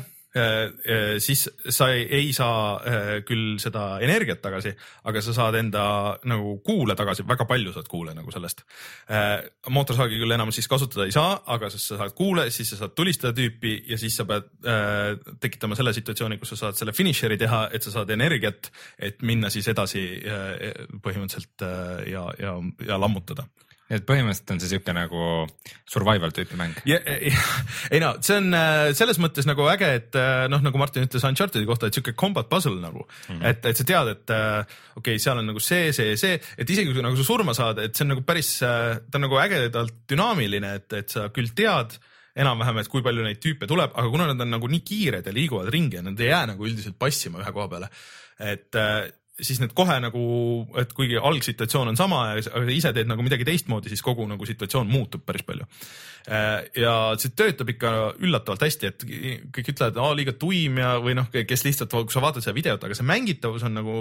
[1.22, 4.72] siis sa ei, ei saa äh, küll seda energiat tagasi,
[5.08, 5.84] aga sa saad enda
[6.28, 8.62] nagu kuule tagasi, väga palju saad kuule nagu sellest.
[9.70, 13.34] mootorsaagi küll enam siis kasutada ei saa, aga sa saad kuule, siis sa saad tulistada
[13.36, 17.66] tüüpi ja siis sa pead äh, tekitama selle situatsiooni, kus sa saad selle finišeri teha,
[17.74, 22.56] et sa saad energiat, et minna siis edasi äh, põhimõtteliselt äh, ja, ja,
[22.86, 23.46] ja lammutada
[23.86, 25.24] nii et põhimõtteliselt on see siuke nagu
[25.86, 26.78] survival tüüpi mäng.
[27.94, 31.26] ei no see on äh, selles mõttes nagu äge, et äh, noh, nagu Martin ütles
[31.28, 33.44] Uncharted'i kohta, et sihuke combat puzzle nagu mm, -hmm.
[33.52, 34.58] et, et sa tead, et äh,
[34.96, 37.78] okei okay,, seal on nagu see, see, see, et isegi kui nagu sa surma saad,
[37.84, 41.94] et see on nagu päris, ta on nagu ägedalt dünaamiline, et, et sa küll tead
[42.36, 45.32] enam-vähem, et kui palju neid tüüpe tuleb, aga kuna nad on nagu nii kiired ja
[45.32, 47.92] liiguvad ringi ja nad ei jää nagu üldiselt passima ühe koha peale,
[48.42, 48.82] et
[49.42, 50.22] siis need kohe nagu,
[50.80, 54.88] et kuigi algsituatsioon on sama, aga ise teed nagu midagi teistmoodi, siis kogu nagu situatsioon
[54.88, 55.66] muutub päris palju.
[56.80, 57.92] ja see töötab ikka
[58.24, 59.04] üllatavalt hästi, et
[59.52, 62.88] kõik ütlevad, et liiga tuim ja, või noh, kes lihtsalt, kui sa vaatad seda videot,
[62.88, 63.98] aga see mängitavus on nagu,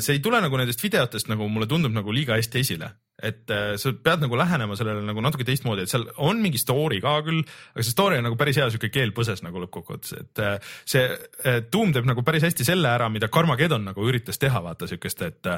[0.00, 2.90] see ei tule nagu nendest videotest nagu mulle tundub nagu liiga hästi esile
[3.22, 6.98] et äh, sa pead nagu lähenema sellele nagu natuke teistmoodi, et seal on mingi story
[7.02, 7.44] ka küll,
[7.74, 11.04] aga see story on nagu päris hea sihuke keel põses nagu lõppkokkuvõttes, et äh, see
[11.06, 15.22] äh, Doom teeb nagu päris hästi selle ära, mida Carmageddon nagu üritas teha, vaata siukest,
[15.28, 15.50] et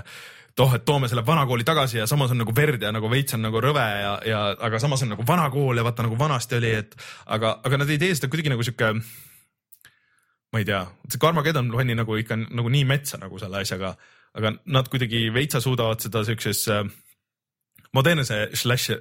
[0.61, 3.37] oh, et toome selle vana kooli tagasi ja samas on nagu verd ja nagu veits
[3.37, 6.59] on nagu rõve ja, ja aga samas on nagu vana kool ja vaata nagu vanasti
[6.61, 8.93] oli, et aga, aga nad ei tee seda kuidagi nagu sihuke
[10.53, 13.97] ma ei tea, see Carmageddon pani nagu ikka nagu nii metsa nagu selle asjaga,
[14.37, 16.85] aga nad kuidagi veitsa suudavad seda siukses äh,
[17.97, 19.01] modernse slasher,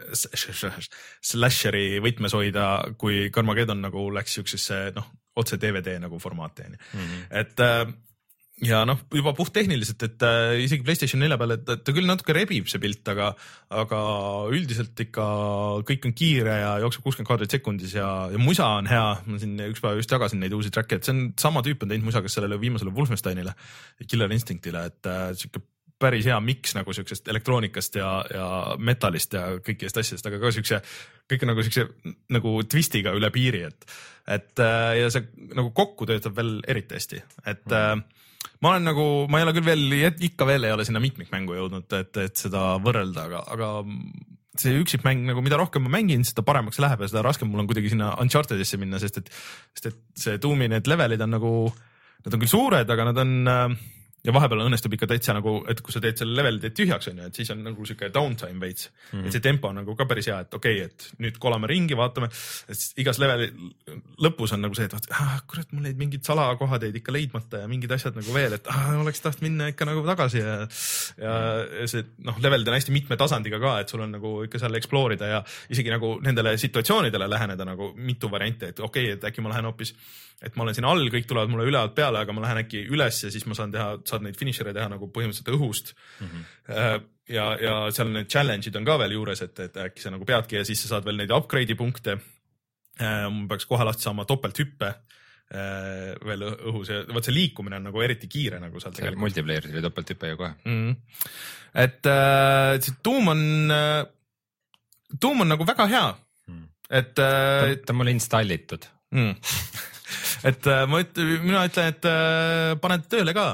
[1.24, 2.70] slasheri võtmes hoida,
[3.02, 7.86] kui Carmageddon nagu läks siuksesse noh, otse DVD nagu formaati onju mm -hmm., et äh,
[8.64, 12.70] ja noh, juba puhttehniliselt, et äh, isegi Playstation nelja peal, et ta küll natuke rebib
[12.72, 13.34] see pilt, aga,
[13.82, 14.00] aga
[14.56, 15.26] üldiselt ikka
[15.90, 19.06] kõik on kiire ja jookseb kuuskümmend kaadrit sekundis ja, ja musa on hea.
[19.26, 21.92] ma siin üks päev just jagasin neid uusi track'e, et see on sama tüüp on
[21.92, 23.56] teinud musa, kes sellele viimasele Wolfensteinile,
[24.08, 25.66] Killer Instinctile, et äh, sihuke
[26.02, 28.48] päris hea miks nagu siuksest elektroonikast ja, ja
[28.84, 30.82] metallist ja kõikidest asjadest, aga ka siukse,
[31.32, 31.88] kõik nagu siukse
[32.36, 33.88] nagu twistiga üle piiri, et,
[34.38, 38.04] et äh, ja see nagu kokku töötab veel eriti hästi, et mm.
[38.66, 39.98] ma olen nagu, ma ei ole küll veel,
[40.30, 43.72] ikka veel ei ole sinna mitmikmängu jõudnud, et, et seda võrrelda, aga, aga
[44.60, 47.68] see üksikmäng nagu, mida rohkem ma mängin, seda paremaks läheb ja seda raskem mul on
[47.72, 49.32] kuidagi sinna Unchartedisse minna, sest et,
[49.76, 51.52] sest et see Doomi need levelid on nagu,
[52.26, 53.84] nad on küll suured, aga nad on äh,
[54.26, 57.28] ja vahepeal õnnestub ikka täitsa nagu, et kui sa teed selle leveli teed tühjaks onju,
[57.30, 59.20] et siis on nagu sihuke downtime veits mm.
[59.20, 59.28] -hmm.
[59.28, 61.98] et see tempo on nagu ka päris hea, et okei okay,, et nüüd kolame ringi,
[61.98, 62.30] vaatame.
[62.70, 63.52] et igas leveli
[64.26, 67.64] lõpus on nagu see, et vaata ah,, kurat, mul jäid mingid salakohad jäid ikka leidmata
[67.64, 70.58] ja mingid asjad nagu veel, et ah, oleks tahtnud minna ikka nagu tagasi ja.
[71.22, 74.82] ja see noh, levelid on hästi mitme tasandiga ka, et sul on nagu ikka seal
[74.82, 79.30] explore ida ja isegi nagu nendele situatsioonidele läheneda nagu mitu varianti, et okei okay,, et
[79.32, 79.94] äkki ma lähen hoopis
[80.44, 82.84] et ma olen siin all, kõik tulevad mulle üle alt peale, aga ma lähen äkki
[82.92, 86.28] üles ja siis ma saan teha, saad neid finišere teha nagu põhimõtteliselt õhust mm.
[86.28, 87.06] -hmm.
[87.32, 90.60] ja, ja seal need challenge'id on ka veel juures, et, et äkki sa nagu peadki
[90.60, 92.20] ja siis sa saad veel neid upgrade'i punkte.
[93.00, 97.90] Äh, ma peaks kohe lahti saama topelthüppe äh, veel õhus ja vot see liikumine on
[97.90, 99.24] nagu eriti kiire nagu seal tegelikult.
[99.26, 100.78] multiplayer'is oli topelthüpe ju kohe mm.
[100.78, 101.34] -hmm.
[101.84, 103.44] et äh, see Doom on
[105.22, 106.08] Doom on nagu väga hea
[106.48, 107.76] mm., et äh,.
[107.84, 109.36] ta on mul installitud mm.
[110.46, 113.48] et äh, ma ütlen, mina ütlen, et äh, paned tööle ka,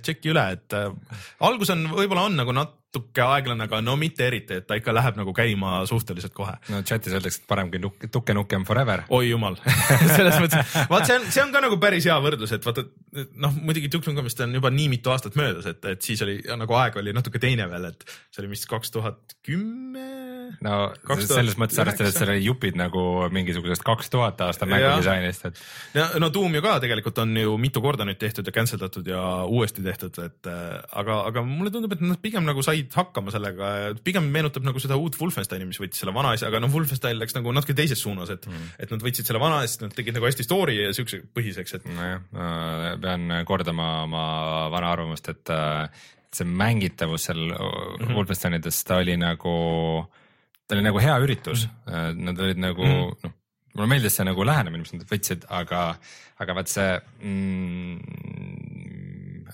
[0.00, 4.60] tšeki üle, et äh, algus on, võib-olla on nagu natuke aeglane, aga no mitte eriti,
[4.60, 6.54] et ta ikka läheb nagu käima suhteliselt kohe.
[6.72, 9.04] no chat'is öeldakse, et parem kui nukke, tukke nukem forever.
[9.14, 9.58] oi jumal
[10.16, 12.86] selles mõttes, vaat see on, see on ka nagu päris hea võrdlus, et vaata
[13.34, 16.78] noh, muidugi Duke Nukemist on juba nii mitu aastat möödas, et, et siis oli nagu
[16.80, 20.33] aeg oli natuke teine veel, et see oli vist kaks tuhat kümme
[20.64, 20.74] no
[21.06, 21.26] 2000...
[21.28, 23.02] selles mõttes arvestades, et seal oli jupid nagu
[23.34, 25.60] mingisugusest kaks tuhat aasta mängudisainist, et.
[25.96, 29.08] no, no Doom ju ka tegelikult on ju mitu korda nüüd tehtud ja cancel datud
[29.08, 33.34] ja uuesti tehtud, et äh, aga, aga mulle tundub, et nad pigem nagu said hakkama
[33.34, 33.74] sellega,
[34.06, 37.36] pigem meenutab nagu seda uut Wolfensteini, mis võttis selle vana asja, aga noh, Wolfenstein läks
[37.38, 40.28] nagu natuke teises suunas, et mm., et nad võtsid selle vana asja, nad tegid nagu
[40.28, 41.86] hästi story ja siukse põhiseks, et.
[41.94, 42.24] nojah,
[43.02, 44.26] pean kordama oma
[44.72, 46.04] vana arvamust, et äh,
[46.34, 48.14] see mängitavus seal mm -hmm.
[48.16, 49.54] Wolfensteinides, ta oli nagu
[50.02, 50.23] äh,
[50.66, 53.24] ta oli nagu hea üritus mm., nad olid nagu mm.
[53.24, 53.34] noh,
[53.74, 55.84] mulle meeldis see nagu lähenemine, mis nad võtsid, aga,
[56.42, 56.90] aga vaat see
[57.22, 57.94] mm,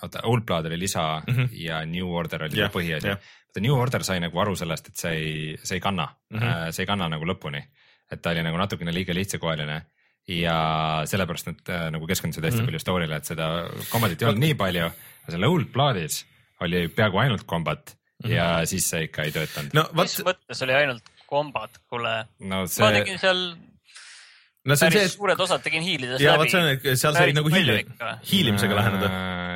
[0.03, 1.49] oota, Old Blood oli lisa mm -hmm.
[1.53, 3.21] ja New Order oli yeah, põhiasi yeah..
[3.61, 6.73] New Order sai nagu aru sellest, et see ei, see ei kanna mm, -hmm.
[6.73, 7.63] see ei kanna nagu lõpuni.
[8.11, 9.83] et ta oli nagu natukene liiga lihtsakoeline
[10.29, 12.67] ja sellepärast nad äh, nagu keskendusid hästi mm -hmm.
[12.67, 13.47] palju story'le, et seda
[13.91, 14.85] kombatit ei olnud nii palju,
[15.23, 16.27] aga seal Old Bloodis
[16.61, 17.97] oli peaaegu ainult kombat.
[18.25, 18.67] Ja mm -hmm.
[18.67, 19.89] siis see ikka ei töötanud no,.
[20.03, 22.67] mis mõttes oli ainult kombat, kuule no,.
[22.67, 22.85] See...
[22.85, 23.43] ma tegin seal
[24.65, 26.19] no see on see, et suured osad tegin läbi.
[26.21, 27.79] see on, et seal sai nagu hiili,
[28.33, 29.13] hiilimisega läheneda.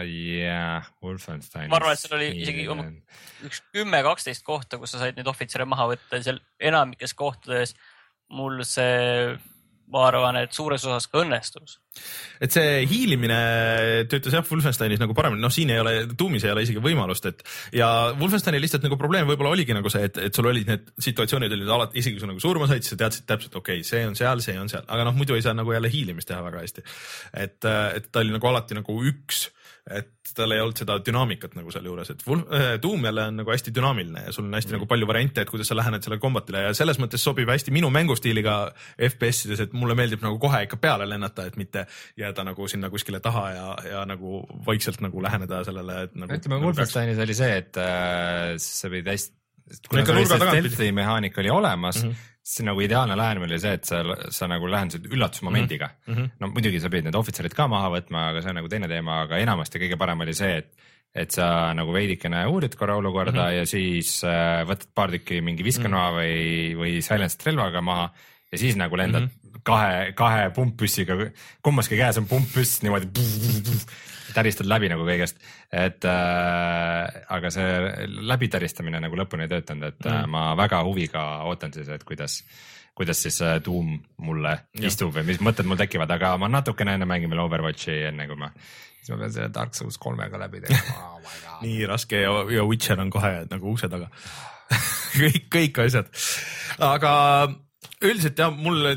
[0.09, 1.69] jah, Wolfenstein.
[1.73, 2.69] ma arvan, et seal oli isegi
[3.45, 6.41] üks kümme, kaksteist kohta, kus sa said neid ohvitsere maha võtta ja seal
[6.73, 7.77] enamikes kohtades
[8.33, 9.35] mul see
[9.93, 11.79] ma arvan, et suures osas ka õnnestus.
[12.43, 13.37] et see hiilimine
[14.11, 17.45] töötas jah Wolfensteinis nagu paremini, noh, siin ei ole, Doomis ei ole isegi võimalust, et
[17.77, 17.89] ja
[18.19, 21.75] Wolfensteini lihtsalt nagu probleem võib-olla oligi nagu see, et, et sul olid need situatsioonid olid
[21.77, 24.19] alati, isegi kui sa nagu surma said, siis sa teadsid täpselt, okei okay,, see on
[24.19, 26.87] seal, see on seal, aga noh, muidu ei saa nagu jälle hiilimist teha väga hästi.
[27.45, 27.61] et,
[28.01, 29.47] et ta oli nagu alati nagu üks
[29.85, 33.73] et tal ei olnud seda dünaamikat nagu sealjuures, et äh, Doom jälle on nagu hästi
[33.77, 34.79] dünaamiline ja sul on hästi mm.
[34.79, 37.91] nagu palju variante, et kuidas sa lähened sellele kombatile ja selles mõttes sobib hästi minu
[37.93, 38.57] mängustiiliga
[38.97, 41.85] FPS-ides, et mulle meeldib nagu kohe ikka peale lennata, et mitte
[42.21, 46.33] jääda nagu sinna kuskile taha ja, ja nagu vaikselt nagu läheneda sellele, et nagu.
[46.33, 49.37] ütleme, Wolfensteinis oli see, et äh, sa pidid hästi,
[49.91, 53.89] kuna see stealth'i mehaanika oli olemas mm, -hmm siis nagu ideaalne lähenemine oli see, et
[53.89, 54.03] sa,
[54.35, 56.15] sa nagu lähendasid üllatusmomendiga mm.
[56.15, 56.33] -hmm.
[56.41, 59.23] no muidugi sa pidid need ohvitserid ka maha võtma, aga see on nagu teine teema,
[59.25, 63.49] aga enamasti kõige parem oli see, et et sa nagu veidikene uurid korra olukorda mm
[63.49, 63.59] -hmm.
[63.59, 66.21] ja siis äh, võtad paar tükki mingi viskanoa mm -hmm.
[66.21, 68.09] või, või silenced relvaga maha
[68.53, 69.61] ja siis nagu lendad mm -hmm.
[69.63, 71.15] kahe, kahe pumppüssiga,
[71.63, 73.07] kummaski käes on pumppüss niimoodi
[74.35, 75.41] täristad läbi nagu kõigest,
[75.73, 80.15] et äh, aga see läbitaristamine nagu lõpuni ei töötanud, et mm.
[80.15, 82.41] äh, ma väga huviga ootan siis, et kuidas,
[82.97, 83.97] kuidas siis äh, Doom
[84.27, 84.87] mulle ja.
[84.89, 88.39] istub või mis mõtted mul tekivad, aga ma natukene enne mängin veel Overwatchi, enne kui
[88.41, 88.51] ma,
[89.01, 91.13] siis ma pean selle Dark Souls kolmega läbi tegema.
[91.15, 94.11] Oh nii raske ja, ja Witcher on kohe nagu ukse taga.
[95.15, 96.09] Kõik, kõik asjad,
[96.83, 97.11] aga
[98.03, 98.97] üldiselt jah, mulle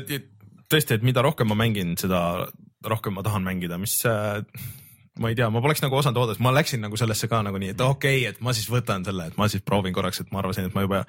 [0.66, 2.48] tõesti, et mida rohkem ma mängin, seda
[2.86, 4.40] rohkem ma tahan mängida, mis äh,
[5.22, 7.72] ma ei tea, ma poleks nagu osanud oodata, ma läksin nagu sellesse ka nagu nii,
[7.74, 10.42] et okei okay,, et ma siis võtan selle, et ma siis proovin korraks, et ma
[10.42, 11.02] arvasin, et ma juba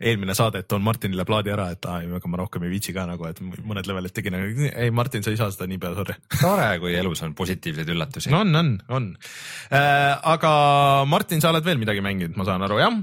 [0.00, 3.06] eelmine saade, et toon Martinile plaadi ära, et aa, ega ma rohkem ei viitsi ka
[3.08, 6.18] nagu, et mõned levelid tegin, aga ei, Martin, sa ei saa seda niipea, sorry.
[6.38, 8.32] tore, kui elus on positiivseid üllatusi.
[8.34, 9.10] no on, on, on
[9.70, 10.14] äh,.
[10.36, 10.52] aga
[11.08, 12.96] Martin, sa oled veel midagi mänginud, ma saan aru, jah?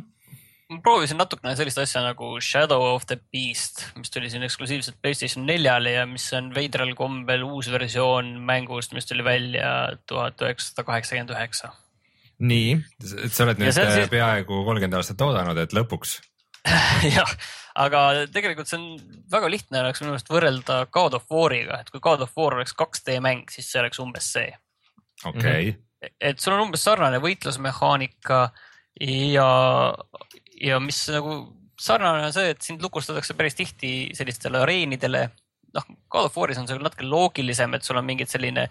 [0.73, 5.47] Ma proovisin natukene sellist asja nagu Shadow of the Beast, mis tuli siin eksklusiivselt Playstation
[5.47, 9.69] neljale ja mis on veidral kombel uus versioon mängust, mis tuli välja
[10.09, 11.73] tuhat üheksasada kaheksakümmend üheksa.
[12.43, 12.75] nii,
[13.23, 14.09] et sa oled nüüd siis...
[14.11, 16.17] peaaegu kolmkümmend aastat oodanud, et lõpuks
[17.17, 17.31] jah,
[17.83, 22.03] aga tegelikult see on väga lihtne oleks minu meelest võrrelda God of War'iga, et kui
[22.03, 24.51] God of War oleks 2D mäng, siis see oleks umbes see.
[25.25, 25.71] okei okay.
[25.71, 25.79] mm.
[25.79, 26.13] -hmm.
[26.31, 28.39] et sul on umbes sarnane võitlusmehaanika
[29.01, 29.49] ja
[30.63, 31.37] ja mis nagu
[31.79, 35.29] sarnane on see, et sind lukustatakse päris tihti sellistele areenidele.
[35.73, 38.67] noh, God of War'is on see natuke loogilisem, et sul on mingid selline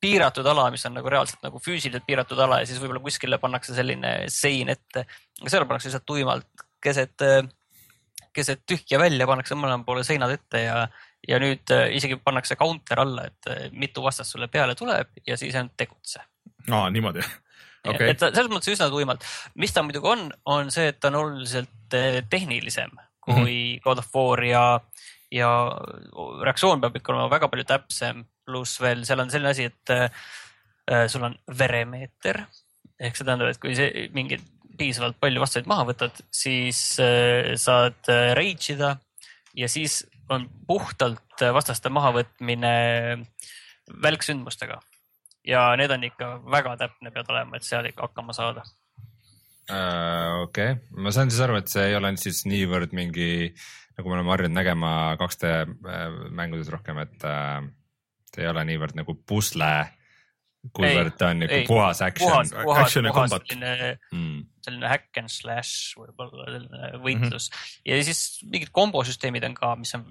[0.00, 3.74] piiratud ala, mis on nagu reaalselt nagu füüsiliselt piiratud ala ja siis võib-olla kuskile pannakse
[3.76, 5.04] selline sein ette.
[5.40, 7.26] aga seal pannakse lihtsalt tuimalt keset,
[8.32, 10.84] keset tühja välja, pannakse mõlema poole seinad ette ja,
[11.28, 15.36] ja nüüd äh, isegi pannakse counter alla, et äh, mitu vastast sulle peale tuleb ja
[15.36, 16.22] siis ainult tegutse.
[16.70, 17.26] aa, niimoodi
[17.86, 18.12] okay..
[18.12, 19.24] et selles mõttes üsna tuimalt,
[19.60, 22.94] mis ta muidugi on, on see, et ta on oluliselt eh, tehnilisem
[23.28, 23.80] kui mm -hmm.
[23.84, 24.80] God of War ja,
[25.30, 25.50] ja
[26.44, 28.24] reaktsioon peab ikka olema väga palju täpsem.
[28.48, 32.46] pluss veel seal on selline asi, et äh, sul on veremeeter.
[33.00, 34.40] Ehk see tähendab, et kui see mingid
[34.78, 38.96] piisavalt palju vastaseid maha võtad, siis äh, saad rage ida.
[39.54, 42.72] Ja siis on puhtalt vastaste mahavõtmine
[44.02, 44.80] välksündmustega
[45.46, 48.64] ja need on ikka väga täpne pead olema, et seal ikka hakkama saada
[49.70, 50.42] uh,.
[50.44, 53.52] okei okay., ma saan siis aru, et see ei ole siis niivõrd mingi,
[53.98, 57.62] nagu me oleme harjunud nägema 2D äh, mängudes rohkem, et uh,
[58.32, 59.72] see ei ole niivõrd nagu pusle
[60.74, 62.30] kuivõrd ta on niuke puhas action.
[62.30, 67.82] puhas, puhas, puhas selline mm., selline hack and slash võib-olla selline võitlus mm -hmm.
[67.90, 70.08] ja siis mingid kombosüsteemid on ka, mis on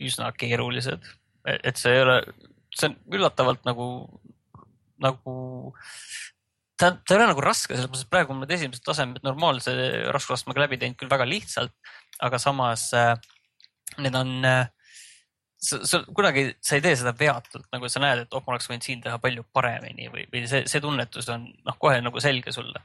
[0.00, 1.04] üsna keerulised,
[1.44, 2.16] et see ei ole,
[2.72, 3.86] see on üllatavalt nagu
[5.00, 5.34] nagu
[6.80, 9.74] ta, ta ei ole nagu raske, selles mõttes, et praegu on need esimesed tasemed normaalse
[10.14, 11.74] raskusastmega läbi teinud küll väga lihtsalt,
[12.24, 13.14] aga samas äh,
[14.00, 14.68] need on äh,,
[15.60, 18.86] sa, kunagi, sa ei tee seda veatult, nagu sa näed, et oh, ma oleks võinud
[18.86, 22.82] siin teha palju paremini või, või see, see tunnetus on noh, kohe nagu selge sulle.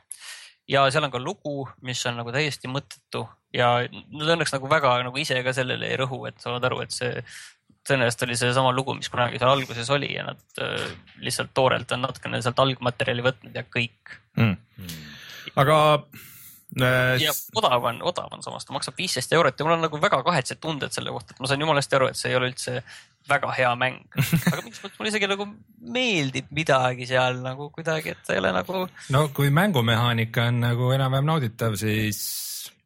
[0.67, 3.23] ja seal on ka lugu, mis on nagu täiesti mõttetu
[3.53, 6.95] ja nad õnneks nagu väga nagu ise ka sellele ei rõhu, et saavad aru, et
[6.95, 7.13] see
[7.87, 10.85] tõenäoliselt oli seesama lugu, mis kunagi seal alguses oli ja nad äh,
[11.23, 14.55] lihtsalt toorelt on natukene sealt algmaterjali võtnud ja kõik mm..
[15.61, 15.79] aga
[16.81, 17.17] äh,.
[17.21, 20.21] ja odav on, odav on samas, ta maksab viisteist eurot ja mul on nagu väga
[20.25, 22.79] kahetsed tunded selle kohta, et ma saan jumala hästi aru, et see ei ole üldse
[23.29, 24.01] väga hea mäng.
[24.51, 25.47] aga mingis mõttes mulle isegi nagu
[25.95, 28.85] meeldib midagi seal nagu kuidagi, et ta ei ole nagu.
[29.13, 32.21] no kui mängumehaanika on nagu enam-vähem nauditav, siis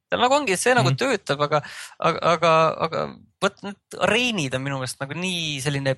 [0.10, 1.00] tal nagu ongi, see nagu mm.
[1.00, 1.62] töötab, aga,
[2.10, 2.54] aga, aga,
[2.88, 3.04] aga
[3.44, 5.96] vot need areenid on minu meelest nagu nii selline,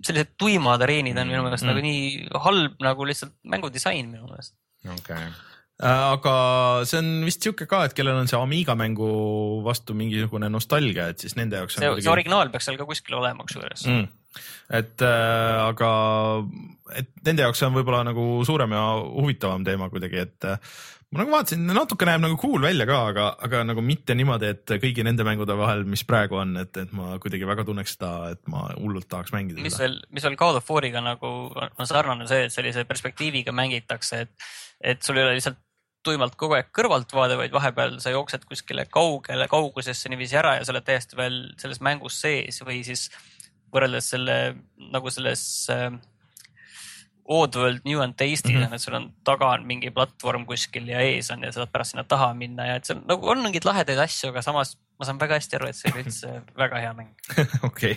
[0.00, 1.72] sellised tuimad areenid on minu meelest mm.
[1.72, 4.56] nagu nii halb nagu lihtsalt mängudisain minu meelest.
[4.86, 6.34] okei okay äh, aga
[6.88, 9.10] see on vist sihuke ka, et kellel on see Amiga mängu
[9.66, 11.76] vastu mingisugune nostalgia, et siis nende jaoks.
[11.76, 12.06] see, kuidagi...
[12.06, 14.08] see originaal peaks seal ka kuskil olema, kusjuures mm..
[14.80, 15.90] et äh, aga,
[16.96, 20.72] et nende jaoks see on võib-olla nagu suurem ja huvitavam teema kuidagi, et äh,
[21.10, 24.74] ma nagu vaatasin, natuke näeb nagu cool välja ka, aga, aga nagu mitte niimoodi, et
[24.82, 28.42] kõigi nende mängude vahel, mis praegu on, et, et ma kuidagi väga tunneks seda, et
[28.52, 29.88] ma hullult tahaks mängida mis seda.
[29.88, 34.48] veel, mis veel God of War'iga nagu on sarnane see, et sellise perspektiiviga mängitakse, et,
[34.92, 35.58] et sul ei ole lihtsalt
[36.06, 40.72] tuimalt kogu aeg kõrvaltvaade, vaid vahepeal sa jooksed kuskile kaugele kaugusesse niiviisi ära ja sa
[40.72, 43.08] oled täiesti veel selles mängus sees või siis
[43.74, 44.38] võrreldes selle
[44.94, 45.42] nagu selles
[45.74, 45.90] äh,
[47.30, 48.74] Oddworld New and Tasty mm, -hmm.
[48.74, 52.04] et sul on taga on mingi platvorm kuskil ja ees on ja saad pärast sinna
[52.04, 55.38] taha minna ja et seal nagu on mingeid lahedaid asju, aga samas ma saan väga
[55.38, 56.32] hästi aru, et see ole üldse
[56.64, 57.14] väga hea mäng.
[57.70, 57.94] okei,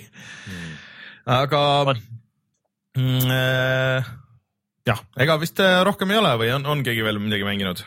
[1.25, 1.63] aga
[2.97, 4.13] mm, äh,
[4.85, 7.85] jah, ega vist äh, rohkem ei ole või on, on keegi veel midagi mänginud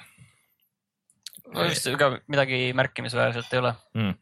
[1.64, 3.72] vist ega midagi märkimisväärset ei ole.
[3.94, 4.14] mm.?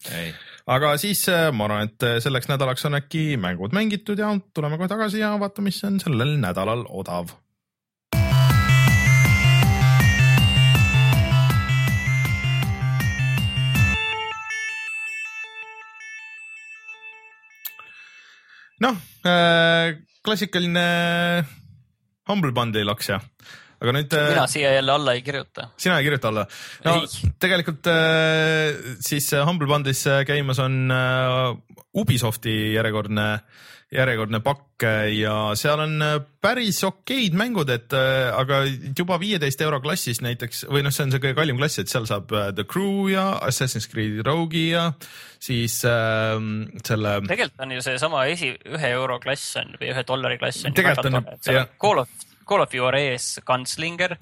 [0.64, 4.78] Aga siis äh, ma arvan, et äh, selleks nädalaks on äkki mängud mängitud ja tuleme
[4.80, 7.36] kohe tagasi ja vaatame, mis on sellel nädalal odav.
[18.84, 18.96] noh,
[20.26, 20.82] klassikaline
[22.28, 23.20] Humble Bundle'i laks ja,
[23.84, 24.16] aga nüüd.
[24.32, 25.68] mina siia jälle alla ei kirjuta.
[25.76, 26.46] sina ei kirjuta alla?
[26.84, 27.30] no Ei.
[27.40, 33.26] tegelikult äh, siis äh, Humble Bundle'is äh, käimas on äh, Ubisofti järjekordne,
[33.94, 38.64] järjekordne pakk äh, ja seal on äh, päris okeid mängud, et äh, aga
[38.98, 42.08] juba viieteist euro klassis näiteks või noh, see on see kõige kallim klass, et seal
[42.10, 44.88] saab äh, The Crew ja Assassin's Creed Rogue'i ja
[45.38, 46.34] siis äh,
[46.82, 50.74] selle tegelikult on ju seesama esi, ühe euro klass on või ühe dollari klass on
[50.74, 51.68] Tegelikult on, jah.
[51.78, 54.16] Call of, Call of Your ees Gunslinger,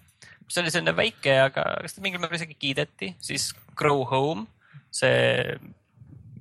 [0.46, 4.46] mis oli selline väike, aga kas ta mingil määral isegi kiideti, siis Grow Home,
[4.92, 5.12] see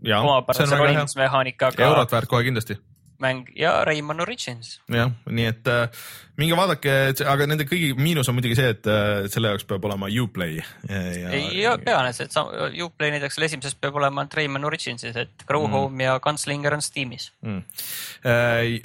[0.02, 2.78] ja, see omapärase on väga hea, rolimismehaanikaga eurot väärt kohe kindlasti
[3.24, 4.78] mäng ja Rayman Origins.
[4.92, 6.04] jah, nii et äh,
[6.42, 6.98] minge vaadake,
[7.30, 10.62] aga nende kõigi miinus on muidugi see, et äh, selle jaoks peab olema Uplay.
[10.90, 12.40] ei pea et
[12.86, 15.74] Uplay näiteks seal esimeses peab olema ainult Rayman Originsis, et Grow Mm.
[15.74, 17.32] Home ja Gunslinger on Steamis.
[17.42, 17.64] mm..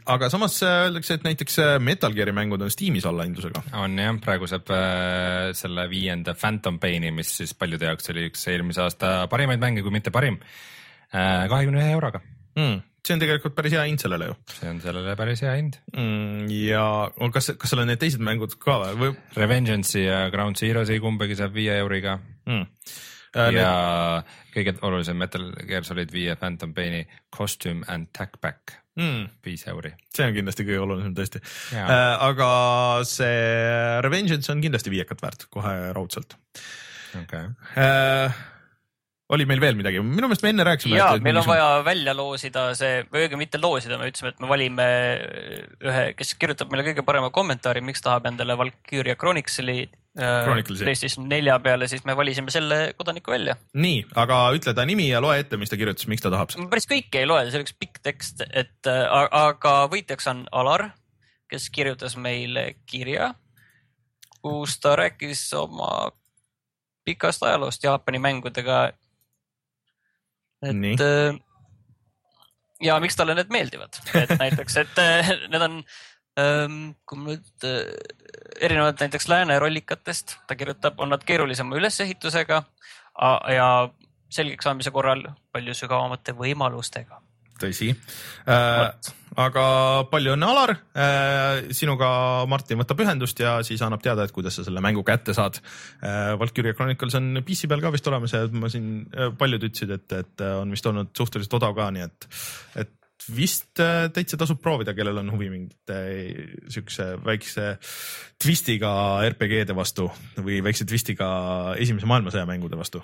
[0.06, 3.62] aga samas äh, öeldakse, et näiteks äh, Metal Gear'i mängud on Steamis allahindlusega.
[3.82, 8.46] on jah, praegu saab äh, selle viienda Phantom Paini, mis siis paljude jaoks oli üks
[8.52, 10.38] eelmise aasta parimaid mänge, kui mitte parim,
[11.12, 12.20] kahekümne ühe euroga.
[12.58, 12.80] Mm.
[13.06, 15.80] See on tegelikult päris hea hind sellele ju see on sellele päris hea hind.
[15.94, 16.46] mm,.
[16.66, 16.86] ja
[17.34, 21.54] kas, kas seal on need teised mängud ka või- Revengeance'i ja Ground Zeroes'i kumbagi saab
[21.56, 22.66] viie euriga mm.?
[23.36, 23.70] Äh, ja
[24.54, 27.02] kõige olulisem Metal Gear Solid viie Phantom Paini
[27.34, 29.28] Costume and Tack Back mm.
[29.44, 29.92] viis euri.
[30.14, 31.42] see on kindlasti kõige olulisem tõesti.
[31.76, 32.00] Jaa.
[32.30, 32.50] aga
[33.08, 36.38] see Revengeance on kindlasti viiekat väärt kohe raudselt
[37.22, 38.44] okei, äh,.
[39.34, 40.98] Oli meil veel midagi, minu meelest me enne rääkisime.
[41.00, 44.50] ja meil on vaja välja loosida see või õigemini mitte loosida, me ütlesime, et me
[44.50, 44.88] valime
[45.82, 50.84] ühe, kes kirjutab meile kõige parema kommentaari, miks tahab endale Valkyria Chronicles'i äh, Chronicles'i.
[50.86, 53.56] PlayStation nelja peale, siis me valisime selle kodaniku välja.
[53.74, 56.62] nii, aga ütle ta nimi ja loe ette, mis ta kirjutas, miks ta tahab seda.
[56.62, 59.02] ma päris kõike ei loe, see oleks pikk tekst, et äh,
[59.42, 60.92] aga võitjaks on Alar,
[61.50, 63.32] kes kirjutas meile kirja,
[64.38, 66.12] kus ta rääkis oma
[67.06, 68.92] pikast ajaloost Jaapani mängudega.
[70.64, 71.36] Et äh,
[72.82, 75.78] ja miks talle need meeldivad, et näiteks, et äh, need on
[76.40, 77.92] ähm,, kui ma nüüd äh,
[78.60, 82.62] erinevalt näiteks lääne rollikatest, ta kirjutab, on nad keerulisema ülesehitusega
[83.52, 83.68] ja
[84.32, 85.22] selgeks saamise korral
[85.52, 87.20] palju sügavamate võimalustega.
[87.60, 89.12] Tõsi äh,.
[89.36, 89.64] aga
[90.10, 91.70] palju õnne, Alar äh,.
[91.76, 92.08] sinuga
[92.50, 96.34] Martin võtab ühendust ja siis annab teada, et kuidas sa selle mängu kätte saad äh,.
[96.40, 100.20] Valkyria Chronicles on PC peal ka vist olemas ja ma siin äh, paljud ütlesid, et,
[100.20, 102.30] et on vist olnud suhteliselt odav ka, nii et,
[102.84, 102.94] et
[103.32, 107.74] vist äh, täitsa tasub proovida, kellel on huvi mingite äh, siukse väikse
[108.42, 108.92] twistiga
[109.26, 110.08] RPG-de vastu
[110.38, 111.28] või väikse twistiga
[111.80, 113.02] esimese maailmasõja mängude vastu.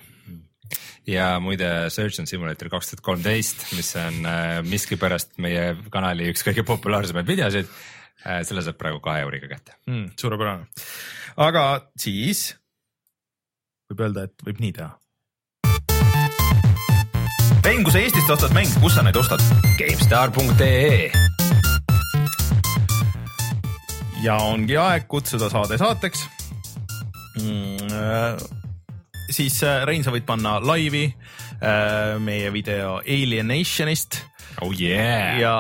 [1.09, 6.65] Ja muide Surgeon Simulator kaks tuhat kolmteist, mis on äh, miskipärast meie kanali üks kõige
[6.69, 9.79] populaarsemaid videosid äh,, selle saab praegu kahe euriga kätte.
[9.91, 10.13] mm,.
[10.21, 10.69] suurepärane,
[11.37, 11.67] aga
[11.99, 12.53] siis
[13.91, 14.93] võib öelda, et võib nii teha.
[17.83, 19.43] mäng, kui sa Eestist ostad mänge, kus sa neid ostad?
[19.81, 21.11] GameStar.ee
[24.23, 26.27] ja ongi aeg kutsuda saade saateks
[27.43, 28.62] mm,.
[29.35, 34.21] Siis äh, Rein, sa võid panna laivi äh, meie video Alienationist
[34.63, 35.39] oh yeah.
[35.41, 35.55] ja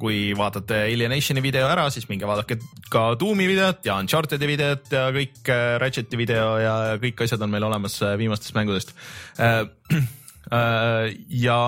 [0.00, 2.58] kui vaatate Alienationi video ära, siis minge vaadake
[2.92, 7.52] ka Doomi videot ja Uncharted'i videot ja kõik äh, Ratcheti video ja kõik asjad on
[7.52, 8.94] meil olemas viimastest mängudest.
[11.48, 11.62] ja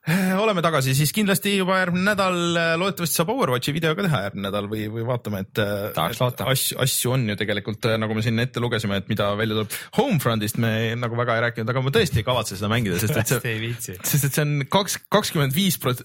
[0.42, 2.36] oleme tagasi siis kindlasti juba järgmine nädal,
[2.80, 6.22] loodetavasti saab Overwatchi video ka teha järgmine nädal või, või vaatame, et äh, Tahaks et
[6.24, 6.46] loota.
[6.52, 9.76] asju, asju on ju tegelikult äh, nagu me siin ette lugesime, et mida välja tuleb.
[9.98, 13.34] Homefrontist me nagu väga ei rääkinud, aga ma tõesti ei kavatse seda mängida, sest et
[13.34, 13.98] see ei viitsi.
[14.00, 16.02] sest et see on kaks, kakskümmend viis prot-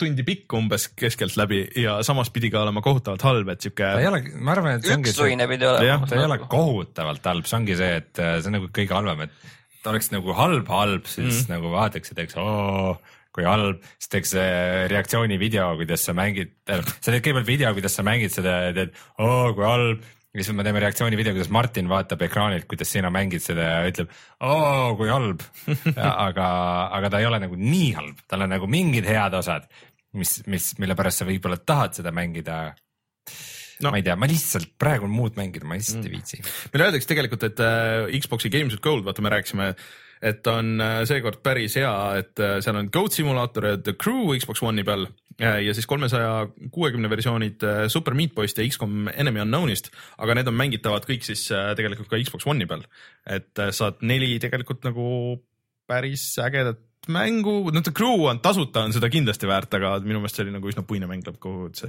[0.00, 3.86] tundi pikk umbes keskeltläbi ja samas pidi ka olema kohutavalt halb, et sihuke.
[3.86, 6.10] ta ei ole, ma arvan, et see ongi see, üksuine pidi olema.
[6.10, 9.24] ta ei ole kohutavalt halb, see ongi see, et äh, see on nagu kõige halvem,
[9.28, 11.54] et ta oleks nagu halb, halb, siis mm.
[11.54, 12.98] nagu vaataks ja teeks oo
[13.40, 18.06] kui halb, siis teeks äh, reaktsioonivideo, kuidas sa mängid, sa teed kõigepealt video, kuidas sa
[18.06, 22.22] mängid seda ja teed oo kui halb ja siis me teeme reaktsioonivideo, kuidas Martin vaatab
[22.26, 24.12] ekraanilt, kuidas sina mängid seda ja ütleb
[24.46, 25.42] oo kui halb.
[26.26, 26.50] aga,
[26.98, 29.66] aga ta ei ole nagu nii halb, tal on nagu mingid head osad,
[30.18, 32.60] mis, mis, mille pärast sa võib-olla tahad seda mängida.
[33.82, 33.90] no.
[33.90, 36.06] ma ei tea, ma lihtsalt praegu muud mängida, ma lihtsalt mm.
[36.06, 36.42] ei viitsi.
[36.70, 39.72] meile öeldakse tegelikult, et äh, Xbox'i Games with Gold, vaata, me rääkisime
[40.22, 44.34] et on äh, seekord päris hea, et äh, seal on Goat Simulator ja The Crew
[44.36, 45.08] Xbox One'i peal
[45.40, 49.88] ja siis kolmesaja kuuekümne versioonid äh, Super Meat Boy'st ja X-kom Enemy Unknown'ist,
[50.20, 52.84] aga need on mängitavad kõik siis tegelikult ka Xbox One'i peal.
[53.24, 55.06] et saad neli tegelikult nagu
[55.88, 60.36] päris ägedat mängu, no The Crew on tasuta, on seda kindlasti väärt, aga minu meelest
[60.36, 61.88] see oli nagu üsna puine mäng lõppkokkuvõttes.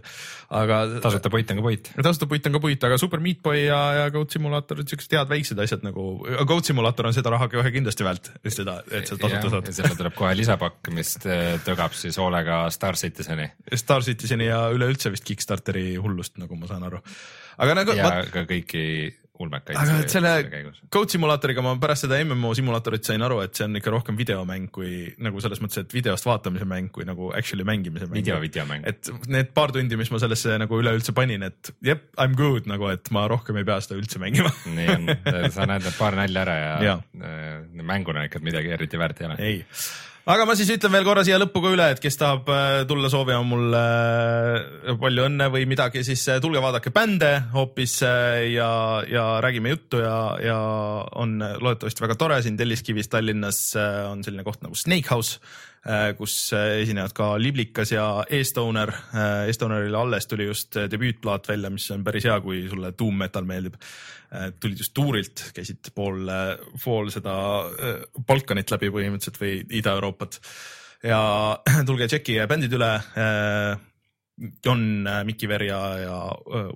[0.55, 0.77] aga.
[1.03, 1.91] tasuta puit on ka puit.
[2.07, 5.31] tasuta puit on ka puit, aga Super Meat Boy ja, ja Goat Simulator, siuksed head
[5.31, 6.05] väiksed asjad nagu,
[6.47, 9.71] Goat Simulator on seda raha kohe kindlasti väärt, seda, et seda tasuta saad.
[9.81, 13.49] selle tuleb kohe lisapakk, mis äh, tõgab siis hoolega Star Citizeni.
[13.75, 17.03] Star Citizeni ja üleüldse vist Kickstarteri hullust, nagu ma saan aru.
[17.59, 17.99] aga nagu.
[17.99, 18.23] ja ma...
[18.31, 18.85] ka kõiki
[19.45, 19.77] ulmekaid.
[19.77, 20.33] aga et selle
[20.93, 24.69] Code simulaatoriga ma pärast seda MMO simulaatorit sain aru, et see on ikka rohkem videomäng
[24.73, 28.19] kui nagu selles mõttes, et videost vaatamise mäng kui nagu actually mängimise mäng.
[28.21, 28.85] video, videomäng.
[28.87, 32.69] et need paar tundi, mis ma sellesse nagu üleüldse panin, et jep, I m good
[32.71, 35.11] nagu, et ma rohkem ei pea seda üldse mängima nii on,
[35.53, 36.95] sa näed need paar nalja ära ja, ja.
[37.21, 39.41] Äh, mänguna ikka midagi eriti väärt ei ole.
[39.41, 39.59] ei
[40.29, 43.09] aga ma siis ütlen veel korra siia lõppu ka üle, et kes tahab äh, tulla
[43.11, 48.69] soovima mulle äh, palju õnne või midagi, siis äh, tulge vaadake bände hoopis ja,
[49.09, 50.59] ja räägime juttu ja, ja
[51.17, 52.41] on loodetavasti väga tore.
[52.45, 53.63] Siin Telliskivis Tallinnas
[54.09, 55.39] on selline koht nagu Snake House
[56.17, 58.91] kus äh, esinevad ka Liblikas ja E-Stoner.
[59.17, 63.47] Äh, E-Stonerile alles tuli just debüütplaat välja, mis on päris hea, kui sulle doom metal
[63.49, 63.79] meeldib.
[64.31, 66.29] tulid just tuurilt, käisid pool,
[66.79, 67.33] pool seda
[68.27, 70.37] Balkanit läbi põhimõtteliselt või Ida-Euroopat
[71.03, 71.19] ja
[71.89, 72.93] tulge tšekkige bändid üle
[74.63, 74.85] John,
[75.27, 76.15] Mikiver ja, ja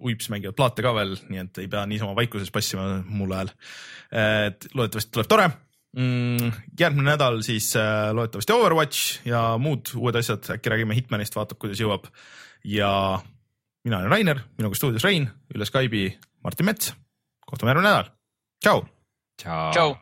[0.04, 3.54] Uips mängivad plaate ka veel, nii et ei pea niisama vaikuses passima mul ajal.
[4.12, 5.48] et loodetavasti tuleb tore
[5.96, 6.52] mm,.
[6.80, 11.82] järgmine nädal siis äh, loodetavasti Overwatch ja muud uued asjad, äkki räägime Hitmanist, vaatab, kuidas
[11.82, 12.10] jõuab.
[12.64, 12.92] ja
[13.86, 16.94] mina olen Rainer, minuga stuudios Rein, üle Skype'i Martin Mets.
[17.46, 18.12] kohtume järgmine nädal.
[18.64, 18.86] tšau.
[19.42, 19.96] tšau, tšau..